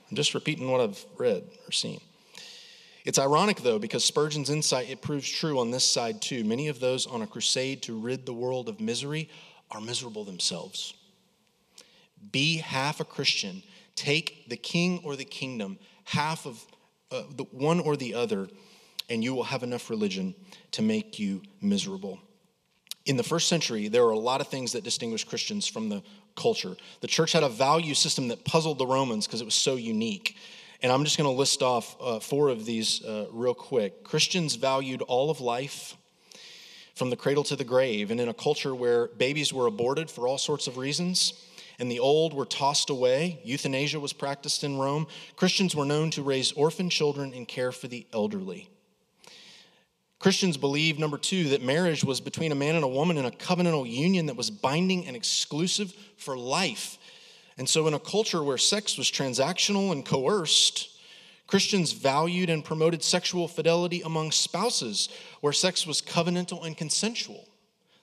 I'm 0.10 0.16
just 0.16 0.34
repeating 0.34 0.72
what 0.72 0.82
I've 0.82 1.04
read 1.18 1.44
or 1.68 1.72
seen. 1.72 2.00
It's 3.08 3.18
ironic, 3.18 3.62
though, 3.62 3.80
because 3.80 4.04
Spurgeon's 4.04 4.50
insight, 4.50 4.90
it 4.90 5.02
proves 5.02 5.30
true 5.30 5.60
on 5.60 5.72
this 5.72 5.86
side, 5.86 6.22
too. 6.22 6.44
Many 6.44 6.68
of 6.68 6.82
those 6.82 7.08
on 7.08 7.22
a 7.22 7.28
crusade 7.28 7.82
to 7.84 7.98
rid 7.98 8.26
the 8.26 8.34
world 8.34 8.68
of 8.68 8.82
misery 8.82 9.30
are 9.72 9.80
miserable 9.80 10.26
themselves. 10.26 10.94
Be 12.32 12.58
half 12.58 13.00
a 13.00 13.06
Christian 13.06 13.64
Take 13.96 14.48
the 14.48 14.58
king 14.58 15.02
or 15.04 15.16
the 15.16 15.26
kingdom, 15.26 15.80
half 16.04 16.46
of 16.46 16.64
uh, 17.12 17.24
the 17.36 17.46
one 17.46 17.80
or 17.80 17.98
the 17.98 18.14
other, 18.14 18.48
and 19.10 19.24
you 19.24 19.34
will 19.34 19.44
have 19.44 19.64
enough 19.64 19.90
religion 19.90 20.36
to 20.72 20.84
make 20.84 21.18
you 21.18 21.42
miserable. 21.62 22.20
In 23.08 23.18
the 23.18 23.24
first 23.24 23.48
century, 23.48 23.88
there 23.88 24.04
were 24.04 24.12
a 24.12 24.20
lot 24.20 24.40
of 24.40 24.50
things 24.50 24.74
that 24.74 24.84
distinguished 24.84 25.28
Christians 25.28 25.66
from 25.66 25.90
the 25.90 26.04
culture. 26.36 26.76
The 27.02 27.08
church 27.08 27.32
had 27.32 27.42
a 27.42 27.50
value 27.50 27.96
system 27.96 28.28
that 28.28 28.46
puzzled 28.46 28.78
the 28.78 28.86
Romans 28.86 29.26
because 29.26 29.42
it 29.42 29.46
was 29.46 29.56
so 29.56 29.78
unique. 29.78 30.38
And 30.82 30.92
I'm 30.92 31.04
just 31.04 31.18
going 31.18 31.30
to 31.30 31.36
list 31.36 31.62
off 31.64 31.96
uh, 32.00 32.20
four 32.20 32.50
of 32.50 32.66
these 32.66 33.04
uh, 33.04 33.28
real 33.32 33.54
quick. 33.54 34.04
Christians 34.04 34.56
valued 34.56 35.02
all 35.02 35.30
of 35.30 35.42
life 35.42 35.96
from 36.94 37.10
the 37.10 37.16
cradle 37.16 37.44
to 37.46 37.56
the 37.56 37.64
grave. 37.64 38.12
And 38.12 38.20
in 38.20 38.30
a 38.30 38.34
culture 38.34 38.76
where 38.76 39.08
babies 39.08 39.54
were 39.54 39.68
aborted 39.68 40.10
for 40.10 40.28
all 40.28 40.38
sorts 40.38 40.68
of 40.68 40.78
reasons, 40.78 41.34
and 41.80 41.92
the 41.92 42.00
old 42.00 42.34
were 42.34 42.46
tossed 42.46 42.90
away. 42.90 43.40
Euthanasia 43.44 44.00
was 44.00 44.14
practiced 44.14 44.64
in 44.64 44.78
Rome. 44.78 45.08
Christians 45.36 45.76
were 45.76 45.86
known 45.86 46.10
to 46.12 46.24
raise 46.24 46.52
orphan 46.54 46.90
children 46.90 47.34
and 47.34 47.48
care 47.48 47.72
for 47.72 47.88
the 47.88 48.08
elderly. 48.14 48.70
Christians 50.20 50.58
believed, 50.58 51.00
number 51.00 51.20
two, 51.20 51.50
that 51.50 51.62
marriage 51.62 52.04
was 52.04 52.20
between 52.20 52.52
a 52.52 52.56
man 52.56 52.74
and 52.74 52.84
a 52.84 52.88
woman 52.88 53.18
in 53.18 53.26
a 53.26 53.32
covenantal 53.32 53.88
union 53.88 54.26
that 54.26 54.36
was 54.36 54.50
binding 54.50 55.06
and 55.06 55.16
exclusive 55.16 55.94
for 56.18 56.36
life. 56.36 56.97
And 57.58 57.68
so, 57.68 57.88
in 57.88 57.94
a 57.94 58.00
culture 58.00 58.44
where 58.44 58.58
sex 58.58 58.98
was 58.98 59.10
transactional 59.10 59.92
and 59.92 60.06
coerced, 60.06 60.90
Christians 61.48 61.94
valued 61.94 62.50
and 62.50 62.64
promoted 62.64 63.02
sexual 63.02 63.48
fidelity 63.48 64.02
among 64.02 64.32
spouses, 64.32 65.10
where 65.42 65.54
sex 65.54 65.88
was 65.88 66.02
covenantal 66.02 66.66
and 66.66 66.78
consensual. 66.78 67.48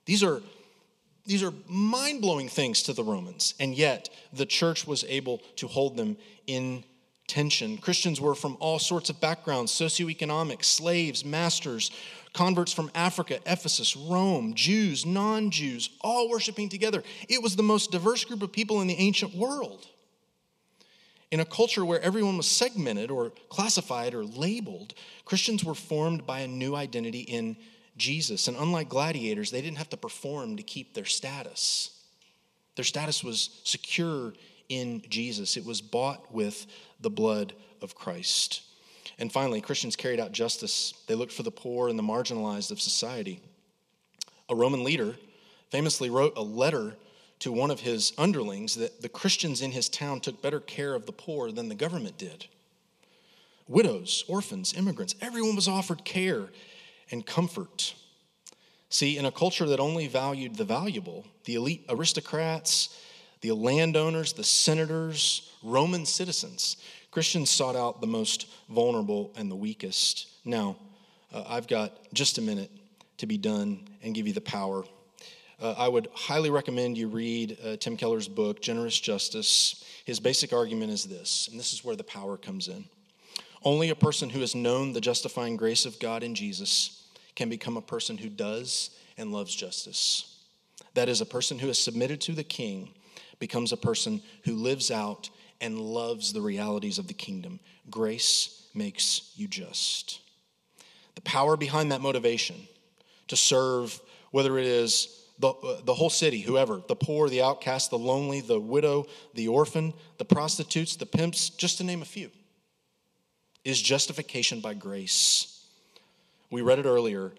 These 0.06 0.22
are 0.22 0.42
these 1.26 1.42
are 1.42 1.54
mind 1.66 2.20
blowing 2.20 2.48
things 2.48 2.82
to 2.82 2.92
the 2.92 3.04
Romans, 3.04 3.54
and 3.58 3.74
yet 3.74 4.10
the 4.32 4.44
church 4.44 4.86
was 4.86 5.04
able 5.04 5.38
to 5.56 5.66
hold 5.66 5.96
them 5.96 6.16
in 6.46 6.84
tension. 7.34 7.76
Christians 7.78 8.20
were 8.20 8.36
from 8.36 8.56
all 8.60 8.78
sorts 8.78 9.10
of 9.10 9.20
backgrounds 9.20 9.72
socioeconomic, 9.72 10.64
slaves, 10.64 11.24
masters, 11.24 11.90
converts 12.32 12.72
from 12.72 12.92
Africa, 12.94 13.40
Ephesus, 13.44 13.96
Rome, 13.96 14.54
Jews, 14.54 15.04
non 15.04 15.50
Jews, 15.50 15.90
all 16.00 16.30
worshiping 16.30 16.68
together. 16.68 17.02
It 17.28 17.42
was 17.42 17.56
the 17.56 17.62
most 17.64 17.90
diverse 17.90 18.24
group 18.24 18.42
of 18.42 18.52
people 18.52 18.80
in 18.80 18.86
the 18.86 18.94
ancient 18.94 19.34
world. 19.34 19.88
In 21.32 21.40
a 21.40 21.44
culture 21.44 21.84
where 21.84 22.00
everyone 22.00 22.36
was 22.36 22.46
segmented 22.46 23.10
or 23.10 23.32
classified 23.48 24.14
or 24.14 24.24
labeled, 24.24 24.94
Christians 25.24 25.64
were 25.64 25.74
formed 25.74 26.24
by 26.24 26.40
a 26.40 26.46
new 26.46 26.76
identity 26.76 27.22
in 27.22 27.56
Jesus. 27.96 28.46
And 28.46 28.56
unlike 28.56 28.88
gladiators, 28.88 29.50
they 29.50 29.60
didn't 29.60 29.78
have 29.78 29.90
to 29.90 29.96
perform 29.96 30.56
to 30.56 30.62
keep 30.62 30.94
their 30.94 31.04
status. 31.04 32.00
Their 32.76 32.84
status 32.84 33.24
was 33.24 33.60
secure 33.64 34.34
in 34.68 35.02
Jesus, 35.08 35.56
it 35.56 35.64
was 35.64 35.80
bought 35.80 36.32
with 36.32 36.66
the 37.00 37.10
blood 37.10 37.54
of 37.82 37.94
Christ. 37.94 38.62
And 39.18 39.30
finally, 39.30 39.60
Christians 39.60 39.96
carried 39.96 40.20
out 40.20 40.32
justice. 40.32 40.94
They 41.06 41.14
looked 41.14 41.32
for 41.32 41.42
the 41.42 41.50
poor 41.50 41.88
and 41.88 41.98
the 41.98 42.02
marginalized 42.02 42.70
of 42.70 42.80
society. 42.80 43.40
A 44.48 44.54
Roman 44.54 44.84
leader 44.84 45.16
famously 45.70 46.10
wrote 46.10 46.36
a 46.36 46.42
letter 46.42 46.96
to 47.40 47.52
one 47.52 47.70
of 47.70 47.80
his 47.80 48.12
underlings 48.16 48.74
that 48.76 49.02
the 49.02 49.08
Christians 49.08 49.60
in 49.60 49.72
his 49.72 49.88
town 49.88 50.20
took 50.20 50.40
better 50.40 50.60
care 50.60 50.94
of 50.94 51.06
the 51.06 51.12
poor 51.12 51.52
than 51.52 51.68
the 51.68 51.74
government 51.74 52.16
did. 52.16 52.46
Widows, 53.68 54.24
orphans, 54.28 54.74
immigrants, 54.74 55.14
everyone 55.20 55.56
was 55.56 55.68
offered 55.68 56.04
care 56.04 56.48
and 57.10 57.24
comfort. 57.24 57.94
See, 58.88 59.18
in 59.18 59.24
a 59.24 59.32
culture 59.32 59.66
that 59.66 59.80
only 59.80 60.06
valued 60.06 60.56
the 60.56 60.64
valuable, 60.64 61.24
the 61.44 61.54
elite 61.54 61.84
aristocrats, 61.88 62.98
the 63.44 63.54
landowners, 63.54 64.32
the 64.32 64.42
senators, 64.42 65.52
Roman 65.62 66.06
citizens, 66.06 66.78
Christians 67.10 67.50
sought 67.50 67.76
out 67.76 68.00
the 68.00 68.06
most 68.06 68.46
vulnerable 68.70 69.32
and 69.36 69.50
the 69.50 69.54
weakest. 69.54 70.28
Now, 70.46 70.76
uh, 71.30 71.44
I've 71.46 71.68
got 71.68 71.92
just 72.14 72.38
a 72.38 72.40
minute 72.40 72.70
to 73.18 73.26
be 73.26 73.36
done 73.36 73.86
and 74.02 74.14
give 74.14 74.26
you 74.26 74.32
the 74.32 74.40
power. 74.40 74.84
Uh, 75.60 75.74
I 75.76 75.88
would 75.88 76.08
highly 76.14 76.48
recommend 76.48 76.96
you 76.96 77.06
read 77.06 77.58
uh, 77.62 77.76
Tim 77.76 77.98
Keller's 77.98 78.28
book, 78.28 78.62
Generous 78.62 78.98
Justice. 78.98 79.84
His 80.06 80.20
basic 80.20 80.54
argument 80.54 80.92
is 80.92 81.04
this, 81.04 81.48
and 81.48 81.60
this 81.60 81.74
is 81.74 81.84
where 81.84 81.96
the 81.96 82.02
power 82.02 82.38
comes 82.38 82.68
in. 82.68 82.86
Only 83.62 83.90
a 83.90 83.94
person 83.94 84.30
who 84.30 84.40
has 84.40 84.54
known 84.54 84.94
the 84.94 85.02
justifying 85.02 85.58
grace 85.58 85.84
of 85.84 86.00
God 86.00 86.22
in 86.22 86.34
Jesus 86.34 87.06
can 87.36 87.50
become 87.50 87.76
a 87.76 87.82
person 87.82 88.16
who 88.16 88.30
does 88.30 88.88
and 89.18 89.32
loves 89.32 89.54
justice. 89.54 90.40
That 90.94 91.10
is, 91.10 91.20
a 91.20 91.26
person 91.26 91.58
who 91.58 91.68
is 91.68 91.78
submitted 91.78 92.22
to 92.22 92.32
the 92.32 92.42
king 92.42 92.94
becomes 93.38 93.72
a 93.72 93.76
person 93.76 94.22
who 94.44 94.54
lives 94.54 94.90
out 94.90 95.30
and 95.60 95.78
loves 95.78 96.32
the 96.32 96.40
realities 96.40 96.98
of 96.98 97.08
the 97.08 97.14
kingdom. 97.14 97.60
Grace 97.90 98.66
makes 98.74 99.32
you 99.36 99.48
just. 99.48 100.20
The 101.14 101.20
power 101.22 101.56
behind 101.56 101.92
that 101.92 102.00
motivation 102.00 102.56
to 103.28 103.36
serve, 103.36 104.00
whether 104.30 104.58
it 104.58 104.66
is 104.66 105.24
the, 105.38 105.48
uh, 105.48 105.80
the 105.84 105.94
whole 105.94 106.10
city, 106.10 106.40
whoever, 106.40 106.80
the 106.86 106.96
poor, 106.96 107.28
the 107.28 107.42
outcast, 107.42 107.90
the 107.90 107.98
lonely, 107.98 108.40
the 108.40 108.60
widow, 108.60 109.06
the 109.34 109.48
orphan, 109.48 109.92
the 110.18 110.24
prostitutes, 110.24 110.96
the 110.96 111.06
pimps, 111.06 111.50
just 111.50 111.78
to 111.78 111.84
name 111.84 112.02
a 112.02 112.06
few, 112.06 112.30
is 113.64 113.80
justification 113.80 114.60
by 114.60 114.74
grace. 114.74 115.66
We 116.50 116.62
read 116.62 116.78
it 116.78 116.86
earlier. 116.86 117.32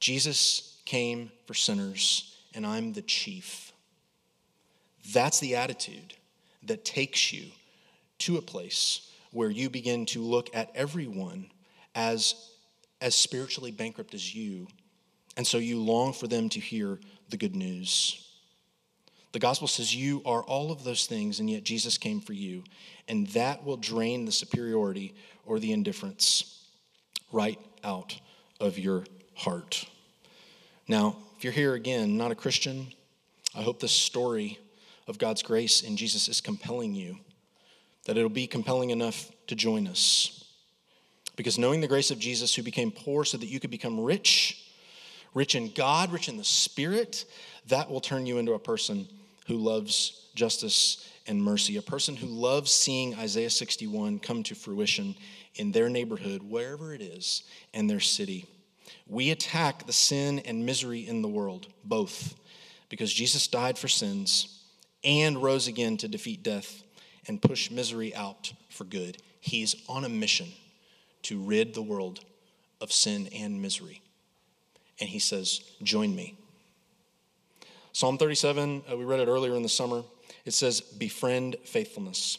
Jesus 0.00 0.80
came 0.84 1.30
for 1.46 1.54
sinners, 1.54 2.36
and 2.54 2.66
I'm 2.66 2.92
the 2.92 3.02
chief. 3.02 3.71
That's 5.10 5.40
the 5.40 5.56
attitude 5.56 6.14
that 6.64 6.84
takes 6.84 7.32
you 7.32 7.46
to 8.18 8.36
a 8.36 8.42
place 8.42 9.10
where 9.32 9.50
you 9.50 9.68
begin 9.68 10.06
to 10.06 10.20
look 10.20 10.54
at 10.54 10.70
everyone 10.74 11.50
as, 11.94 12.50
as 13.00 13.14
spiritually 13.14 13.72
bankrupt 13.72 14.14
as 14.14 14.34
you. 14.34 14.68
And 15.36 15.46
so 15.46 15.58
you 15.58 15.80
long 15.80 16.12
for 16.12 16.28
them 16.28 16.48
to 16.50 16.60
hear 16.60 17.00
the 17.30 17.36
good 17.36 17.56
news. 17.56 18.28
The 19.32 19.38
gospel 19.38 19.66
says 19.66 19.96
you 19.96 20.22
are 20.26 20.42
all 20.42 20.70
of 20.70 20.84
those 20.84 21.06
things, 21.06 21.40
and 21.40 21.48
yet 21.48 21.64
Jesus 21.64 21.96
came 21.96 22.20
for 22.20 22.34
you. 22.34 22.64
And 23.08 23.26
that 23.28 23.64
will 23.64 23.78
drain 23.78 24.26
the 24.26 24.32
superiority 24.32 25.14
or 25.46 25.58
the 25.58 25.72
indifference 25.72 26.66
right 27.32 27.58
out 27.82 28.20
of 28.60 28.78
your 28.78 29.04
heart. 29.34 29.86
Now, 30.86 31.16
if 31.38 31.44
you're 31.44 31.52
here 31.52 31.74
again, 31.74 32.18
not 32.18 32.30
a 32.30 32.36
Christian, 32.36 32.88
I 33.54 33.62
hope 33.62 33.80
this 33.80 33.92
story 33.92 34.58
of 35.06 35.18
God's 35.18 35.42
grace 35.42 35.82
in 35.82 35.96
Jesus 35.96 36.28
is 36.28 36.40
compelling 36.40 36.94
you, 36.94 37.18
that 38.06 38.16
it'll 38.16 38.28
be 38.28 38.46
compelling 38.46 38.90
enough 38.90 39.30
to 39.48 39.54
join 39.54 39.86
us. 39.86 40.44
Because 41.36 41.58
knowing 41.58 41.80
the 41.80 41.88
grace 41.88 42.10
of 42.10 42.18
Jesus, 42.18 42.54
who 42.54 42.62
became 42.62 42.90
poor 42.90 43.24
so 43.24 43.38
that 43.38 43.46
you 43.46 43.58
could 43.58 43.70
become 43.70 43.98
rich, 43.98 44.70
rich 45.34 45.54
in 45.54 45.72
God, 45.72 46.12
rich 46.12 46.28
in 46.28 46.36
the 46.36 46.44
Spirit, 46.44 47.24
that 47.68 47.90
will 47.90 48.00
turn 48.00 48.26
you 48.26 48.38
into 48.38 48.52
a 48.52 48.58
person 48.58 49.08
who 49.46 49.56
loves 49.56 50.28
justice 50.34 51.08
and 51.26 51.42
mercy, 51.42 51.76
a 51.76 51.82
person 51.82 52.16
who 52.16 52.26
loves 52.26 52.70
seeing 52.70 53.14
Isaiah 53.14 53.50
61 53.50 54.18
come 54.18 54.42
to 54.44 54.54
fruition 54.54 55.14
in 55.54 55.72
their 55.72 55.88
neighborhood, 55.88 56.42
wherever 56.42 56.94
it 56.94 57.00
is, 57.00 57.44
and 57.72 57.88
their 57.88 58.00
city. 58.00 58.46
We 59.06 59.30
attack 59.30 59.86
the 59.86 59.92
sin 59.92 60.40
and 60.40 60.66
misery 60.66 61.06
in 61.06 61.22
the 61.22 61.28
world, 61.28 61.66
both, 61.84 62.34
because 62.88 63.12
Jesus 63.12 63.46
died 63.46 63.78
for 63.78 63.88
sins 63.88 64.61
and 65.04 65.42
rose 65.42 65.66
again 65.66 65.96
to 65.98 66.08
defeat 66.08 66.42
death 66.42 66.82
and 67.26 67.40
push 67.40 67.70
misery 67.70 68.14
out 68.14 68.52
for 68.68 68.84
good. 68.84 69.18
He's 69.40 69.76
on 69.88 70.04
a 70.04 70.08
mission 70.08 70.48
to 71.22 71.40
rid 71.40 71.74
the 71.74 71.82
world 71.82 72.20
of 72.80 72.92
sin 72.92 73.28
and 73.34 73.60
misery. 73.62 74.02
And 75.00 75.08
he 75.08 75.18
says, 75.18 75.60
Join 75.82 76.14
me. 76.14 76.36
Psalm 77.92 78.18
37, 78.18 78.82
uh, 78.90 78.96
we 78.96 79.04
read 79.04 79.20
it 79.20 79.28
earlier 79.28 79.54
in 79.54 79.62
the 79.62 79.68
summer. 79.68 80.02
It 80.44 80.54
says, 80.54 80.80
Befriend 80.80 81.56
faithfulness. 81.64 82.38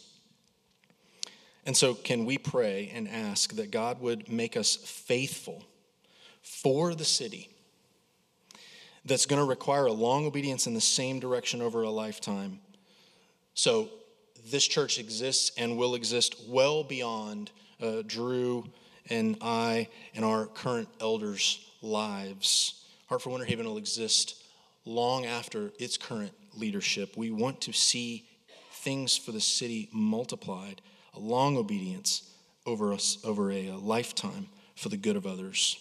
And 1.66 1.78
so, 1.78 1.94
can 1.94 2.26
we 2.26 2.38
pray 2.38 2.92
and 2.94 3.08
ask 3.08 3.54
that 3.54 3.72
God 3.72 4.02
would 4.02 4.30
make 4.30 4.58
us 4.58 4.76
faithful 4.76 5.64
for 6.42 6.94
the 6.94 7.06
city 7.06 7.53
that's 9.06 9.26
going 9.26 9.42
to 9.42 9.48
require 9.48 9.86
a 9.86 9.92
long 9.92 10.26
obedience 10.26 10.68
in 10.68 10.74
the 10.74 10.82
same 10.82 11.20
direction 11.20 11.62
over 11.62 11.84
a 11.84 11.90
lifetime. 11.90 12.60
So, 13.54 13.90
this 14.50 14.68
church 14.68 15.00
exists 15.00 15.52
and 15.58 15.78
will 15.78 15.96
exist 15.96 16.36
well 16.50 16.84
beyond 16.84 17.52
uh, 17.82 18.04
Drew 18.06 18.66
and 19.10 19.38
I 19.42 19.88
and 20.16 20.26
our 20.26 20.48
current 20.48 20.90
elders' 21.00 21.66
lives. 21.82 22.86
Heart 23.08 23.22
for 23.22 23.30
Winter 23.30 23.46
Haven 23.46 23.66
will 23.66 23.78
exist 23.78 24.44
long 24.86 25.26
after 25.26 25.72
its 25.80 25.98
current 25.98 26.34
leadership. 26.56 27.16
We 27.16 27.32
want 27.32 27.62
to 27.62 27.74
see 27.74 28.26
things 28.72 29.18
for 29.18 29.32
the 29.32 29.42
city 29.42 29.90
multiplied, 29.94 30.82
a 31.16 31.20
long 31.20 31.58
obedience 31.58 32.30
over 32.66 32.94
us 32.94 33.18
over 33.24 33.52
a, 33.52 33.68
a 33.68 33.78
lifetime 33.78 34.48
for 34.76 34.90
the 34.90 34.98
good 34.98 35.16
of 35.16 35.26
others, 35.26 35.78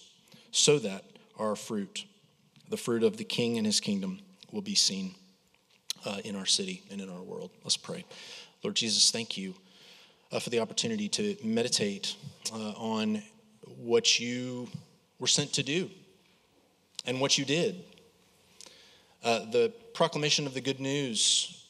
so 0.50 0.78
that 0.78 1.04
our 1.38 1.56
fruit 1.56 2.04
the 2.72 2.76
fruit 2.78 3.02
of 3.02 3.18
the 3.18 3.24
king 3.24 3.58
and 3.58 3.66
his 3.66 3.80
kingdom 3.80 4.18
will 4.50 4.62
be 4.62 4.74
seen 4.74 5.14
uh, 6.06 6.16
in 6.24 6.34
our 6.34 6.46
city 6.46 6.82
and 6.90 7.02
in 7.02 7.10
our 7.10 7.20
world. 7.20 7.50
Let's 7.64 7.76
pray. 7.76 8.02
Lord 8.64 8.76
Jesus, 8.76 9.10
thank 9.10 9.36
you 9.36 9.54
uh, 10.32 10.40
for 10.40 10.48
the 10.48 10.58
opportunity 10.58 11.06
to 11.10 11.36
meditate 11.44 12.16
uh, 12.50 12.70
on 12.70 13.22
what 13.76 14.18
you 14.18 14.68
were 15.18 15.26
sent 15.26 15.52
to 15.52 15.62
do 15.62 15.90
and 17.04 17.20
what 17.20 17.36
you 17.36 17.44
did. 17.44 17.84
Uh, 19.22 19.40
the 19.50 19.70
proclamation 19.92 20.46
of 20.46 20.54
the 20.54 20.62
good 20.62 20.80
news 20.80 21.66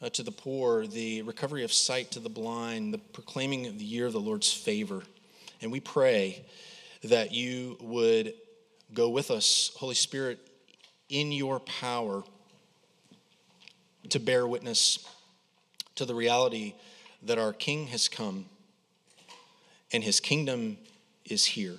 uh, 0.00 0.10
to 0.10 0.22
the 0.22 0.30
poor, 0.30 0.86
the 0.86 1.22
recovery 1.22 1.64
of 1.64 1.72
sight 1.72 2.12
to 2.12 2.20
the 2.20 2.28
blind, 2.28 2.94
the 2.94 2.98
proclaiming 2.98 3.66
of 3.66 3.80
the 3.80 3.84
year 3.84 4.06
of 4.06 4.12
the 4.12 4.20
Lord's 4.20 4.52
favor. 4.52 5.02
And 5.60 5.72
we 5.72 5.80
pray 5.80 6.44
that 7.02 7.34
you 7.34 7.76
would 7.80 8.32
Go 8.92 9.08
with 9.08 9.30
us, 9.30 9.70
Holy 9.76 9.94
Spirit, 9.94 10.38
in 11.08 11.32
your 11.32 11.60
power 11.60 12.22
to 14.08 14.18
bear 14.18 14.46
witness 14.46 15.06
to 15.94 16.04
the 16.04 16.14
reality 16.14 16.74
that 17.22 17.38
our 17.38 17.52
King 17.52 17.88
has 17.88 18.08
come 18.08 18.46
and 19.92 20.02
his 20.02 20.20
kingdom 20.20 20.78
is 21.24 21.44
here. 21.44 21.76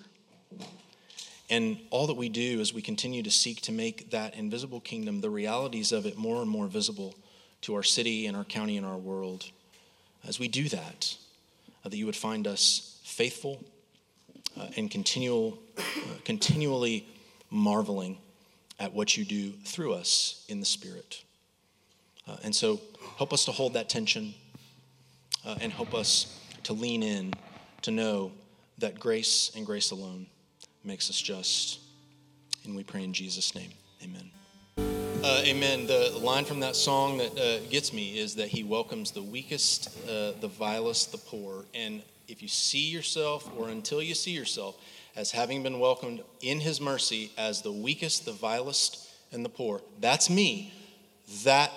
And 1.49 1.77
all 1.89 2.07
that 2.07 2.15
we 2.15 2.29
do 2.29 2.61
as 2.61 2.73
we 2.73 2.81
continue 2.81 3.23
to 3.23 3.31
seek 3.31 3.61
to 3.61 3.71
make 3.71 4.11
that 4.11 4.35
invisible 4.35 4.79
kingdom, 4.79 5.21
the 5.21 5.29
realities 5.29 5.91
of 5.91 6.05
it, 6.05 6.17
more 6.17 6.41
and 6.41 6.49
more 6.49 6.67
visible 6.67 7.15
to 7.61 7.75
our 7.75 7.83
city 7.83 8.25
and 8.25 8.37
our 8.37 8.45
county 8.45 8.77
and 8.77 8.85
our 8.85 8.97
world. 8.97 9.51
As 10.25 10.39
we 10.39 10.47
do 10.47 10.69
that, 10.69 11.17
uh, 11.83 11.89
that 11.89 11.97
you 11.97 12.05
would 12.05 12.15
find 12.15 12.47
us 12.47 12.99
faithful 13.03 13.63
uh, 14.61 14.67
and 14.77 14.91
continual, 14.91 15.57
uh, 15.77 15.81
continually 16.23 17.07
marveling 17.49 18.17
at 18.79 18.93
what 18.93 19.17
you 19.17 19.25
do 19.25 19.51
through 19.63 19.93
us 19.93 20.45
in 20.49 20.59
the 20.59 20.65
Spirit. 20.65 21.23
Uh, 22.27 22.37
and 22.43 22.55
so 22.55 22.79
help 23.17 23.33
us 23.33 23.45
to 23.45 23.51
hold 23.51 23.73
that 23.73 23.89
tension 23.89 24.33
uh, 25.45 25.57
and 25.61 25.71
help 25.71 25.93
us 25.93 26.39
to 26.63 26.73
lean 26.73 27.01
in 27.01 27.33
to 27.81 27.91
know 27.91 28.31
that 28.77 28.99
grace 28.99 29.51
and 29.55 29.65
grace 29.65 29.91
alone 29.91 30.27
makes 30.83 31.09
us 31.09 31.19
just. 31.19 31.79
And 32.63 32.75
we 32.75 32.83
pray 32.83 33.03
in 33.03 33.13
Jesus' 33.13 33.55
name. 33.55 33.71
Amen. 34.03 34.29
Uh, 35.23 35.41
amen. 35.45 35.87
The 35.87 36.19
line 36.21 36.45
from 36.45 36.59
that 36.59 36.75
song 36.75 37.17
that 37.17 37.37
uh, 37.37 37.59
gets 37.69 37.93
me 37.93 38.17
is 38.17 38.35
that 38.35 38.47
he 38.47 38.63
welcomes 38.63 39.11
the 39.11 39.21
weakest, 39.23 39.87
uh, 40.07 40.33
the 40.39 40.47
vilest, 40.47 41.11
the 41.11 41.17
poor. 41.17 41.65
And 41.73 42.01
if 42.31 42.41
you 42.41 42.47
see 42.47 42.89
yourself, 42.89 43.49
or 43.57 43.69
until 43.69 44.01
you 44.01 44.15
see 44.15 44.31
yourself, 44.31 44.77
as 45.15 45.31
having 45.31 45.61
been 45.61 45.79
welcomed 45.79 46.23
in 46.39 46.61
his 46.61 46.79
mercy 46.79 47.31
as 47.37 47.61
the 47.61 47.71
weakest, 47.71 48.25
the 48.25 48.31
vilest, 48.31 49.09
and 49.31 49.43
the 49.43 49.49
poor, 49.49 49.81
that's 49.99 50.29
me. 50.29 50.73
That, 51.43 51.71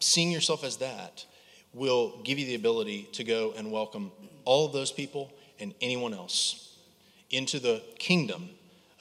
seeing 0.00 0.32
yourself 0.32 0.64
as 0.64 0.78
that, 0.78 1.26
will 1.74 2.20
give 2.24 2.38
you 2.38 2.46
the 2.46 2.54
ability 2.54 3.08
to 3.12 3.22
go 3.22 3.52
and 3.56 3.70
welcome 3.70 4.10
all 4.46 4.64
of 4.64 4.72
those 4.72 4.90
people 4.90 5.30
and 5.60 5.74
anyone 5.82 6.14
else 6.14 6.78
into 7.30 7.58
the 7.58 7.82
kingdom 7.98 8.48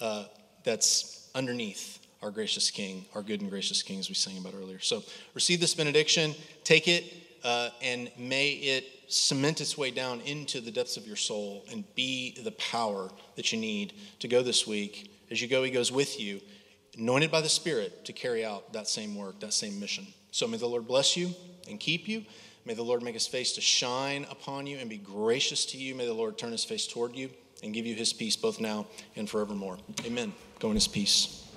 uh, 0.02 0.26
that's 0.66 1.30
underneath 1.34 2.00
our 2.22 2.32
gracious 2.32 2.72
King, 2.72 3.06
our 3.14 3.22
good 3.22 3.40
and 3.40 3.50
gracious 3.50 3.82
King, 3.82 4.00
as 4.00 4.10
we 4.10 4.16
sang 4.16 4.38
about 4.38 4.54
earlier. 4.56 4.80
So 4.80 5.04
receive 5.34 5.62
this 5.62 5.74
benediction, 5.74 6.36
take 6.64 6.88
it 6.88 7.25
uh, 7.46 7.70
and 7.82 8.12
may 8.18 8.50
it 8.50 8.86
cement 9.08 9.62
its 9.62 9.78
way 9.78 9.92
down 9.92 10.20
into 10.22 10.60
the 10.60 10.72
depths 10.72 10.98
of 10.98 11.06
your 11.06 11.16
soul 11.16 11.64
and 11.72 11.84
be 11.94 12.36
the 12.44 12.52
power 12.54 13.10
that 13.36 13.54
you 13.54 13.60
need 13.60 13.94
to 14.20 14.28
go 14.28 14.42
this 14.42 14.66
week. 14.66 15.12
As 15.30 15.42
you 15.42 15.48
go, 15.48 15.64
He 15.64 15.70
goes 15.70 15.92
with 15.92 16.20
you, 16.20 16.42
anointed 16.98 17.32
by 17.32 17.42
the 17.42 17.50
Spirit 17.50 18.04
to 18.06 18.14
carry 18.14 18.44
out 18.44 18.74
that 18.74 18.88
same 18.88 19.16
work, 19.16 19.40
that 19.42 19.54
same 19.54 19.80
mission. 19.80 20.08
So 20.32 20.48
may 20.48 20.58
the 20.58 20.66
Lord 20.66 20.88
bless 20.88 21.16
you 21.16 21.30
and 21.70 21.80
keep 21.80 22.08
you. 22.08 22.26
May 22.66 22.74
the 22.74 22.84
Lord 22.84 23.04
make 23.04 23.14
his 23.14 23.28
face 23.28 23.54
to 23.54 23.62
shine 23.62 24.26
upon 24.32 24.66
you 24.66 24.80
and 24.80 24.90
be 24.90 24.98
gracious 24.98 25.68
to 25.68 25.78
you. 25.78 25.94
May 25.94 26.08
the 26.08 26.14
Lord 26.14 26.40
turn 26.40 26.52
his 26.52 26.66
face 26.66 26.88
toward 26.88 27.16
you 27.16 27.30
and 27.64 27.76
give 27.76 27.86
you 27.86 27.94
his 27.94 28.12
peace 28.12 28.36
both 28.36 28.60
now 28.60 28.88
and 29.16 29.30
forevermore. 29.30 29.78
Amen. 30.04 30.34
Go 30.60 30.70
in 30.70 30.74
his 30.74 30.88
peace. 30.88 31.48